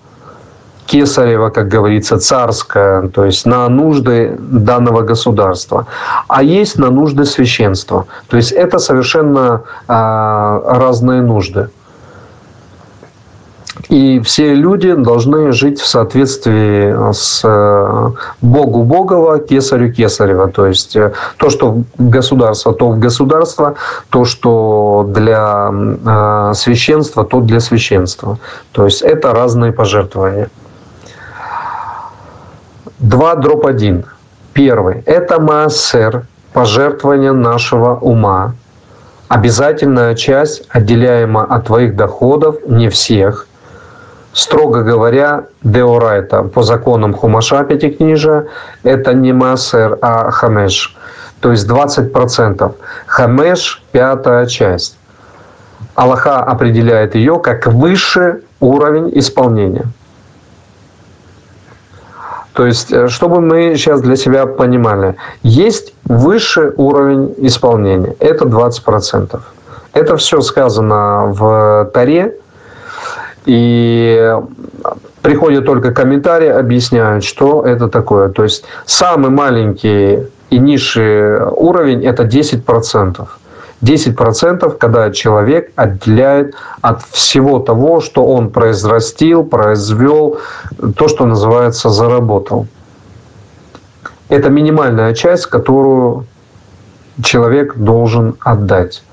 кесарево, 0.85 1.49
как 1.49 1.67
говорится, 1.69 2.19
царское, 2.19 3.07
то 3.09 3.25
есть 3.25 3.45
на 3.45 3.69
нужды 3.69 4.35
данного 4.39 5.01
государства, 5.01 5.87
а 6.27 6.43
есть 6.43 6.77
на 6.77 6.89
нужды 6.89 7.25
священства. 7.25 8.05
То 8.27 8.37
есть 8.37 8.51
это 8.51 8.79
совершенно 8.79 9.61
э, 9.87 10.61
разные 10.65 11.21
нужды. 11.21 11.69
И 13.89 14.19
все 14.19 14.53
люди 14.53 14.93
должны 14.93 15.51
жить 15.53 15.79
в 15.79 15.87
соответствии 15.87 17.13
с 17.13 17.41
э, 17.43 18.11
Богу 18.41 18.83
Богова, 18.83 19.39
Кесарю 19.39 19.93
Кесарева. 19.93 20.49
То 20.49 20.67
есть 20.67 20.95
э, 20.95 21.13
то, 21.37 21.49
что 21.49 21.83
государство, 21.97 22.73
то 22.73 22.89
в 22.89 22.99
государство, 22.99 23.75
то, 24.09 24.25
что 24.25 25.05
для 25.07 25.71
э, 25.71 26.53
священства, 26.53 27.23
то 27.23 27.39
для 27.39 27.61
священства. 27.61 28.39
То 28.73 28.85
есть 28.85 29.01
это 29.01 29.33
разные 29.33 29.71
пожертвования. 29.71 30.49
Два 32.99 33.35
дробь 33.35 33.65
один. 33.65 34.03
Первый– 34.53 35.01
это 35.05 35.39
маасер, 35.39 36.25
пожертвование 36.51 37.31
нашего 37.31 37.95
ума. 37.95 38.53
Обязательная 39.29 40.13
часть, 40.13 40.63
отделяема 40.67 41.45
от 41.45 41.67
твоих 41.67 41.95
доходов, 41.95 42.57
не 42.67 42.89
всех– 42.89 43.47
строго 44.33 44.83
говоря, 44.83 45.45
деорайта 45.63 46.43
по 46.43 46.63
законам 46.63 47.13
Хумаша 47.13 47.63
Пятикнижия 47.63 48.47
это 48.83 49.13
не 49.13 49.33
Маасер, 49.33 49.97
а 50.01 50.31
Хамеш. 50.31 50.95
То 51.39 51.51
есть 51.51 51.67
20%. 51.67 52.71
Хамеш– 53.07 53.83
пятая 53.91 54.45
часть. 54.45 54.97
Аллаха 55.95 56.39
определяет 56.39 57.15
ее 57.15 57.39
как 57.39 57.67
высший 57.67 58.43
уровень 58.59 59.11
исполнения. 59.17 59.85
То 62.53 62.65
есть, 62.65 62.91
э, 62.91 63.07
чтобы 63.07 63.41
мы 63.41 63.75
сейчас 63.75 64.01
для 64.01 64.15
себя 64.15 64.45
понимали, 64.45 65.15
есть 65.41 65.93
высший 66.05 66.71
уровень 66.75 67.33
исполнения, 67.37 68.15
это 68.19 68.45
20%. 68.45 69.41
Это 69.93 70.17
все 70.17 70.41
сказано 70.41 71.27
в 71.27 71.89
Таре, 71.93 72.35
и 73.45 74.35
приходят 75.21 75.65
только 75.65 75.91
комментарии, 75.91 76.49
объясняют, 76.49 77.23
что 77.23 77.65
это 77.65 77.87
такое. 77.87 78.29
То 78.29 78.43
есть 78.43 78.63
самый 78.85 79.29
маленький 79.29 80.27
и 80.49 80.59
низший 80.59 81.41
уровень– 81.43 82.03
это 82.05 82.23
10%. 82.23 83.27
10%, 83.81 84.77
когда 84.77 85.11
человек 85.11 85.71
отделяет 85.75 86.55
от 86.81 87.01
всего 87.03 87.59
того, 87.59 87.99
что 87.99 88.25
он 88.25 88.51
произрастил, 88.51 89.43
произвел, 89.43 90.37
то, 90.95 91.07
что 91.07 91.25
называется 91.25 91.89
заработал. 91.89 92.67
Это 94.29 94.49
минимальная 94.49 95.13
часть, 95.15 95.47
которую 95.47 96.25
человек 97.23 97.75
должен 97.75 98.35
отдать. 98.39 99.03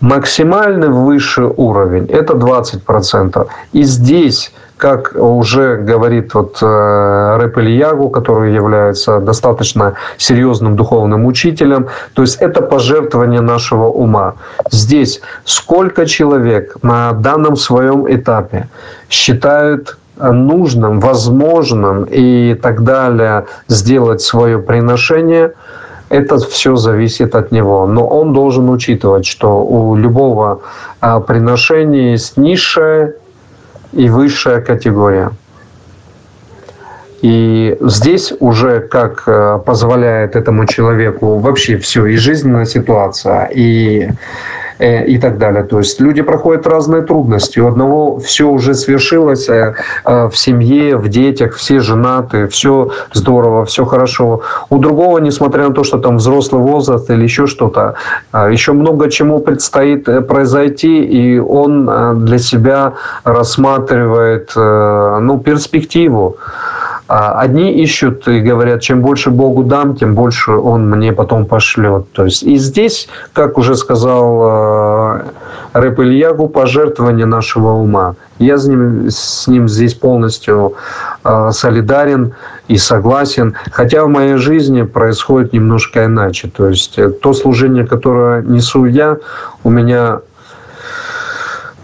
Максимальный 0.00 0.88
высший 0.88 1.44
уровень– 1.44 2.06
это 2.08 2.32
20%. 2.32 3.46
И 3.72 3.82
здесь, 3.82 4.50
как 4.78 5.12
уже 5.14 5.76
говорит 5.76 6.32
вот 6.32 6.56
э, 6.62 7.36
Рэп 7.38 7.58
Ильягу, 7.58 8.08
который 8.08 8.54
является 8.54 9.20
достаточно 9.20 9.92
серьезным 10.16 10.74
духовным 10.74 11.26
учителем, 11.26 11.88
то 12.14 12.22
есть 12.22 12.36
это 12.36 12.62
пожертвование 12.62 13.42
нашего 13.42 13.88
ума. 13.88 14.36
Здесь 14.70 15.20
сколько 15.44 16.06
человек 16.06 16.76
на 16.82 17.12
данном 17.12 17.56
своем 17.56 18.10
этапе 18.10 18.68
считают 19.10 19.98
нужным, 20.16 21.00
возможным 21.00 22.04
и 22.04 22.54
так 22.54 22.84
далее 22.84 23.44
сделать 23.68 24.22
свое 24.22 24.58
приношение– 24.58 25.52
это 26.10 26.38
все 26.38 26.76
зависит 26.76 27.34
от 27.34 27.52
него. 27.52 27.86
Но 27.86 28.06
он 28.06 28.34
должен 28.34 28.68
учитывать, 28.68 29.24
что 29.24 29.64
у 29.64 29.96
любого 29.96 30.60
а, 31.00 31.20
приношения 31.20 32.10
есть 32.10 32.36
низшая 32.36 33.14
и 33.92 34.10
высшая 34.10 34.60
категория. 34.60 35.30
И 37.22 37.76
здесь 37.80 38.32
уже 38.40 38.80
как 38.80 39.22
а, 39.26 39.58
позволяет 39.58 40.34
этому 40.34 40.66
человеку 40.66 41.38
вообще 41.38 41.76
все, 41.76 42.06
и 42.06 42.16
жизненная 42.16 42.64
ситуация, 42.64 43.48
и 43.54 44.10
и 44.80 45.18
так 45.18 45.38
далее. 45.38 45.62
То 45.64 45.78
есть 45.78 46.00
люди 46.00 46.22
проходят 46.22 46.66
разные 46.66 47.02
трудности. 47.02 47.60
У 47.60 47.68
одного 47.68 48.18
все 48.18 48.44
уже 48.44 48.74
свершилось 48.74 49.48
э, 49.48 49.74
э, 50.04 50.28
в 50.28 50.36
семье, 50.36 50.96
в 50.96 51.08
детях, 51.08 51.54
все 51.54 51.80
женаты, 51.80 52.46
все 52.46 52.90
здорово, 53.12 53.64
все 53.64 53.84
хорошо. 53.84 54.40
У 54.70 54.78
другого, 54.78 55.18
несмотря 55.18 55.68
на 55.68 55.74
то, 55.74 55.84
что 55.84 55.98
там 55.98 56.16
взрослый 56.16 56.62
возраст 56.62 57.10
или 57.10 57.22
еще 57.24 57.46
что-то, 57.46 57.94
еще 58.32 58.72
много 58.72 59.10
чему 59.10 59.40
предстоит 59.40 60.04
произойти, 60.26 61.04
и 61.04 61.38
он 61.38 62.24
для 62.24 62.38
себя 62.38 62.92
рассматривает 63.24 64.52
ну, 64.56 65.38
перспективу. 65.44 66.36
А 67.12 67.40
одни 67.40 67.72
ищут 67.72 68.28
и 68.28 68.38
говорят, 68.38 68.82
чем 68.82 69.02
больше 69.02 69.30
Богу 69.30 69.64
дам, 69.64 69.96
тем 69.96 70.14
больше 70.14 70.52
Он 70.52 70.88
мне 70.88 71.12
потом 71.12 71.44
пошлет. 71.44 72.04
То 72.12 72.24
есть 72.26 72.44
и 72.44 72.56
здесь, 72.56 73.08
как 73.32 73.58
уже 73.58 73.74
сказал 73.74 74.40
э, 74.44 75.22
Рэп 75.72 75.98
Ильягу, 75.98 76.48
пожертвование 76.48 77.26
нашего 77.26 77.70
ума. 77.70 78.14
Я 78.38 78.58
с 78.58 78.68
ним, 78.68 79.10
с 79.10 79.48
ним 79.48 79.68
здесь 79.68 79.94
полностью 79.94 80.74
э, 81.24 81.50
солидарен 81.50 82.34
и 82.68 82.78
согласен. 82.78 83.56
Хотя 83.72 84.04
в 84.04 84.08
моей 84.08 84.36
жизни 84.36 84.82
происходит 84.82 85.52
немножко 85.52 86.04
иначе. 86.04 86.48
То 86.48 86.68
есть 86.68 86.96
э, 86.96 87.10
то 87.10 87.32
служение, 87.32 87.88
которое 87.88 88.42
несу 88.42 88.84
я, 88.84 89.16
у 89.64 89.70
меня 89.70 90.20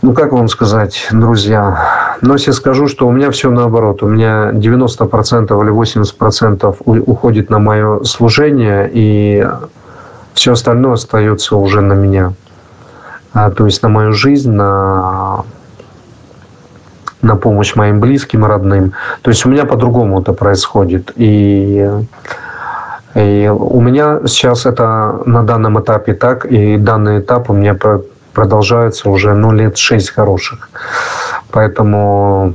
ну, 0.02 0.12
как 0.12 0.30
вам 0.30 0.46
сказать, 0.46 1.08
друзья, 1.10 2.05
но 2.20 2.34
если 2.34 2.52
скажу, 2.52 2.88
что 2.88 3.06
у 3.06 3.12
меня 3.12 3.30
все 3.30 3.50
наоборот. 3.50 4.02
У 4.02 4.08
меня 4.08 4.50
90% 4.52 5.62
или 5.62 5.72
80% 5.72 6.76
уходит 6.84 7.50
на 7.50 7.58
мое 7.58 8.04
служение, 8.04 8.90
и 8.92 9.46
все 10.34 10.52
остальное 10.52 10.94
остается 10.94 11.56
уже 11.56 11.80
на 11.80 11.94
меня. 11.94 12.32
А, 13.32 13.50
то 13.50 13.66
есть 13.66 13.82
на 13.82 13.88
мою 13.88 14.12
жизнь, 14.12 14.50
на, 14.50 15.44
на 17.22 17.36
помощь 17.36 17.74
моим 17.74 18.00
близким, 18.00 18.44
родным. 18.44 18.92
То 19.22 19.30
есть 19.30 19.44
у 19.44 19.50
меня 19.50 19.64
по-другому 19.64 20.20
это 20.20 20.32
происходит. 20.32 21.12
И 21.16 21.90
и 23.14 23.48
у 23.48 23.80
меня 23.80 24.20
сейчас 24.26 24.66
это 24.66 25.22
на 25.24 25.42
данном 25.42 25.80
этапе 25.80 26.12
так, 26.12 26.44
и 26.44 26.76
данный 26.76 27.20
этап 27.20 27.48
у 27.48 27.54
меня 27.54 27.74
продолжаются 28.34 29.08
уже 29.08 29.32
ну, 29.32 29.52
лет 29.52 29.78
шесть 29.78 30.10
хороших. 30.10 30.68
Поэтому 31.50 32.54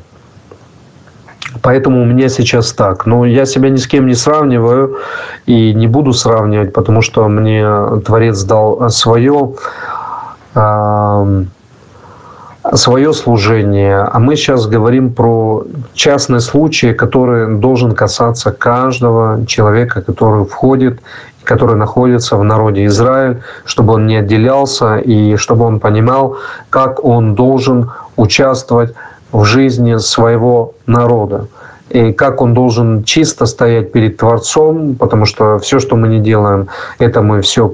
Поэтому 1.61 2.01
у 2.01 2.05
меня 2.05 2.29
сейчас 2.29 2.71
так. 2.73 3.05
Но 3.05 3.25
я 3.25 3.45
себя 3.45 3.69
ни 3.69 3.75
с 3.75 3.87
кем 3.87 4.07
не 4.07 4.15
сравниваю 4.15 4.97
и 5.45 5.73
не 5.73 5.87
буду 5.87 6.13
сравнивать, 6.13 6.73
потому 6.73 7.01
что 7.01 7.27
мне 7.27 7.65
Творец 8.05 8.41
дал 8.43 8.89
свое, 8.89 9.53
свое 12.73 13.13
служение. 13.13 13.97
А 13.97 14.19
мы 14.19 14.35
сейчас 14.35 14.65
говорим 14.65 15.13
про 15.13 15.65
частный 15.93 16.39
случай, 16.39 16.93
который 16.93 17.57
должен 17.57 17.93
касаться 17.93 18.51
каждого 18.51 19.45
человека, 19.45 20.01
который 20.01 20.45
входит 20.45 20.99
который 21.43 21.75
находится 21.75 22.37
в 22.37 22.43
народе 22.43 22.85
Израиль, 22.85 23.41
чтобы 23.65 23.93
он 23.93 24.05
не 24.05 24.17
отделялся 24.17 24.97
и 24.97 25.35
чтобы 25.37 25.65
он 25.65 25.79
понимал, 25.79 26.37
как 26.69 27.03
он 27.03 27.35
должен 27.35 27.89
участвовать 28.21 28.93
в 29.31 29.43
жизни 29.45 29.97
своего 29.97 30.73
народа. 30.85 31.47
И 31.89 32.13
как 32.13 32.41
он 32.41 32.53
должен 32.53 33.03
чисто 33.03 33.45
стоять 33.45 33.91
перед 33.91 34.17
Творцом, 34.17 34.95
потому 34.95 35.25
что 35.25 35.57
все, 35.59 35.79
что 35.79 35.97
мы 35.97 36.07
не 36.07 36.19
делаем, 36.19 36.67
это 36.99 37.21
мы 37.21 37.41
все 37.41 37.67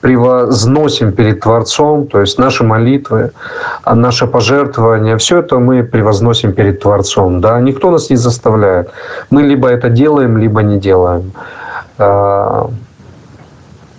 превозносим 0.00 1.12
перед 1.12 1.40
Творцом, 1.40 2.06
то 2.06 2.20
есть 2.20 2.38
наши 2.38 2.62
молитвы, 2.62 3.30
а 3.82 3.94
наше 3.94 4.26
пожертвование, 4.26 5.16
все 5.16 5.38
это 5.38 5.58
мы 5.58 5.82
превозносим 5.82 6.52
перед 6.52 6.80
Творцом. 6.80 7.40
Да? 7.40 7.60
Никто 7.60 7.90
нас 7.90 8.10
не 8.10 8.16
заставляет. 8.16 8.90
Мы 9.30 9.42
либо 9.42 9.66
это 9.68 9.88
делаем, 9.88 10.38
либо 10.38 10.62
не 10.62 10.78
делаем. 10.78 11.32
А, 11.98 12.70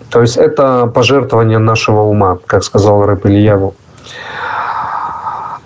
то 0.10 0.22
есть 0.22 0.38
это 0.38 0.88
пожертвование 0.88 1.60
нашего 1.60 2.02
ума, 2.04 2.38
как 2.46 2.64
сказал 2.64 3.06
Рэп. 3.06 3.26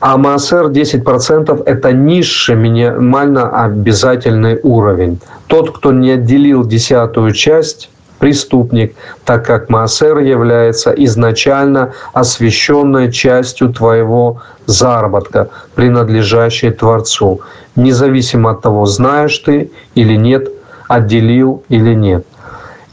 А 0.06 0.18
МАСР 0.18 0.66
10%– 0.66 1.64
это 1.66 1.94
низший 1.94 2.58
минимально 2.58 3.64
обязательный 3.64 4.60
уровень. 4.62 5.18
Тот, 5.48 5.72
кто 5.72 5.94
не 5.94 6.12
отделил 6.12 6.66
десятую 6.66 7.32
часть, 7.32 7.90
преступник, 8.20 8.98
так 9.24 9.46
как 9.46 9.70
МАСР 9.70 10.18
является 10.18 10.92
изначально 10.92 11.94
освященной 12.12 13.14
частью 13.14 13.70
твоего 13.70 14.42
заработка, 14.66 15.48
принадлежащей 15.74 16.72
Творцу, 16.72 17.40
независимо 17.78 18.52
от 18.52 18.62
того, 18.62 18.86
знаешь 18.86 19.38
ты 19.38 19.72
или 19.96 20.18
нет, 20.18 20.50
отделил 20.90 21.64
или 21.70 21.94
нет. 21.94 22.26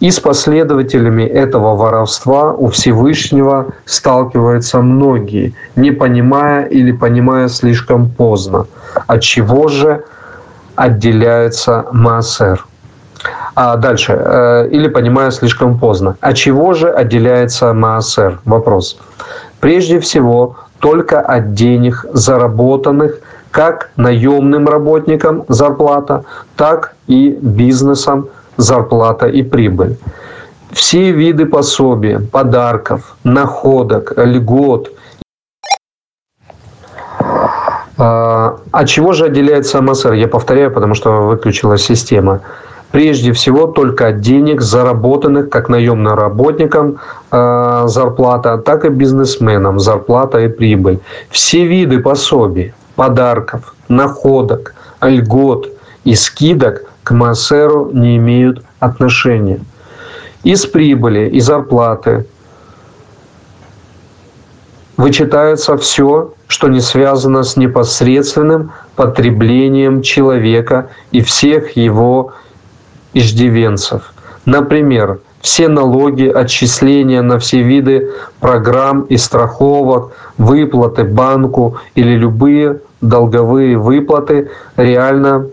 И 0.00 0.10
с 0.10 0.18
последователями 0.18 1.24
этого 1.24 1.76
воровства 1.76 2.54
у 2.54 2.68
Всевышнего 2.68 3.66
сталкиваются 3.84 4.80
многие, 4.80 5.54
не 5.76 5.90
понимая 5.90 6.64
или 6.64 6.90
понимая 6.92 7.48
слишком 7.48 8.08
поздно, 8.08 8.66
от 9.06 9.20
чего 9.20 9.68
же 9.68 10.04
отделяется 10.74 11.84
Маасер. 11.92 12.64
А 13.54 13.76
дальше, 13.76 14.18
э, 14.18 14.68
или 14.70 14.88
понимая 14.88 15.30
слишком 15.30 15.78
поздно. 15.78 16.16
От 16.22 16.36
чего 16.36 16.72
же 16.72 16.88
отделяется 16.88 17.74
Маасер? 17.74 18.40
Вопрос. 18.46 18.98
Прежде 19.60 20.00
всего, 20.00 20.56
только 20.78 21.20
от 21.20 21.52
денег, 21.52 22.06
заработанных 22.14 23.20
как 23.50 23.90
наемным 23.96 24.66
работникам 24.66 25.44
зарплата, 25.48 26.24
так 26.56 26.94
и 27.06 27.36
бизнесом 27.42 28.28
зарплата 28.60 29.26
и 29.26 29.42
прибыль. 29.42 29.96
Все 30.72 31.10
виды 31.10 31.46
пособий, 31.46 32.18
подарков, 32.18 33.16
находок, 33.24 34.12
льгот. 34.16 34.92
А, 37.98 38.56
от 38.70 38.88
чего 38.88 39.12
же 39.12 39.26
отделяется 39.26 39.82
МСР? 39.82 40.12
Я 40.12 40.28
повторяю, 40.28 40.70
потому 40.70 40.94
что 40.94 41.10
выключилась 41.22 41.82
система. 41.82 42.40
Прежде 42.92 43.32
всего 43.32 43.66
только 43.66 44.08
от 44.08 44.20
денег, 44.20 44.60
заработанных 44.62 45.48
как 45.48 45.68
наемным 45.68 46.14
работникам 46.14 46.98
э, 47.30 47.82
зарплата, 47.86 48.58
так 48.58 48.84
и 48.84 48.88
бизнесменам 48.88 49.78
зарплата 49.78 50.40
и 50.40 50.48
прибыль. 50.48 50.98
Все 51.30 51.66
виды 51.66 52.00
пособий, 52.00 52.72
подарков, 52.96 53.74
находок, 53.88 54.74
льгот 55.02 55.68
и 56.04 56.16
скидок 56.16 56.89
к 57.04 57.12
Маасеру 57.12 57.90
не 57.92 58.16
имеют 58.16 58.64
отношения. 58.78 59.60
Из 60.42 60.66
прибыли 60.66 61.28
и 61.28 61.40
зарплаты 61.40 62.26
вычитается 64.96 65.76
все, 65.76 66.34
что 66.46 66.68
не 66.68 66.80
связано 66.80 67.42
с 67.42 67.56
непосредственным 67.56 68.72
потреблением 68.96 70.02
человека 70.02 70.90
и 71.10 71.22
всех 71.22 71.76
его 71.76 72.32
иждивенцев. 73.14 74.12
Например, 74.44 75.20
все 75.40 75.68
налоги, 75.68 76.26
отчисления 76.26 77.22
на 77.22 77.38
все 77.38 77.62
виды 77.62 78.10
программ 78.40 79.02
и 79.02 79.16
страховок, 79.16 80.12
выплаты 80.38 81.04
банку 81.04 81.78
или 81.94 82.16
любые 82.16 82.80
долговые 83.00 83.78
выплаты 83.78 84.50
реально 84.76 85.46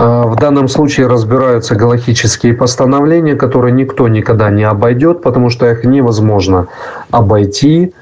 в 0.00 0.36
данном 0.36 0.68
случае 0.68 1.08
разбираются 1.08 1.74
галактические 1.74 2.54
постановления, 2.54 3.34
которые 3.34 3.72
никто 3.72 4.08
никогда 4.08 4.50
не 4.50 4.64
обойдет, 4.64 5.20
потому 5.20 5.50
что 5.50 5.70
их 5.70 5.84
невозможно 5.84 6.68
обойти, 7.10 7.92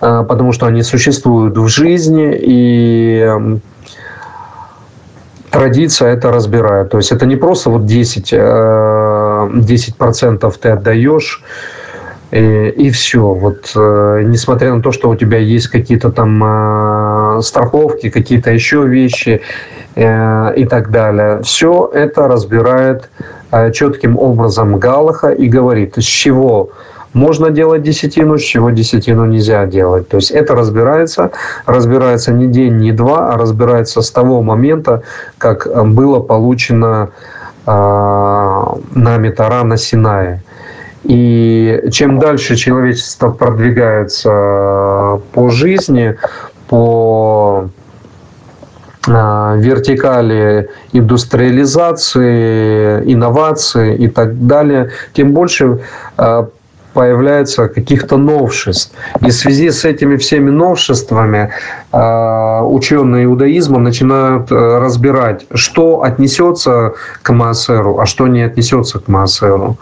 а, 0.00 0.24
потому 0.24 0.52
что 0.52 0.66
они 0.66 0.82
существуют 0.82 1.56
в 1.56 1.68
жизни, 1.68 2.36
и 2.38 3.26
традиция 5.50 6.12
это 6.12 6.30
разбирает. 6.30 6.90
То 6.90 6.98
есть 6.98 7.10
это 7.12 7.24
не 7.24 7.36
просто 7.36 7.70
вот 7.70 7.86
10, 7.86 8.34
10% 8.34 10.46
э, 10.46 10.50
ты 10.60 10.68
отдаешь, 10.68 11.42
и, 12.32 12.74
и 12.76 12.90
все. 12.90 13.20
Вот, 13.20 13.72
э, 13.74 14.22
несмотря 14.26 14.74
на 14.74 14.82
то, 14.82 14.92
что 14.92 15.08
у 15.08 15.16
тебя 15.16 15.38
есть 15.38 15.68
какие-то 15.68 16.10
там 16.10 16.42
э, 16.44 17.40
страховки, 17.42 18.10
какие-то 18.10 18.50
еще 18.50 18.86
вещи, 18.86 19.40
и 19.96 20.66
так 20.68 20.90
далее. 20.90 21.40
Все 21.42 21.90
это 21.92 22.28
разбирает 22.28 23.08
э, 23.50 23.72
четким 23.72 24.18
образом 24.18 24.78
Галаха 24.78 25.30
и 25.30 25.48
говорит, 25.48 25.94
с 25.96 26.04
чего 26.04 26.70
можно 27.14 27.50
делать 27.50 27.82
десятину, 27.82 28.36
с 28.36 28.42
чего 28.42 28.70
десятину 28.70 29.24
нельзя 29.24 29.64
делать. 29.64 30.06
То 30.08 30.18
есть 30.18 30.30
это 30.30 30.54
разбирается, 30.54 31.30
разбирается 31.64 32.30
не 32.30 32.46
день, 32.46 32.76
не 32.76 32.92
два, 32.92 33.32
а 33.32 33.38
разбирается 33.38 34.02
с 34.02 34.10
того 34.10 34.42
момента, 34.42 35.02
как 35.38 35.66
было 35.86 36.20
получено 36.20 37.08
э, 37.66 38.62
нами 38.94 39.30
Тара 39.30 39.64
на 39.64 39.78
Синае. 39.78 40.42
И 41.04 41.84
чем 41.90 42.18
дальше 42.18 42.56
человечество 42.56 43.30
продвигается 43.30 45.20
по 45.32 45.48
жизни, 45.48 46.16
по 46.68 47.70
вертикали 49.06 50.70
индустриализации, 50.92 53.12
инновации 53.12 53.96
и 53.96 54.08
так 54.08 54.46
далее, 54.46 54.90
тем 55.12 55.32
больше 55.32 55.80
а, 56.16 56.48
появляется 56.96 57.68
каких-то 57.68 58.16
новшеств. 58.16 58.94
И 59.20 59.26
в 59.26 59.32
связи 59.32 59.70
с 59.70 59.84
этими 59.84 60.16
всеми 60.16 60.48
новшествами 60.48 61.50
а, 61.92 62.64
ученые 62.64 63.26
иудаизма 63.26 63.78
начинают 63.78 64.50
э, 64.50 64.78
разбирать, 64.78 65.44
что 65.52 66.02
отнесется 66.02 66.94
к 67.20 67.32
Маасеру, 67.34 67.98
а 67.98 68.06
что 68.06 68.28
не 68.28 68.40
отнесется 68.40 68.98
к 68.98 69.08
Маасеру. 69.08 69.76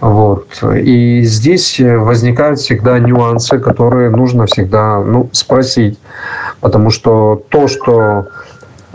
Вот. 0.00 0.46
И 0.62 1.22
здесь 1.24 1.80
возникают 1.80 2.60
всегда 2.60 3.00
нюансы, 3.00 3.58
которые 3.58 4.10
нужно 4.10 4.46
всегда 4.46 5.00
ну, 5.00 5.28
спросить. 5.32 5.98
Потому 6.60 6.90
что 6.90 7.42
то, 7.48 7.66
что 7.66 8.26
Э, 8.26 8.45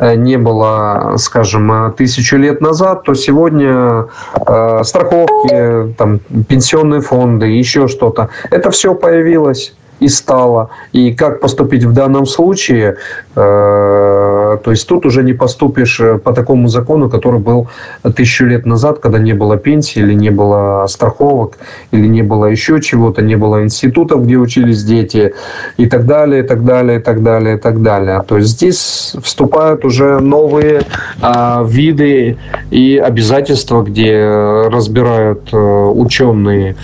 не 0.01 0.37
было, 0.37 1.15
скажем, 1.17 1.71
э, 1.71 1.91
тысячу 1.91 2.37
лет 2.37 2.61
назад, 2.61 3.03
то 3.03 3.13
сегодня 3.13 4.07
э, 4.47 4.83
страховки, 4.83 5.93
там, 5.97 6.19
пенсионные 6.47 7.01
фонды, 7.01 7.45
еще 7.47 7.87
что-то, 7.87 8.29
это 8.49 8.71
все 8.71 8.95
появилось 8.95 9.73
и 10.01 10.07
стало. 10.07 10.69
И 10.91 11.13
как 11.13 11.39
поступить 11.39 11.83
в 11.83 11.93
данном 11.93 12.25
случае, 12.25 12.97
э, 13.35 14.40
то 14.57 14.71
есть 14.71 14.87
тут 14.87 15.05
уже 15.05 15.23
не 15.23 15.33
поступишь 15.33 15.99
э, 15.99 16.17
по 16.17 16.33
такому 16.33 16.67
закону, 16.67 17.09
который 17.09 17.39
был 17.39 17.67
тысячу 18.15 18.45
лет 18.45 18.65
назад, 18.65 18.99
когда 18.99 19.19
не 19.19 19.33
было 19.33 19.57
пенсии, 19.57 19.99
или 19.99 20.13
не 20.13 20.29
было 20.29 20.85
страховок, 20.87 21.57
или 21.91 22.07
не 22.07 22.21
было 22.21 22.45
еще 22.45 22.81
чего-то, 22.81 23.21
не 23.21 23.35
было 23.35 23.63
институтов, 23.63 24.23
где 24.23 24.37
учились 24.37 24.83
дети, 24.83 25.33
и 25.77 25.85
так 25.85 26.05
далее, 26.05 26.43
и 26.43 26.47
так 26.47 26.63
далее, 26.63 26.99
и 26.99 27.01
так 27.01 27.23
далее, 27.23 27.55
и 27.57 27.59
так 27.59 27.81
далее. 27.81 28.23
То 28.27 28.37
есть 28.37 28.49
здесь 28.49 29.15
вступают 29.21 29.85
уже 29.85 30.19
новые 30.19 30.81
а, 31.21 31.63
виды 31.67 32.37
и 32.71 32.97
обязательства, 32.97 33.83
где 33.83 34.23
разбирают 34.71 35.49
а, 35.53 35.89
ученые 35.89 36.75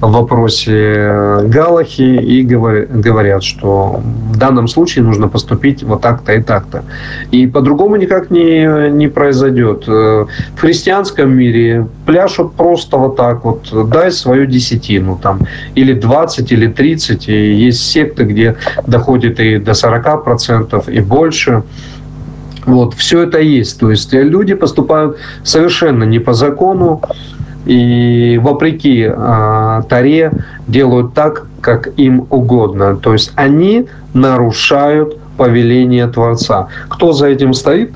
в 0.00 0.12
вопросе 0.12 1.40
Галахи 1.44 2.02
и 2.02 2.42
говорят, 2.42 3.42
что 3.42 4.00
в 4.30 4.36
данном 4.38 4.66
случае 4.68 5.04
нужно 5.04 5.28
поступить 5.28 5.82
вот 5.82 6.00
так-то 6.00 6.32
и 6.32 6.42
так-то. 6.42 6.84
И 7.30 7.46
по-другому 7.46 7.96
никак 7.96 8.30
не, 8.30 8.90
не 8.90 9.08
произойдет. 9.08 9.86
В 9.86 10.28
христианском 10.56 11.30
мире 11.30 11.86
пляшут 12.06 12.54
просто 12.54 12.96
вот 12.96 13.16
так 13.16 13.44
вот, 13.44 13.90
дай 13.90 14.10
свою 14.10 14.46
десятину 14.46 15.18
там, 15.22 15.40
или 15.74 15.92
20, 15.92 16.52
или 16.52 16.66
30, 16.66 17.28
и 17.28 17.52
есть 17.52 17.90
секты, 17.90 18.24
где 18.24 18.56
доходит 18.86 19.38
и 19.38 19.58
до 19.58 19.72
40% 19.72 20.90
и 20.90 21.00
больше. 21.00 21.62
Вот, 22.66 22.94
все 22.94 23.22
это 23.22 23.40
есть. 23.40 23.80
То 23.80 23.90
есть 23.90 24.12
люди 24.12 24.54
поступают 24.54 25.18
совершенно 25.44 26.04
не 26.04 26.18
по 26.18 26.32
закону, 26.32 27.02
и 27.66 28.40
вопреки 28.42 29.08
э, 29.08 29.82
Таре 29.88 30.32
делают 30.66 31.14
так, 31.14 31.46
как 31.60 31.88
им 31.98 32.26
угодно. 32.30 32.96
То 32.96 33.12
есть 33.12 33.32
они 33.36 33.86
нарушают 34.14 35.18
повеление 35.36 36.06
Творца. 36.06 36.68
Кто 36.88 37.12
за 37.12 37.28
этим 37.28 37.54
стоит? 37.54 37.92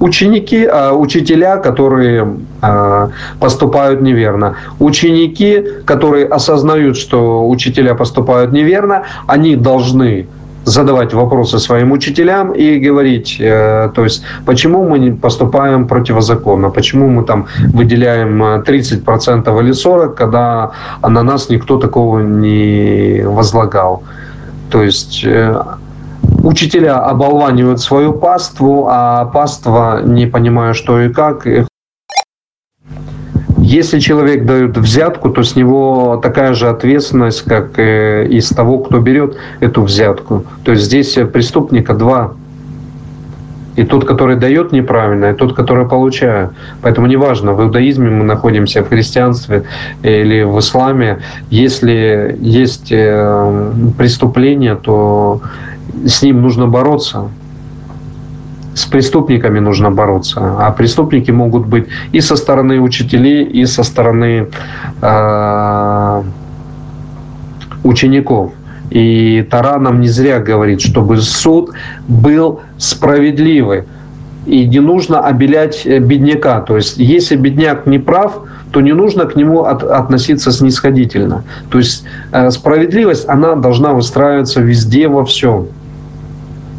Ученики, 0.00 0.64
э, 0.64 0.92
учителя, 0.92 1.56
которые 1.56 2.36
э, 2.60 3.08
поступают 3.40 4.02
неверно. 4.02 4.56
Ученики, 4.78 5.64
которые 5.84 6.26
осознают, 6.26 6.96
что 6.96 7.48
учителя 7.48 7.94
поступают 7.94 8.52
неверно, 8.52 9.04
они 9.26 9.56
должны 9.56 10.26
задавать 10.66 11.14
вопросы 11.14 11.58
своим 11.58 11.92
учителям 11.92 12.52
и 12.52 12.78
говорить, 12.78 13.36
э, 13.40 13.88
то 13.94 14.04
есть, 14.04 14.22
почему 14.44 14.84
мы 14.84 15.12
поступаем 15.12 15.86
противозаконно, 15.86 16.70
почему 16.70 17.08
мы 17.08 17.24
там 17.24 17.46
выделяем 17.72 18.42
30% 18.42 19.46
э, 19.46 19.62
или 19.62 19.72
40%, 19.72 20.14
когда 20.14 20.72
на 21.02 21.22
нас 21.22 21.48
никто 21.50 21.78
такого 21.78 22.18
не 22.18 23.22
возлагал. 23.24 24.02
То 24.70 24.82
есть, 24.82 25.24
э, 25.24 25.62
учителя 26.42 26.98
оболванивают 26.98 27.80
свою 27.80 28.12
паству, 28.12 28.88
а 28.90 29.24
паства, 29.26 30.02
не 30.04 30.26
понимая, 30.26 30.74
что 30.74 31.00
и 31.00 31.12
как, 31.12 31.46
если 33.66 33.98
человек 33.98 34.44
дает 34.44 34.78
взятку, 34.78 35.28
то 35.30 35.42
с 35.42 35.56
него 35.56 36.20
такая 36.22 36.54
же 36.54 36.68
ответственность, 36.68 37.42
как 37.42 37.78
и 37.78 38.40
с 38.40 38.50
того, 38.50 38.78
кто 38.78 39.00
берет 39.00 39.36
эту 39.58 39.82
взятку. 39.82 40.44
То 40.64 40.70
есть 40.70 40.84
здесь 40.84 41.18
преступника 41.32 41.92
два. 41.94 42.34
И 43.74 43.82
тот, 43.82 44.04
который 44.04 44.36
дает 44.36 44.70
неправильно, 44.70 45.32
и 45.32 45.34
тот, 45.34 45.54
который 45.54 45.84
получает. 45.84 46.50
Поэтому 46.80 47.08
неважно, 47.08 47.54
в 47.54 47.62
иудаизме 47.62 48.08
мы 48.08 48.24
находимся, 48.24 48.84
в 48.84 48.88
христианстве 48.88 49.64
или 50.02 50.44
в 50.44 50.58
исламе, 50.60 51.18
если 51.50 52.38
есть 52.40 52.92
э, 52.92 53.72
преступление, 53.98 54.76
то 54.76 55.42
с 56.06 56.22
ним 56.22 56.40
нужно 56.40 56.68
бороться 56.68 57.28
с 58.76 58.84
преступниками 58.84 59.58
нужно 59.58 59.90
бороться. 59.90 60.40
А 60.58 60.70
преступники 60.70 61.30
могут 61.30 61.66
быть 61.66 61.86
и 62.12 62.20
со 62.20 62.36
стороны 62.36 62.78
учителей, 62.80 63.42
и 63.44 63.64
со 63.64 63.82
стороны 63.82 64.48
э, 65.00 66.22
учеников. 67.82 68.52
И 68.90 69.46
Тара 69.50 69.78
нам 69.78 70.00
не 70.00 70.08
зря 70.08 70.40
говорит, 70.40 70.82
чтобы 70.82 71.16
суд 71.16 71.70
был 72.06 72.60
справедливый. 72.76 73.84
И 74.44 74.66
не 74.66 74.80
нужно 74.80 75.20
обелять 75.20 75.86
э, 75.86 75.98
бедняка. 75.98 76.60
То 76.60 76.76
есть, 76.76 76.98
если 76.98 77.36
бедняк 77.36 77.86
не 77.86 77.98
прав, 77.98 78.42
то 78.72 78.82
не 78.82 78.92
нужно 78.92 79.24
к 79.24 79.36
нему 79.36 79.64
от, 79.64 79.82
относиться 79.84 80.52
снисходительно. 80.52 81.44
То 81.70 81.78
есть, 81.78 82.04
э, 82.32 82.50
справедливость, 82.50 83.26
она 83.26 83.56
должна 83.56 83.94
выстраиваться 83.94 84.60
везде, 84.60 85.08
во 85.08 85.24
всем. 85.24 85.68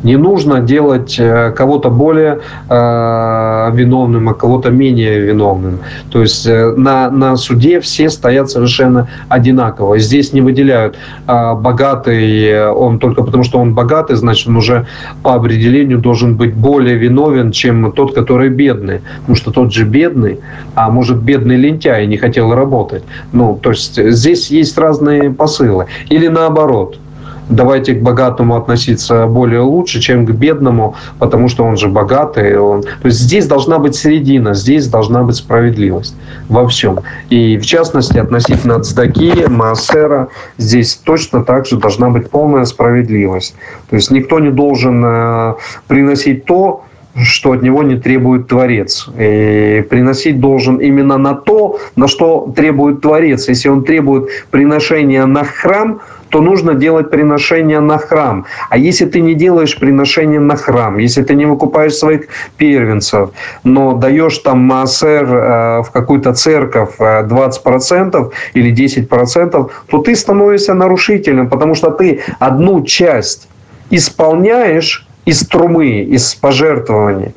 Не 0.08 0.16
нужно 0.16 0.62
делать 0.62 1.20
э, 1.20 1.52
кого-то 1.52 1.90
более 1.90 2.40
э, 2.70 3.72
виновным, 3.74 4.30
а 4.30 4.34
кого-то 4.34 4.70
менее 4.70 5.20
виновным. 5.20 5.80
То 6.10 6.22
есть 6.22 6.48
э, 6.48 6.74
на, 6.78 7.12
на 7.12 7.36
суде 7.36 7.82
все 7.82 8.10
стоят 8.10 8.50
совершенно 8.50 9.10
одинаково. 9.28 10.00
Здесь 10.00 10.32
не 10.32 10.40
выделяют 10.40 10.96
э, 11.28 11.54
богатый, 11.56 12.72
он 12.72 13.00
только 13.00 13.22
потому, 13.24 13.44
что 13.44 13.60
он 13.60 13.74
богатый, 13.74 14.16
значит, 14.16 14.48
он 14.48 14.56
уже 14.56 14.86
по 15.24 15.34
определению 15.34 16.00
должен 16.00 16.38
быть 16.38 16.54
более 16.54 16.96
виновен, 16.96 17.52
чем 17.52 17.92
тот, 17.92 18.16
который 18.16 18.48
бедный. 18.48 19.02
Потому 19.20 19.36
что 19.36 19.52
тот 19.52 19.74
же 19.74 19.84
бедный, 19.84 20.40
а 20.76 20.90
может 20.90 21.18
бедный 21.18 21.58
лентяй 21.58 22.08
не 22.08 22.16
хотел 22.16 22.54
работать. 22.56 23.04
Ну, 23.34 23.60
то 23.62 23.72
есть 23.72 24.02
здесь 24.02 24.52
есть 24.52 24.78
разные 24.78 25.32
посылы. 25.32 25.86
Или 26.10 26.30
наоборот– 26.30 26.98
давайте 27.50 27.94
к 27.94 28.02
богатому 28.02 28.56
относиться 28.56 29.28
более 29.28 29.62
лучше, 29.62 30.00
чем 30.00 30.26
к 30.26 30.32
бедному, 30.32 30.96
потому 31.20 31.50
что 31.50 31.64
он 31.64 31.78
же 31.78 31.88
богатый. 31.88 32.58
Он... 32.58 32.82
То 32.82 33.06
есть 33.06 33.20
здесь 33.20 33.48
должна 33.48 33.80
быть 33.80 33.96
середина, 33.96 34.54
здесь 34.54 34.88
должна 34.88 35.24
быть 35.24 35.36
справедливость 35.36 36.16
во 36.50 36.68
всем. 36.68 37.00
И 37.30 37.58
в 37.58 37.66
частности 37.66 38.18
относительно 38.18 38.80
цдаки, 38.80 39.48
маасера, 39.48 40.30
здесь 40.58 40.96
точно 40.96 41.44
так 41.44 41.66
же 41.66 41.78
должна 41.78 42.10
быть 42.10 42.30
полная 42.30 42.66
справедливость. 42.66 43.56
То 43.90 43.96
есть 43.96 44.12
никто 44.12 44.40
не 44.40 44.52
должен 44.52 45.04
э, 45.06 45.54
приносить 45.88 46.46
то, 46.46 46.84
что 47.24 47.54
от 47.54 47.64
него 47.64 47.82
не 47.82 47.96
требует 47.96 48.48
Творец. 48.48 49.08
И 49.18 49.84
приносить 49.90 50.40
должен 50.40 50.78
именно 50.78 51.18
на 51.18 51.34
то, 51.34 51.80
на 51.96 52.08
что 52.08 52.54
требует 52.56 53.02
Творец. 53.02 53.48
Если 53.48 53.70
он 53.70 53.84
требует 53.84 54.30
приношения 54.52 55.26
на 55.26 55.44
храм– 55.44 56.02
то 56.30 56.42
нужно 56.42 56.74
делать 56.74 57.10
приношение 57.10 57.80
на 57.80 57.98
храм. 57.98 58.46
А 58.70 58.78
если 58.78 59.06
ты 59.06 59.22
не 59.22 59.34
делаешь 59.34 59.78
приношение 59.78 60.40
на 60.40 60.56
храм, 60.56 60.98
если 60.98 61.24
ты 61.24 61.36
не 61.36 61.46
выкупаешь 61.46 61.94
своих 61.94 62.28
первенцев, 62.58 63.30
но 63.64 63.94
даешь 63.94 64.38
там 64.40 64.60
массер 64.60 65.26
э, 65.26 65.82
в 65.84 65.92
какую-то 65.92 66.34
церковь 66.34 67.00
20% 67.00 68.16
э, 68.16 68.30
или 68.54 68.74
10%, 68.74 69.72
то 69.90 69.98
ты 70.00 70.16
становишься 70.16 70.74
нарушителем, 70.74 71.50
потому 71.50 71.76
что 71.76 71.92
ты 71.92 72.22
одну 72.40 72.84
часть 72.84 73.48
исполняешь 73.90 75.08
из 75.26 75.46
трумы, 75.48 76.02
из 76.02 76.36
пожертвований, 76.36 77.34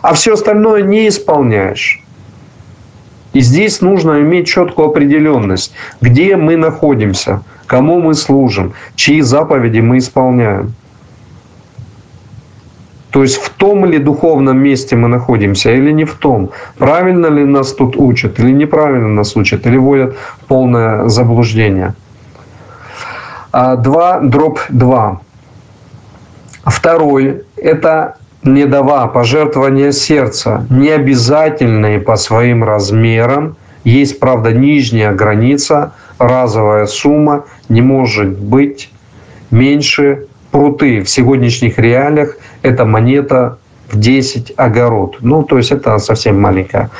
а 0.00 0.14
все 0.14 0.34
остальное 0.34 0.82
не 0.82 1.08
исполняешь. 1.08 2.02
И 3.32 3.40
здесь 3.40 3.80
нужно 3.80 4.20
иметь 4.20 4.46
четкую 4.46 4.88
определенность, 4.88 5.72
где 6.00 6.36
мы 6.36 6.56
находимся, 6.56 7.42
кому 7.66 8.00
мы 8.00 8.14
служим, 8.14 8.74
чьи 8.94 9.22
заповеди 9.22 9.80
мы 9.80 9.98
исполняем. 9.98 10.74
То 13.10 13.22
есть 13.22 13.36
в 13.36 13.50
том 13.50 13.84
ли 13.84 13.98
духовном 13.98 14.58
месте 14.58 14.96
мы 14.96 15.08
находимся 15.08 15.70
или 15.70 15.92
не 15.92 16.04
в 16.04 16.14
том. 16.14 16.50
Правильно 16.78 17.26
ли 17.26 17.44
нас 17.44 17.74
тут 17.74 17.96
учат 17.96 18.38
или 18.38 18.50
неправильно 18.50 19.08
нас 19.08 19.36
учат, 19.36 19.66
или 19.66 19.76
вводят 19.76 20.16
в 20.16 20.46
полное 20.46 21.08
заблуждение. 21.08 21.94
2 23.52 24.20
дробь 24.20 24.60
2. 24.70 25.20
Второй– 26.64 27.42
это 27.56 28.16
не 28.44 28.66
дава 28.66 29.06
пожертвования 29.06 29.92
сердца, 29.92 30.66
не 30.70 30.90
обязательные 30.90 32.00
по 32.00 32.16
своим 32.16 32.64
размерам. 32.64 33.56
Есть, 33.84 34.20
правда, 34.20 34.52
нижняя 34.52 35.12
граница, 35.12 35.92
разовая 36.18 36.86
сумма 36.86 37.44
не 37.68 37.82
может 37.82 38.38
быть 38.38 38.90
меньше 39.50 40.26
пруты. 40.50 41.02
В 41.02 41.08
сегодняшних 41.08 41.78
реалиях 41.78 42.36
это 42.62 42.84
монета 42.84 43.58
в 43.90 43.98
10 43.98 44.54
огород. 44.56 45.18
Ну, 45.20 45.42
то 45.42 45.58
есть 45.58 45.72
это 45.72 45.98
совсем 45.98 46.40
маленькая. 46.40 46.90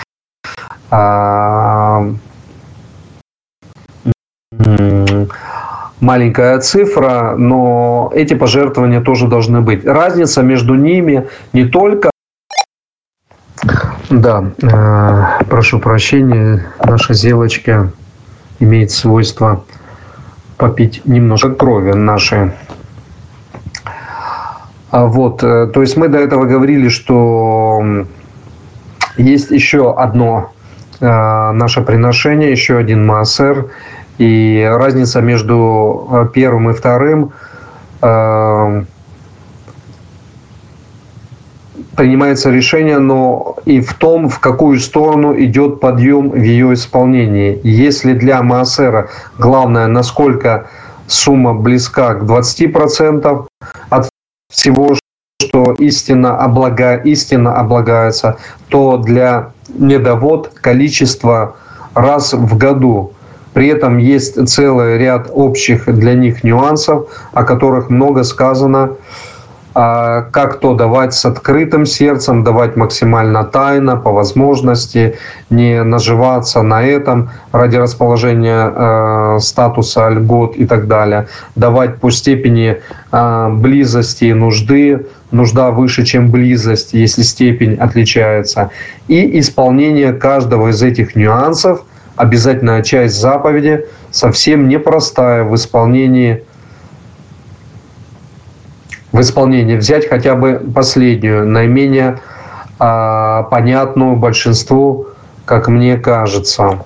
Маленькая 6.02 6.58
цифра, 6.58 7.36
но 7.38 8.10
эти 8.14 8.34
пожертвования 8.34 9.00
тоже 9.00 9.28
должны 9.28 9.60
быть. 9.60 9.86
Разница 9.86 10.42
между 10.42 10.74
ними 10.74 11.28
не 11.52 11.64
только 11.64 12.10
да, 14.10 14.44
э, 14.60 15.44
прошу 15.48 15.78
прощения, 15.78 16.66
наша 16.84 17.14
зелочка 17.14 17.92
имеет 18.58 18.90
свойство 18.90 19.64
попить 20.58 21.02
немножко 21.06 21.50
крови 21.54 21.92
нашей. 21.92 22.50
А 24.90 25.06
вот, 25.06 25.42
э, 25.42 25.68
то 25.72 25.80
есть 25.80 25.96
мы 25.96 26.08
до 26.08 26.18
этого 26.18 26.44
говорили, 26.44 26.88
что 26.88 28.04
есть 29.16 29.50
еще 29.52 29.94
одно 29.94 30.52
э, 31.00 31.06
наше 31.52 31.80
приношение, 31.80 32.50
еще 32.50 32.76
один 32.76 33.06
массер– 33.06 33.70
и 34.22 34.62
разница 34.64 35.20
между 35.20 36.08
э, 36.12 36.28
первым 36.32 36.70
и 36.70 36.74
вторым 36.74 37.32
э, 38.00 38.84
принимается 41.96 42.50
решение, 42.50 42.98
но 42.98 43.56
и 43.64 43.80
в 43.80 43.94
том, 43.94 44.28
в 44.28 44.38
какую 44.38 44.78
сторону 44.78 45.34
идет 45.36 45.80
подъем 45.80 46.30
в 46.30 46.40
ее 46.40 46.72
исполнении. 46.74 47.60
Если 47.64 48.12
для 48.12 48.44
Маасера 48.44 49.08
главное, 49.38 49.88
насколько 49.88 50.68
сумма 51.08 51.52
близка 51.52 52.14
к 52.14 52.22
20% 52.22 53.46
от 53.90 54.08
всего, 54.52 54.94
что 55.40 55.72
истинно, 55.80 56.38
облага, 56.38 56.94
истинно 56.94 57.56
облагается, 57.56 58.36
то 58.68 58.98
для 58.98 59.50
недовод 59.68 60.52
количество 60.60 61.56
раз 61.94 62.34
в 62.34 62.56
году. 62.56 63.11
При 63.52 63.68
этом 63.68 63.98
есть 63.98 64.48
целый 64.48 64.98
ряд 64.98 65.30
общих 65.32 65.84
для 65.86 66.14
них 66.14 66.44
нюансов, 66.44 67.08
о 67.32 67.44
которых 67.44 67.90
много 67.90 68.24
сказано. 68.24 68.96
А 69.74 70.22
как 70.32 70.60
то 70.60 70.74
давать 70.74 71.14
с 71.14 71.24
открытым 71.24 71.86
сердцем, 71.86 72.44
давать 72.44 72.76
максимально 72.76 73.44
тайно, 73.44 73.96
по 73.96 74.12
возможности, 74.12 75.16
не 75.48 75.82
наживаться 75.82 76.60
на 76.60 76.82
этом 76.82 77.30
ради 77.52 77.76
расположения 77.76 78.70
э, 78.74 79.38
статуса 79.40 80.10
льгот 80.10 80.56
и 80.56 80.66
так 80.66 80.88
далее, 80.88 81.28
давать 81.56 82.00
по 82.00 82.10
степени 82.10 82.82
э, 83.12 83.48
близости 83.50 84.26
и 84.26 84.34
нужды, 84.34 85.06
нужда 85.30 85.70
выше, 85.70 86.04
чем 86.04 86.30
близость, 86.30 86.92
если 86.92 87.22
степень 87.22 87.76
отличается, 87.76 88.70
и 89.08 89.38
исполнение 89.40 90.12
каждого 90.12 90.68
из 90.68 90.82
этих 90.82 91.16
нюансов, 91.16 91.82
обязательная 92.16 92.82
часть 92.82 93.20
заповеди, 93.20 93.86
совсем 94.10 94.68
непростая 94.68 95.44
в 95.44 95.54
исполнении 95.54 96.44
в 99.12 99.20
исполнение, 99.20 99.76
взять 99.76 100.08
хотя 100.08 100.34
бы 100.34 100.54
последнюю, 100.74 101.46
наименее 101.46 102.18
а, 102.78 103.42
понятную 103.44 104.16
большинству, 104.16 105.08
как 105.44 105.68
мне 105.68 105.98
кажется. 105.98 106.82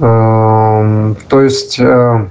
Эм, 0.00 1.16
то 1.28 1.40
есть 1.40 1.78
э, 1.78 2.26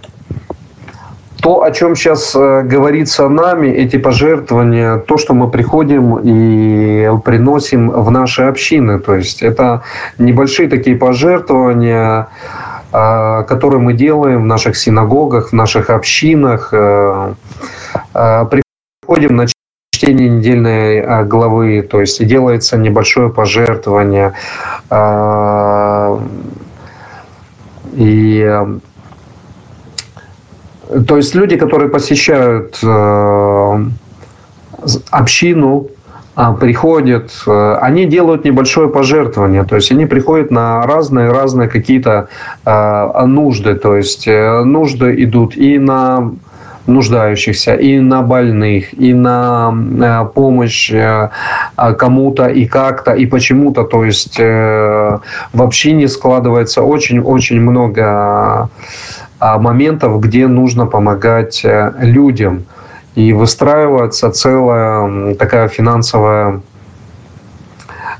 то, 1.45 1.61
о 1.61 1.69
чем 1.69 1.95
сейчас 1.95 2.35
э, 2.35 2.63
говорится 2.63 3.29
нами, 3.29 3.67
эти 3.67 3.97
пожертвования, 3.97 4.97
то, 4.97 5.15
что 5.19 5.35
мы 5.35 5.47
приходим 5.47 6.17
и 6.23 7.07
приносим 7.23 7.91
в 7.91 8.09
наши 8.09 8.41
общины, 8.41 8.97
то 8.97 9.13
есть 9.13 9.43
это 9.43 9.83
небольшие 10.17 10.67
такие 10.67 10.95
пожертвования, 10.95 12.29
а, 12.91 13.43
которые 13.43 13.79
мы 13.79 13.93
делаем 13.93 14.41
в 14.41 14.45
наших 14.45 14.75
синагогах, 14.75 15.49
в 15.49 15.53
наших 15.53 15.91
общинах. 15.91 16.69
Э, 16.71 17.35
э, 18.15 18.45
приходим 19.03 19.35
на 19.35 19.45
чтение 19.93 20.29
недельной 20.29 21.25
главы, 21.25 21.83
то 21.83 22.01
есть 22.01 22.25
делается 22.25 22.75
небольшое 22.75 23.29
пожертвование. 23.29 24.33
И 27.93 28.65
то 31.07 31.17
есть 31.17 31.35
люди, 31.35 31.57
которые 31.57 31.89
посещают 31.89 32.79
э, 32.83 33.85
общину, 35.11 35.89
а, 36.35 36.51
приходят, 36.51 37.31
э, 37.47 37.77
они 37.81 38.05
делают 38.05 38.43
небольшое 38.43 38.89
пожертвование, 38.89 39.63
то 39.63 39.77
есть 39.77 39.89
они 39.91 40.05
приходят 40.05 40.51
на 40.51 40.81
разные-разные 40.81 41.69
какие-то 41.69 42.27
а, 42.65 43.25
нужды, 43.25 43.75
то 43.75 43.95
есть 43.95 44.27
э, 44.27 44.63
нужды 44.63 45.15
идут 45.23 45.55
и 45.55 45.79
на 45.79 46.33
нуждающихся, 46.87 47.75
и 47.75 47.99
на 47.99 48.21
больных, 48.21 48.93
и 48.93 49.13
на 49.13 49.73
э, 49.73 50.25
помощь 50.35 50.91
кому-то 51.97 52.47
и 52.47 52.65
как-то, 52.65 53.13
и 53.13 53.25
почему-то. 53.25 53.85
То 53.85 54.03
есть 54.03 54.37
в 54.37 55.21
общине 55.53 56.07
складывается 56.09 56.83
очень-очень 56.83 57.61
много 57.61 58.69
моментов, 59.57 60.19
где 60.19 60.47
нужно 60.47 60.85
помогать 60.85 61.65
людям. 61.99 62.65
И 63.15 63.31
выстраивается 63.31 64.29
целая 64.31 65.35
такая 65.35 65.67
финансовая, 65.69 66.61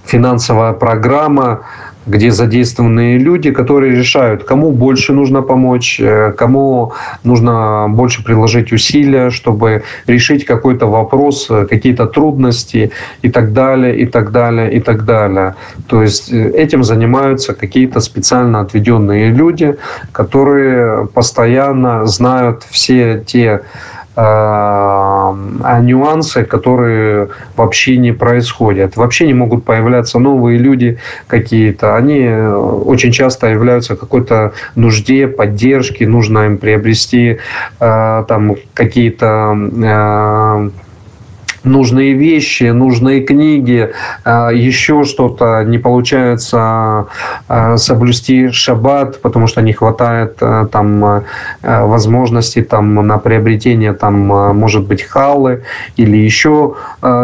финансовая 0.05 0.73
программа, 0.73 1.61
где 2.05 2.31
задействованы 2.31 3.17
люди, 3.17 3.51
которые 3.51 3.95
решают, 3.95 4.43
кому 4.43 4.71
больше 4.71 5.13
нужно 5.13 5.41
помочь, 5.41 5.99
э, 5.99 6.31
кому 6.31 6.93
нужно 7.23 7.87
больше 7.89 8.23
приложить 8.23 8.71
усилия, 8.71 9.29
чтобы 9.29 9.83
решить 10.07 10.45
какой-то 10.45 10.85
вопрос, 10.87 11.47
э, 11.49 11.65
какие-то 11.69 12.05
трудности 12.05 12.91
и 13.21 13.29
так 13.29 13.53
далее, 13.53 13.97
и 13.97 14.05
так 14.05 14.31
далее, 14.31 14.73
и 14.73 14.79
так 14.79 15.05
далее. 15.05 15.55
То 15.87 16.01
есть 16.01 16.31
э, 16.31 16.49
этим 16.51 16.83
занимаются 16.83 17.53
какие-то 17.53 17.99
специально 17.99 18.59
отведенные 18.61 19.31
люди, 19.31 19.75
которые 20.11 21.07
постоянно 21.07 22.05
знают 22.05 22.63
все 22.69 23.23
те 23.25 23.61
нюансы, 25.81 26.45
которые 26.45 27.29
вообще 27.57 27.97
не 27.97 28.13
происходят. 28.13 28.95
Вообще 28.95 29.27
не 29.27 29.33
могут 29.33 29.65
появляться 29.65 30.19
новые 30.19 30.57
люди 30.57 30.97
какие-то. 31.27 31.95
Они 31.95 32.21
э, 32.21 32.55
очень 32.55 33.11
часто 33.11 33.47
являются 33.47 33.95
какой-то 33.95 34.53
нужде, 34.75 35.27
поддержке, 35.27 36.07
нужно 36.07 36.45
им 36.45 36.57
приобрести 36.57 37.39
э, 37.79 38.23
там 38.27 38.55
какие-то 38.73 39.55
э, 39.83 40.69
нужные 41.65 42.13
вещи, 42.13 42.65
нужные 42.65 43.21
книги, 43.21 43.91
а, 44.23 44.49
еще 44.49 45.03
что-то, 45.03 45.63
не 45.63 45.77
получается 45.77 47.07
а, 47.47 47.77
соблюсти 47.77 48.49
шаббат, 48.51 49.21
потому 49.21 49.47
что 49.47 49.61
не 49.61 49.73
хватает 49.73 50.37
а, 50.41 50.65
там 50.67 51.23
возможностей 51.61 52.61
там 52.61 52.95
на 52.95 53.17
приобретение 53.17 53.93
там 53.93 54.15
может 54.55 54.87
быть 54.87 55.01
халлы 55.03 55.63
или 55.97 56.17
еще 56.17 56.75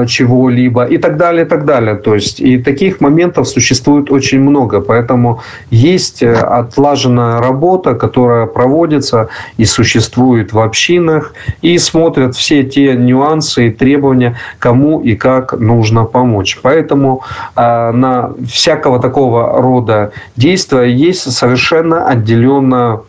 чего-либо 0.07 0.85
и 0.85 0.97
так 0.97 1.17
далее, 1.17 1.45
и 1.45 1.47
так 1.47 1.65
далее. 1.65 1.95
То 1.95 2.15
есть 2.15 2.39
и 2.39 2.57
таких 2.57 3.01
моментов 3.01 3.47
существует 3.47 4.11
очень 4.11 4.39
много, 4.39 4.81
поэтому 4.81 5.41
есть 5.69 6.23
отлаженная 6.23 7.39
работа, 7.39 7.95
которая 7.95 8.45
проводится 8.45 9.29
и 9.57 9.65
существует 9.65 10.53
в 10.53 10.59
общинах 10.59 11.33
и 11.61 11.77
смотрят 11.77 12.35
все 12.35 12.63
те 12.63 12.93
нюансы 12.95 13.67
и 13.67 13.71
требования, 13.71 14.30
кому 14.59 15.01
и 15.01 15.15
как 15.15 15.53
нужно 15.53 16.05
помочь. 16.05 16.59
Поэтому 16.61 17.23
э, 17.55 17.91
на 17.91 18.31
всякого 18.47 18.99
такого 18.99 19.61
рода 19.61 20.11
действия 20.35 20.83
есть 20.83 21.31
совершенно 21.31 22.05
отделенно 22.07 23.01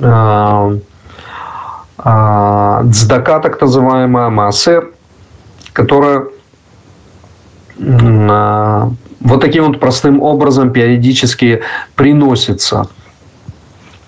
э, 0.00 0.78
э, 1.98 2.84
так 3.42 3.60
называемая, 3.60 4.28
маасер, 4.30 4.90
которая 5.72 6.26
вот 7.78 9.40
таким 9.40 9.66
вот 9.66 9.80
простым 9.80 10.20
образом 10.22 10.72
периодически 10.72 11.62
приносится. 11.94 12.88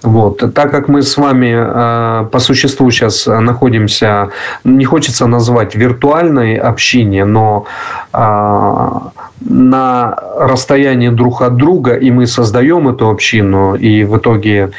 Вот. 0.03 0.55
Так 0.55 0.71
как 0.71 0.89
мы 0.89 1.03
с 1.03 1.17
вами 1.19 1.55
э, 1.55 2.27
по 2.27 2.39
существу 2.39 2.91
сейчас 2.91 3.27
находимся, 3.27 4.31
не 4.65 4.85
хочется 4.85 5.27
назвать 5.27 5.75
виртуальной 5.75 6.57
общине, 6.57 7.27
но 7.27 7.67
э, 8.13 8.19
на 9.41 10.19
расстоянии 10.39 11.11
друг 11.11 11.43
от 11.43 11.57
друга, 11.57 11.97
и 11.97 12.11
мы 12.11 12.27
создаем 12.27 12.89
эту 12.89 13.11
общину, 13.11 13.75
и 13.75 14.05
в 14.05 14.17
итоге 14.17 14.71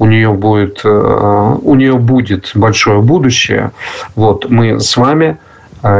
у 0.00 0.06
нее 0.06 0.32
будет, 0.32 0.80
э, 0.84 1.56
у 1.62 1.74
нее 1.76 1.94
будет 1.94 2.50
большое 2.54 3.00
будущее. 3.00 3.70
Вот 4.16 4.50
мы 4.50 4.80
с 4.80 4.96
вами 4.96 5.38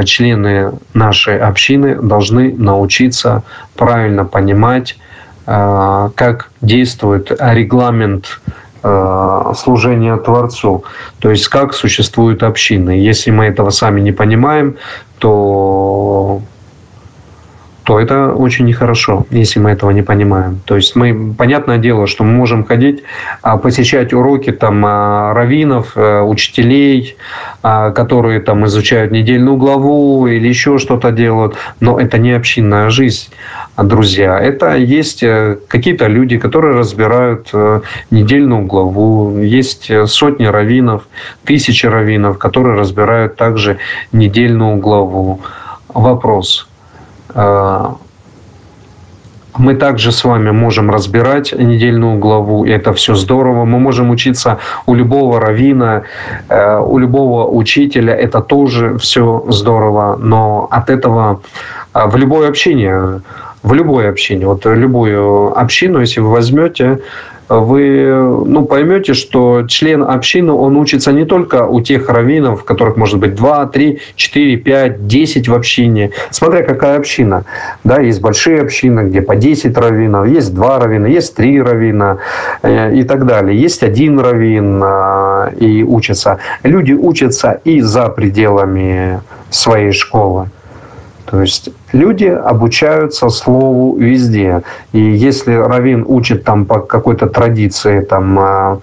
члены 0.07 0.73
нашей 0.95 1.39
общины 1.39 1.97
должны 1.97 2.55
научиться 2.57 3.43
правильно 3.77 4.25
понимать, 4.25 4.97
как 5.45 6.49
действует 6.63 7.31
регламент 7.39 8.41
Э, 8.47 8.64
служения 9.57 10.17
Творцу. 10.17 10.85
То 11.19 11.31
есть 11.31 11.49
как 11.49 11.73
существует 11.73 12.43
община. 12.43 12.91
Если 12.91 13.31
мы 13.31 13.47
этого 13.47 13.71
сами 13.71 14.01
не 14.01 14.13
понимаем, 14.13 14.77
то 15.19 16.43
то 17.85 18.01
это 18.01 18.33
очень 18.33 18.65
нехорошо, 18.65 19.27
если 19.31 19.61
мы 19.61 19.71
этого 19.71 19.91
не 19.91 20.03
понимаем. 20.03 20.61
То 20.65 20.77
есть 20.77 20.97
мы, 20.97 21.35
понятное 21.35 21.79
дело, 21.79 22.07
что 22.07 22.25
мы 22.25 22.33
можем 22.33 22.65
ходить, 22.65 23.03
а, 23.43 23.59
посещать 23.59 24.13
уроки 24.15 24.53
там 24.53 24.83
а, 24.87 25.35
раввинов, 25.35 25.93
э, 25.95 26.23
учителей, 26.23 27.17
а, 27.63 27.91
которые 27.91 28.41
там 28.41 28.65
изучают 28.67 29.13
недельную 29.13 29.57
главу 29.57 30.27
или 30.27 30.49
еще 30.49 30.79
что-то 30.79 31.11
делают, 31.11 31.57
но 31.81 32.01
это 32.01 32.17
не 32.17 32.33
общинная 32.33 32.89
жизнь, 32.89 33.29
друзья. 33.77 34.39
Это 34.39 34.77
есть 34.77 35.23
э, 35.23 35.59
какие-то 35.69 36.07
люди, 36.07 36.39
которые 36.39 36.77
разбирают 36.77 37.49
э, 37.53 37.81
недельную 38.11 38.67
главу, 38.67 39.39
есть 39.39 39.91
сотни 40.07 40.47
раввинов, 40.47 41.03
тысячи 41.45 41.87
раввинов, 41.87 42.39
которые 42.39 42.79
разбирают 42.79 43.37
также 43.37 43.79
недельную 44.13 44.77
главу. 44.77 45.41
Вопрос– 45.89 46.69
мы 49.57 49.75
также 49.75 50.11
с 50.11 50.25
вами 50.25 50.51
можем 50.51 50.91
разбирать 50.91 51.53
недельную 51.53 52.19
главу, 52.19 52.65
и 52.65 52.71
это 52.71 52.93
все 52.93 53.15
здорово. 53.15 53.65
Мы 53.65 53.79
можем 53.79 54.11
учиться 54.11 54.59
у 54.87 54.95
любого 54.95 55.41
равина, 55.41 56.03
э, 56.49 56.79
у 56.79 56.99
любого 56.99 57.47
учителя, 57.47 58.15
это 58.15 58.41
тоже 58.41 58.99
все 58.99 59.45
здорово. 59.49 60.17
Но 60.17 60.67
от 60.71 60.91
этого 60.91 61.41
в 61.93 62.17
любое 62.17 62.49
общение, 62.49 63.21
в 63.65 63.73
любое 63.73 64.11
общение, 64.11 64.47
вот 64.47 64.65
любую 64.67 65.59
общину, 65.59 66.01
если 66.01 66.21
вы 66.21 66.31
возьмете, 66.31 67.01
вы 67.49 68.13
ну, 68.47 68.65
поймете, 68.65 69.15
что 69.15 69.65
член 69.67 70.03
общины, 70.03 70.53
он 70.53 70.77
учится 70.77 71.13
не 71.13 71.25
только 71.25 71.67
у 71.67 71.81
тех 71.81 72.09
раввинов, 72.09 72.65
которых 72.65 72.97
может 72.97 73.19
быть 73.19 73.35
2, 73.35 73.67
3, 73.67 74.01
4, 74.17 74.57
5, 74.57 75.07
10 75.07 75.49
в 75.49 75.55
общине, 75.55 76.11
смотря 76.31 76.63
какая 76.63 76.99
община. 76.99 77.45
Да, 77.85 78.01
есть 78.01 78.21
большие 78.21 78.61
общины, 78.61 79.09
где 79.09 79.23
по 79.23 79.35
10 79.35 79.77
раввинов, 79.77 80.27
есть 80.27 80.55
2 80.55 80.79
раввина, 80.79 81.07
есть 81.07 81.35
3 81.35 81.63
раввина 81.63 82.19
э, 82.63 82.95
и 82.97 83.03
так 83.05 83.27
далее. 83.27 83.59
Есть 83.59 83.83
один 83.83 84.19
раввин 84.19 84.83
э, 84.83 85.55
и 85.59 85.83
учатся. 85.83 86.39
Люди 86.63 86.93
учатся 86.93 87.61
и 87.65 87.81
за 87.81 88.09
пределами 88.09 89.21
своей 89.51 89.93
школы. 89.93 90.49
То 91.27 91.41
есть 91.41 91.71
люди 91.93 92.27
обучаются 92.27 93.29
слову 93.29 93.97
везде. 93.97 94.63
И 94.93 95.01
если 95.01 95.55
Равин 95.55 96.05
учит 96.07 96.45
там 96.45 96.67
по 96.67 96.81
какой-то 96.81 97.27
традиции, 97.27 98.01
там, 98.01 98.39
а, 98.39 98.79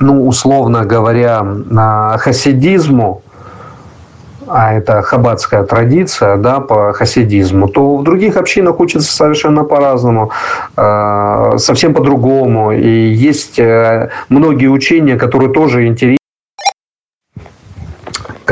ну, 0.00 0.26
условно 0.26 0.84
говоря, 0.84 1.46
хасидизму, 2.18 3.22
а 4.48 4.74
это 4.74 5.02
хаббатская 5.02 5.62
традиция 5.62 6.36
да, 6.36 6.60
по 6.60 6.92
хасидизму, 6.92 7.68
то 7.68 7.96
в 7.96 8.02
других 8.02 8.36
общинах 8.36 8.80
учатся 8.80 9.12
совершенно 9.12 9.64
по-разному, 9.64 10.30
а, 10.76 11.56
совсем 11.58 11.94
по-другому. 11.94 12.72
И 12.72 12.88
есть 12.88 13.58
э, 13.58 14.10
многие 14.28 14.66
учения, 14.66 15.16
которые 15.16 15.52
тоже 15.52 15.86
интересны 15.86 16.21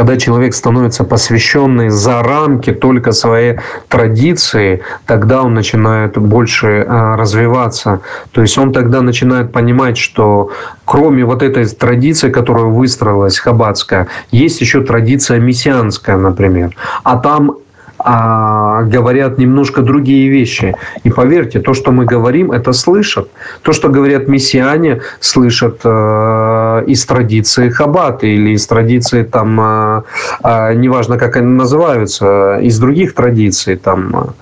когда 0.00 0.16
человек 0.16 0.54
становится 0.54 1.04
посвященный 1.04 1.90
за 1.90 2.22
рамки 2.22 2.72
только 2.72 3.12
своей 3.12 3.58
традиции, 3.88 4.80
тогда 5.04 5.42
он 5.42 5.52
начинает 5.52 6.16
больше 6.16 6.66
э, 6.66 7.14
развиваться. 7.16 8.00
То 8.32 8.40
есть 8.40 8.56
он 8.56 8.72
тогда 8.72 9.02
начинает 9.02 9.52
понимать, 9.52 9.98
что 9.98 10.52
кроме 10.86 11.26
вот 11.26 11.42
этой 11.42 11.66
традиции, 11.66 12.30
которая 12.30 12.64
выстроилась, 12.64 13.38
хаббатская, 13.38 14.06
есть 14.32 14.62
еще 14.62 14.80
традиция 14.80 15.38
мессианская, 15.38 16.16
например. 16.16 16.74
А 17.04 17.18
там 17.18 17.56
а 18.04 18.82
говорят 18.82 19.38
немножко 19.38 19.82
другие 19.82 20.28
вещи. 20.28 20.74
И 21.04 21.10
поверьте, 21.10 21.60
то, 21.60 21.74
что 21.74 21.92
мы 21.92 22.04
говорим, 22.04 22.52
это 22.52 22.72
слышат. 22.72 23.28
То, 23.62 23.72
что 23.72 23.88
говорят 23.88 24.28
мессиане, 24.28 25.00
слышат 25.20 25.80
э, 25.84 26.84
из 26.86 27.04
традиции 27.06 27.68
Хаббата 27.68 28.26
или 28.26 28.50
из 28.50 28.66
традиции, 28.66 29.22
там, 29.22 29.60
э, 29.60 30.02
э, 30.44 30.74
неважно, 30.74 31.18
как 31.18 31.36
они 31.36 31.46
называются, 31.46 32.58
из 32.62 32.78
других 32.78 33.14
традиций, 33.14 33.76
там, 33.76 34.34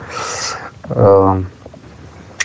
э, 0.91 1.43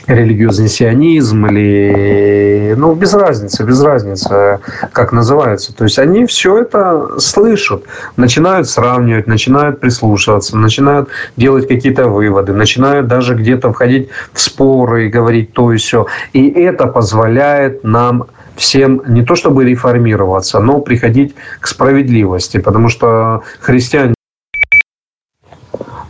религиозный 0.07 0.67
сионизм 0.67 1.45
или, 1.45 2.75
ну, 2.77 2.93
без 2.93 3.13
разницы, 3.13 3.63
без 3.63 3.81
разницы, 3.81 4.59
как 4.91 5.11
называется. 5.11 5.73
То 5.75 5.85
есть 5.85 5.99
они 5.99 6.25
все 6.25 6.59
это 6.59 7.19
слышат, 7.19 7.84
начинают 8.17 8.69
сравнивать, 8.69 9.27
начинают 9.27 9.80
прислушиваться, 9.80 10.57
начинают 10.57 11.09
делать 11.38 11.67
какие-то 11.67 12.07
выводы, 12.07 12.53
начинают 12.53 13.07
даже 13.07 13.35
где-то 13.35 13.71
входить 13.71 14.09
в 14.34 14.39
споры 14.39 15.07
и 15.07 15.09
говорить 15.09 15.53
то 15.53 15.71
и 15.71 15.77
все. 15.77 16.07
И 16.34 16.49
это 16.49 16.88
позволяет 16.88 17.84
нам 17.84 18.25
всем 18.55 19.01
не 19.07 19.23
то 19.23 19.35
чтобы 19.35 19.65
реформироваться, 19.65 20.59
но 20.59 20.80
приходить 20.80 21.35
к 21.59 21.67
справедливости, 21.67 22.59
потому 22.59 22.89
что 22.89 23.43
христиане 23.59 24.13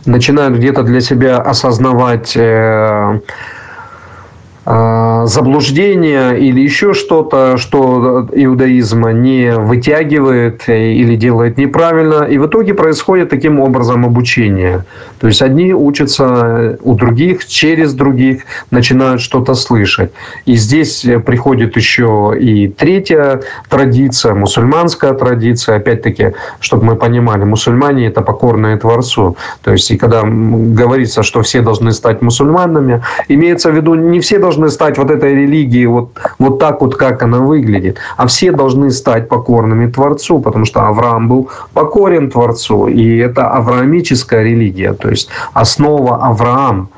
начинают 0.04 0.56
где-то 0.58 0.82
для 0.82 1.00
себя 1.00 1.38
осознавать 1.38 2.36
э, 4.66 4.70
а, 4.70 5.13
заблуждение 5.26 6.38
или 6.38 6.60
еще 6.60 6.92
что-то, 6.94 7.56
что 7.56 8.28
иудаизма 8.32 9.12
не 9.12 9.52
вытягивает 9.52 10.68
или 10.68 11.16
делает 11.16 11.58
неправильно. 11.58 12.24
И 12.24 12.38
в 12.38 12.46
итоге 12.46 12.74
происходит 12.74 13.30
таким 13.30 13.60
образом 13.60 14.04
обучение. 14.04 14.84
То 15.20 15.28
есть 15.28 15.42
одни 15.42 15.72
учатся 15.72 16.78
у 16.82 16.94
других, 16.94 17.46
через 17.46 17.94
других 17.94 18.42
начинают 18.70 19.20
что-то 19.20 19.54
слышать. 19.54 20.12
И 20.44 20.54
здесь 20.56 21.06
приходит 21.24 21.76
еще 21.76 22.34
и 22.38 22.68
третья 22.68 23.40
традиция, 23.68 24.34
мусульманская 24.34 25.14
традиция. 25.14 25.76
Опять-таки, 25.76 26.32
чтобы 26.60 26.84
мы 26.84 26.96
понимали, 26.96 27.44
мусульмане– 27.44 28.06
это 28.08 28.22
покорные 28.22 28.76
Творцу. 28.76 29.36
То 29.62 29.72
есть, 29.72 29.90
и 29.90 29.96
когда 29.96 30.22
говорится, 30.22 31.22
что 31.22 31.42
все 31.42 31.60
должны 31.60 31.92
стать 31.92 32.22
мусульманами, 32.22 33.02
имеется 33.28 33.70
в 33.70 33.76
виду, 33.76 33.94
не 33.94 34.20
все 34.20 34.38
должны 34.38 34.68
стать 34.68 34.98
вот 34.98 35.10
этой 35.14 35.34
религией 35.34 35.86
вот, 35.86 36.10
вот 36.38 36.58
так 36.58 36.80
вот, 36.80 36.96
как 36.96 37.22
она 37.22 37.38
выглядит. 37.38 37.98
А 38.16 38.26
все 38.26 38.52
должны 38.52 38.90
стать 38.90 39.28
покорными 39.28 39.90
Творцу, 39.90 40.40
потому 40.40 40.64
что 40.64 40.86
Авраам 40.86 41.28
был 41.28 41.50
покорен 41.72 42.30
Творцу. 42.30 42.88
И 42.88 43.16
это 43.16 43.48
авраамическая 43.48 44.42
религия, 44.42 44.92
то 44.92 45.10
есть 45.10 45.28
основа 45.54 46.16
Авраам. 46.16 46.88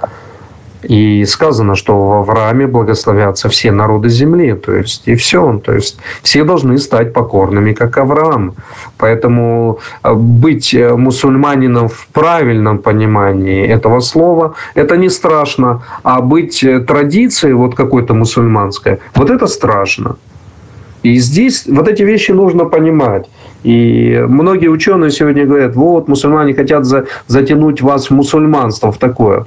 И 0.89 1.25
сказано, 1.25 1.75
что 1.75 1.97
в 1.97 2.13
Аврааме 2.13 2.67
благословятся 2.67 3.49
все 3.49 3.73
народы 3.73 4.09
земли. 4.09 4.55
То 4.55 4.73
есть, 4.73 5.09
и 5.09 5.15
все. 5.15 5.61
То 5.65 5.75
есть, 5.75 5.99
все 6.23 6.45
должны 6.45 6.79
стать 6.79 7.13
покорными, 7.13 7.73
как 7.73 7.99
Авраам. 7.99 8.55
Поэтому 8.99 9.79
э, 10.05 10.15
быть 10.15 10.75
э, 10.75 10.97
мусульманином 10.97 11.89
в 11.89 12.07
правильном 12.13 12.79
понимании 12.79 13.67
этого 13.67 14.01
слова, 14.01 14.55
это 14.75 14.97
не 14.97 15.11
страшно. 15.11 15.83
А 16.03 16.21
быть 16.21 16.63
э, 16.65 16.81
традицией 16.81 17.55
вот 17.55 17.75
какой-то 17.75 18.15
мусульманской, 18.15 18.99
вот 19.15 19.31
это 19.31 19.47
страшно. 19.47 20.17
И 21.03 21.19
здесь 21.19 21.67
вот 21.67 21.89
эти 21.89 22.05
вещи 22.05 22.33
нужно 22.33 22.65
понимать. 22.65 23.27
И 23.65 24.25
многие 24.29 24.69
ученые 24.69 25.11
сегодня 25.11 25.47
говорят, 25.47 25.77
вот, 25.77 26.09
мусульмане 26.09 26.55
хотят 26.55 26.85
за, 26.85 27.07
затянуть 27.27 27.83
вас 27.83 28.11
в 28.11 28.15
мусульманство, 28.15 28.91
в 28.91 28.99
такое. 28.99 29.47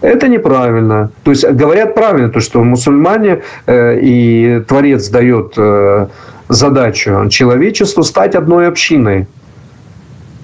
Это 0.00 0.28
неправильно. 0.28 1.10
То 1.24 1.30
есть 1.32 1.48
говорят 1.48 1.94
правильно, 1.94 2.30
то, 2.30 2.40
что 2.40 2.62
мусульмане 2.62 3.42
э, 3.66 3.98
и 4.00 4.62
Творец 4.68 5.08
дает 5.08 5.54
э, 5.56 6.06
задачу 6.48 7.28
человечеству 7.30 8.02
стать 8.02 8.34
одной 8.34 8.68
общиной. 8.68 9.26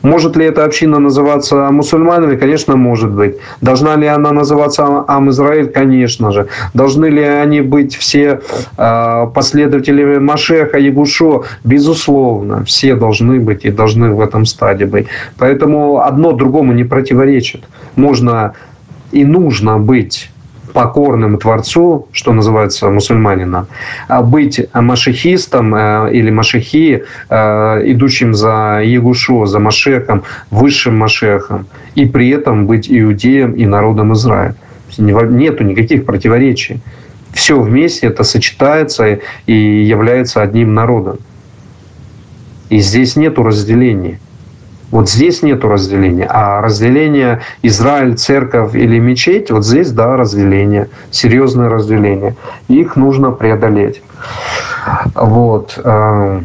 Может 0.03 0.37
ли 0.37 0.45
эта 0.45 0.65
община 0.65 0.99
называться 0.99 1.71
мусульманами? 1.71 2.37
Конечно, 2.37 2.77
может 2.77 3.11
быть. 3.11 3.37
Должна 3.63 3.97
ли 3.97 4.07
она 4.07 4.33
называться 4.33 5.05
Ам 5.09 5.31
Израиль? 5.31 5.71
Конечно 5.71 6.31
же. 6.31 6.47
Должны 6.75 7.07
ли 7.07 7.23
они 7.23 7.63
быть 7.63 7.97
все 7.97 8.41
э, 8.77 9.27
последователями 9.35 10.19
Машеха, 10.19 10.79
Ягушо? 10.79 11.45
Безусловно. 11.65 12.65
Все 12.65 12.97
должны 12.97 13.41
быть 13.41 13.65
и 13.65 13.71
должны 13.71 14.11
в 14.11 14.21
этом 14.21 14.45
стадии 14.45 14.85
быть. 14.85 15.07
Поэтому 15.39 16.01
одно 16.01 16.33
другому 16.33 16.75
не 16.75 16.85
противоречит. 16.85 17.65
Можно 17.97 18.53
и 19.15 19.25
нужно 19.25 19.79
быть 19.79 20.31
покорным 20.73 21.39
Творцу, 21.39 22.09
что 22.13 22.33
называется 22.33 22.91
мусульманина, 22.91 23.67
а 24.09 24.23
быть 24.23 24.67
машехистом 24.75 25.75
э, 25.75 26.11
или 26.13 26.31
машехи, 26.31 27.05
э, 27.31 27.83
идущим 27.93 28.35
за 28.35 28.83
Егушу, 28.85 29.47
за 29.47 29.61
Машехом, 29.61 30.25
высшим 30.51 30.99
Машехом, 30.99 31.67
и 31.95 32.07
при 32.07 32.29
этом 32.31 32.67
быть 32.67 32.91
иудеем 32.91 33.53
и 33.53 33.67
народом 33.67 34.13
Израиля. 34.15 34.57
Нету 34.99 35.65
никаких 35.65 36.05
противоречий. 36.05 36.81
Все 37.33 37.61
вместе 37.61 38.09
это 38.09 38.25
сочетается 38.25 39.21
и 39.47 39.55
является 39.55 40.43
одним 40.43 40.75
народом. 40.75 41.19
И 42.69 42.79
здесь 42.79 43.17
нету 43.17 43.45
разделений. 43.45 44.19
Вот 44.95 45.11
здесь 45.11 45.43
нет 45.43 45.65
разделения. 45.65 46.25
А 46.31 46.61
разделение 46.61 47.41
Израиль, 47.63 48.15
церковь 48.15 48.77
или 48.77 49.01
мечеть, 49.01 49.51
вот 49.51 49.65
здесь, 49.67 49.91
да, 49.91 50.17
разделение, 50.17 50.89
серьезное 51.11 51.69
разделение. 51.69 52.37
Их 52.69 52.95
нужно 52.95 53.33
преодолеть. 53.33 54.03
Вот. 55.17 55.81
Э, 55.83 56.43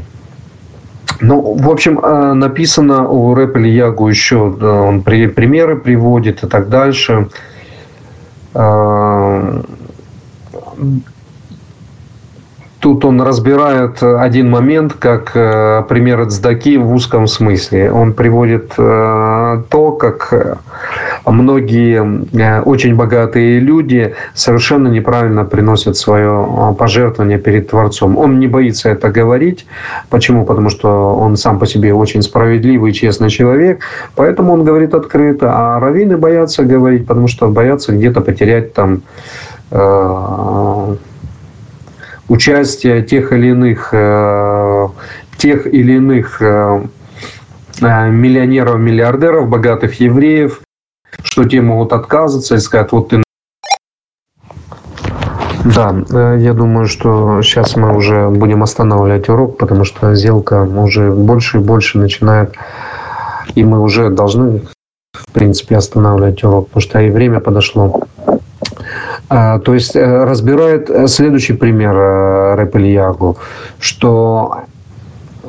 ну, 1.22 1.54
в 1.60 1.70
общем, 1.70 2.00
э, 2.00 2.34
написано 2.34 3.08
у 3.08 3.36
рэп 3.36 3.58
Ягу 3.58 4.08
еще, 4.08 4.38
он 4.38 5.04
примеры 5.04 5.76
приводит 5.76 6.44
и 6.44 6.48
так 6.48 6.70
дальше. 6.70 7.30
Э, 12.80 12.82
тут 12.82 13.06
он 13.06 13.22
разбирает 13.22 14.02
один 14.04 14.50
момент 14.50 14.94
как 14.94 15.32
э, 15.36 15.84
пример 15.88 16.26
цдаки 16.28 16.78
в 16.78 16.94
узком 16.94 17.28
смысле. 17.28 17.92
Он 17.92 18.14
приводит 18.14 18.74
то, 18.76 19.98
как 20.00 20.34
многие 21.26 22.22
э, 22.34 22.62
очень 22.62 22.96
богатые 22.96 23.60
люди 23.60 24.14
совершенно 24.34 24.88
неправильно 24.88 25.46
приносят 25.46 25.98
свое 25.98 26.46
э, 26.48 26.74
пожертвование 26.76 27.38
перед 27.38 27.70
Творцом. 27.70 28.18
Он 28.18 28.40
не 28.40 28.48
боится 28.48 28.90
это 28.90 29.10
говорить. 29.10 29.66
Почему? 30.10 30.46
Потому 30.46 30.70
что 30.70 31.16
он 31.16 31.38
сам 31.38 31.60
по 31.60 31.66
себе 31.66 31.94
очень 31.94 32.22
справедливый, 32.22 32.94
честный 32.94 33.30
человек. 33.30 33.82
Поэтому 34.16 34.54
он 34.54 34.64
говорит 34.64 34.94
открыто. 34.94 35.52
А 35.54 35.80
раввины 35.80 36.18
боятся 36.18 36.64
говорить, 36.64 37.08
потому 37.08 37.28
что 37.28 37.48
боятся 37.50 37.92
где-то 37.92 38.22
потерять 38.22 38.74
там 38.74 39.02
э, 39.72 40.96
участие 42.30 43.04
тех 43.04 43.34
или 43.34 43.48
иных 43.50 43.90
тех 45.38 45.68
или 45.68 45.94
иных 45.94 46.42
миллионеров, 47.82 48.80
миллиардеров, 48.80 49.50
богатых 49.50 50.00
евреев, 50.00 50.62
что 51.24 51.44
те 51.44 51.62
могут 51.62 51.94
отказываться 51.94 52.56
и 52.56 52.60
сказать, 52.60 52.92
вот 52.92 53.10
ты 53.10 53.24
да, 55.66 55.94
э, 56.10 56.38
я 56.40 56.54
думаю, 56.54 56.88
что 56.88 57.42
сейчас 57.42 57.76
мы 57.76 57.96
уже 57.96 58.30
будем 58.30 58.64
останавливать 58.64 59.28
урок, 59.30 59.58
потому 59.58 59.84
что 59.84 60.16
сделка 60.16 60.64
уже 60.64 61.12
больше 61.12 61.58
и 61.58 61.62
больше 61.62 61.98
начинает, 61.98 62.56
и 63.56 63.64
мы 63.64 63.82
уже 63.82 64.10
должны, 64.10 64.62
в 65.14 65.32
принципе, 65.32 65.76
останавливать 65.76 66.44
урок, 66.44 66.70
потому 66.70 66.82
что 66.82 67.02
и 67.02 67.10
время 67.10 67.42
подошло. 67.42 68.04
А, 69.30 69.60
то 69.60 69.74
есть 69.76 69.96
э, 69.96 70.24
разбирает 70.24 70.90
э, 70.90 71.08
следующий 71.08 71.54
пример 71.54 71.94
Рэп 72.58 72.76
Ильягу, 72.76 73.38
что 73.80 74.64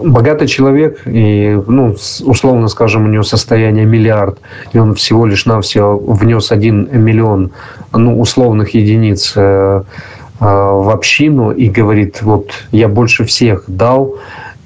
богатый 0.03 0.47
человек, 0.49 1.03
и, 1.07 1.59
ну, 1.67 1.97
условно 2.25 2.69
скажем, 2.69 3.05
у 3.05 3.09
него 3.09 3.23
состояние 3.23 3.85
миллиард, 3.85 4.39
и 4.73 4.79
он 4.79 4.95
всего 4.95 5.27
лишь 5.27 5.47
навсего 5.47 5.99
внес 5.99 6.53
один 6.53 6.89
миллион 6.93 7.51
ну, 7.93 8.21
условных 8.21 8.75
единиц 8.75 9.33
э, 9.37 9.83
э, 10.41 10.45
в 10.45 10.91
общину 10.91 11.51
и 11.51 11.69
говорит, 11.69 12.23
вот 12.23 12.51
я 12.73 12.89
больше 12.89 13.25
всех 13.25 13.65
дал, 13.67 14.17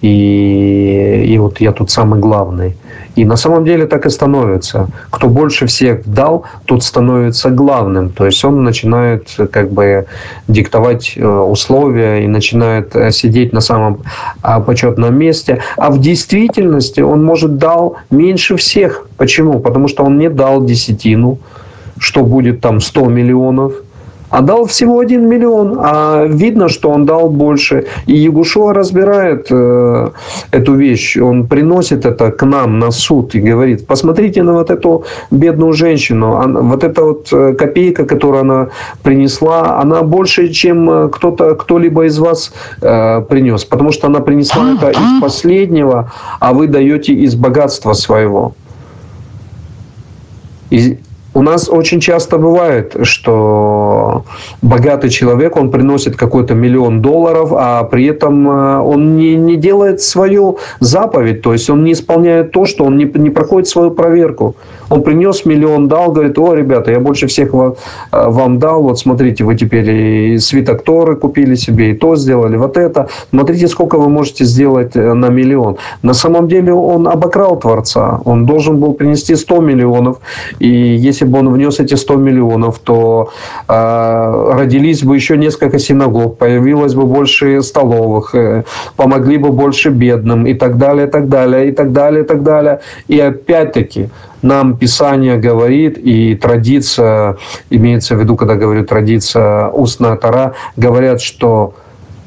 и, 0.02 1.24
и 1.26 1.38
вот 1.38 1.60
я 1.60 1.72
тут 1.72 1.90
самый 1.90 2.20
главный. 2.20 2.76
И 3.16 3.24
на 3.24 3.36
самом 3.36 3.64
деле 3.64 3.86
так 3.86 4.06
и 4.06 4.10
становится. 4.10 4.88
Кто 5.10 5.28
больше 5.28 5.66
всех 5.66 6.02
дал, 6.04 6.44
тот 6.64 6.82
становится 6.82 7.50
главным. 7.50 8.10
То 8.10 8.26
есть 8.26 8.44
он 8.44 8.64
начинает 8.64 9.28
как 9.52 9.70
бы 9.70 10.06
диктовать 10.48 11.14
э, 11.16 11.26
условия 11.26 12.24
и 12.24 12.26
начинает 12.26 12.96
э, 12.96 13.12
сидеть 13.12 13.52
на 13.52 13.60
самом 13.60 14.02
а, 14.42 14.60
почетном 14.60 15.16
месте. 15.16 15.62
А 15.76 15.90
в 15.90 16.00
действительности 16.00 17.00
он, 17.00 17.24
может, 17.24 17.56
дал 17.56 17.96
меньше 18.10 18.56
всех. 18.56 19.06
Почему? 19.16 19.60
Потому 19.60 19.88
что 19.88 20.04
он 20.04 20.18
не 20.18 20.28
дал 20.28 20.64
десятину, 20.64 21.38
что 21.98 22.24
будет 22.24 22.60
там 22.60 22.80
100 22.80 23.04
миллионов– 23.06 23.74
а 24.34 24.40
дал 24.40 24.64
всего 24.64 24.98
1 24.98 25.28
миллион, 25.28 25.78
а 25.80 26.26
видно, 26.26 26.68
что 26.68 26.90
он 26.90 27.06
дал 27.06 27.28
больше. 27.28 27.84
И 28.06 28.16
Ягушуа 28.16 28.74
разбирает 28.74 29.46
э, 29.50 30.10
эту 30.50 30.74
вещь, 30.74 31.16
он 31.16 31.46
приносит 31.46 32.04
это 32.04 32.32
к 32.32 32.46
нам 32.46 32.80
на 32.80 32.90
суд 32.90 33.36
и 33.36 33.40
говорит, 33.40 33.86
посмотрите 33.86 34.42
на 34.42 34.54
вот 34.54 34.70
эту 34.70 35.04
бедную 35.30 35.72
женщину, 35.72 36.34
она, 36.34 36.60
вот 36.60 36.82
эта 36.82 37.04
вот 37.04 37.28
э, 37.32 37.54
копейка, 37.54 38.04
которую 38.04 38.40
она 38.40 38.68
принесла, 39.04 39.80
она 39.80 40.02
больше, 40.02 40.48
чем 40.48 40.90
э, 40.90 41.08
кто-то, 41.10 41.54
кто-либо 41.54 42.06
из 42.06 42.18
вас 42.18 42.52
э, 42.82 43.20
принес, 43.28 43.64
потому 43.64 43.92
что 43.92 44.08
она 44.08 44.18
принесла 44.18 44.74
это 44.74 44.90
из 44.90 45.20
последнего, 45.20 46.12
а 46.40 46.52
вы 46.52 46.66
даете 46.66 47.12
из 47.12 47.36
богатства 47.36 47.92
своего. 47.92 48.52
И 50.70 50.98
у 51.34 51.42
нас 51.42 51.68
очень 51.68 52.00
часто 52.00 52.38
бывает, 52.38 52.96
что 53.02 54.24
богатый 54.62 55.10
человек, 55.10 55.56
он 55.56 55.70
приносит 55.70 56.16
какой-то 56.16 56.54
миллион 56.54 57.02
долларов, 57.02 57.52
а 57.52 57.82
при 57.84 58.06
этом 58.06 58.48
э, 58.48 58.78
он 58.78 59.16
не, 59.16 59.34
не 59.34 59.56
делает 59.56 60.00
свою 60.00 60.58
заповедь, 60.80 61.42
то 61.42 61.52
есть 61.52 61.68
он 61.68 61.84
не 61.84 61.92
исполняет 61.92 62.52
то, 62.52 62.66
что 62.66 62.84
он 62.84 62.96
не, 62.96 63.04
не 63.04 63.30
проходит 63.30 63.68
свою 63.68 63.90
проверку. 63.90 64.54
Он 64.94 65.02
принес 65.02 65.44
миллион, 65.44 65.88
дал, 65.88 66.12
говорит, 66.12 66.38
о, 66.38 66.54
ребята, 66.54 66.92
я 66.92 67.00
больше 67.00 67.26
всех 67.26 67.52
вам, 67.52 67.74
э, 68.12 68.28
вам 68.28 68.58
дал, 68.58 68.82
вот 68.82 68.98
смотрите, 68.98 69.42
вы 69.42 69.56
теперь 69.56 69.90
и 69.90 70.38
свиток 70.38 70.84
Торы 70.84 71.16
купили 71.16 71.56
себе, 71.56 71.90
и 71.90 71.94
то 71.94 72.14
сделали, 72.16 72.56
вот 72.56 72.76
это. 72.76 73.08
Смотрите, 73.30 73.66
сколько 73.66 73.98
вы 73.98 74.08
можете 74.08 74.44
сделать 74.44 74.94
э, 74.94 75.14
на 75.14 75.30
миллион. 75.30 75.76
На 76.02 76.14
самом 76.14 76.46
деле 76.46 76.72
он 76.72 77.08
обокрал 77.08 77.58
Творца, 77.58 78.20
он 78.24 78.46
должен 78.46 78.76
был 78.76 78.94
принести 78.94 79.34
100 79.34 79.60
миллионов, 79.60 80.18
и 80.60 80.68
если 80.68 81.24
бы 81.24 81.40
он 81.40 81.52
внес 81.52 81.80
эти 81.80 81.96
100 81.96 82.14
миллионов, 82.14 82.78
то 82.78 83.30
э, 83.68 84.54
родились 84.58 85.02
бы 85.02 85.16
еще 85.16 85.36
несколько 85.36 85.78
синагог, 85.80 86.38
появилось 86.38 86.94
бы 86.94 87.04
больше 87.04 87.62
столовых, 87.62 88.34
э, 88.36 88.62
помогли 88.96 89.38
бы 89.38 89.48
больше 89.50 89.90
бедным 89.90 90.46
и 90.46 90.54
так 90.54 90.78
далее, 90.78 91.08
и 91.08 91.10
так 91.10 91.28
далее, 91.28 91.68
и 91.68 91.72
так 91.72 91.90
далее, 91.92 92.22
и 92.22 92.26
так 92.26 92.42
далее. 92.42 92.78
И 93.08 93.18
опять-таки 93.18 94.08
нам 94.44 94.76
Писание 94.76 95.36
говорит, 95.36 95.98
и 95.98 96.34
традиция, 96.36 97.36
имеется 97.70 98.14
в 98.14 98.20
виду, 98.20 98.36
когда 98.36 98.54
говорю 98.54 98.84
традиция 98.84 99.68
устная 99.68 100.16
Тара, 100.16 100.52
говорят, 100.76 101.20
что 101.20 101.74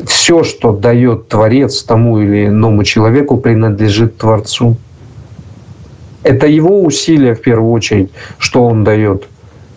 все, 0.06 0.44
что 0.44 0.72
дает 0.72 1.27
Творец 1.27 1.84
тому 1.84 2.19
или 2.19 2.48
иному 2.48 2.84
человеку, 2.84 3.38
принадлежит 3.38 4.18
Творцу. 4.18 4.76
Это 6.23 6.48
его 6.48 6.81
усилия 6.81 7.34
в 7.34 7.41
первую 7.41 7.72
очередь, 7.72 8.11
что 8.38 8.65
он 8.65 8.84
дает 8.84 9.27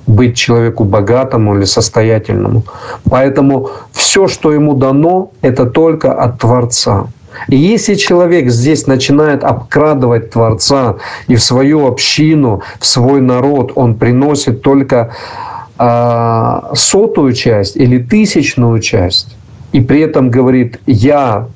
быть 0.06 0.36
человеку 0.36 0.84
богатому 0.84 1.56
или 1.56 1.64
состоятельному. 1.64 2.64
Поэтому 3.08 3.70
все, 3.92 4.26
что 4.28 4.52
ему 4.52 4.74
дано, 4.74 5.30
это 5.42 5.66
только 5.66 6.12
от 6.12 6.38
Творца. 6.40 7.06
И 7.48 7.56
если 7.56 7.94
человек 7.94 8.50
здесь 8.50 8.86
начинает 8.86 9.44
обкрадывать 9.44 10.30
Творца 10.30 10.96
и 11.26 11.34
в 11.34 11.42
свою 11.42 11.86
общину, 11.86 12.62
в 12.78 12.86
свой 12.86 13.20
народ, 13.20 13.72
он 13.74 13.94
приносит 13.94 14.62
только 14.62 15.14
э, 15.78 16.60
сотую 16.74 17.32
часть 17.32 17.76
или 17.76 17.98
тысячную 17.98 18.80
часть, 18.80 19.36
и 19.72 19.80
при 19.80 20.00
этом 20.00 20.30
говорит, 20.30 20.80
я 20.86 21.48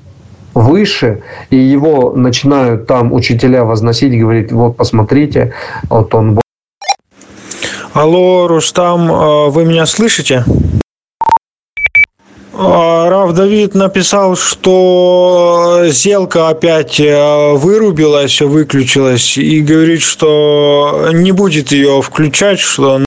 выше, 0.54 1.22
и 1.50 1.56
его 1.56 2.12
начинают 2.14 2.86
там 2.86 3.12
учителя 3.12 3.64
возносить, 3.64 4.18
говорить, 4.18 4.52
вот 4.52 4.76
посмотрите, 4.76 5.52
вот 5.90 6.14
он... 6.14 6.40
Алло, 7.92 8.48
Рустам, 8.48 9.10
а, 9.10 9.48
вы 9.48 9.64
меня 9.64 9.86
слышите? 9.86 10.44
А, 12.56 13.10
Рав 13.10 13.32
Давид 13.32 13.74
написал, 13.74 14.36
что 14.36 15.82
зелка 15.88 16.50
опять 16.50 17.00
а, 17.00 17.54
вырубилась, 17.54 18.40
выключилась, 18.40 19.36
и 19.36 19.60
говорит, 19.60 20.02
что 20.02 21.10
не 21.12 21.32
будет 21.32 21.72
ее 21.72 22.00
включать, 22.00 22.60
что 22.60 22.98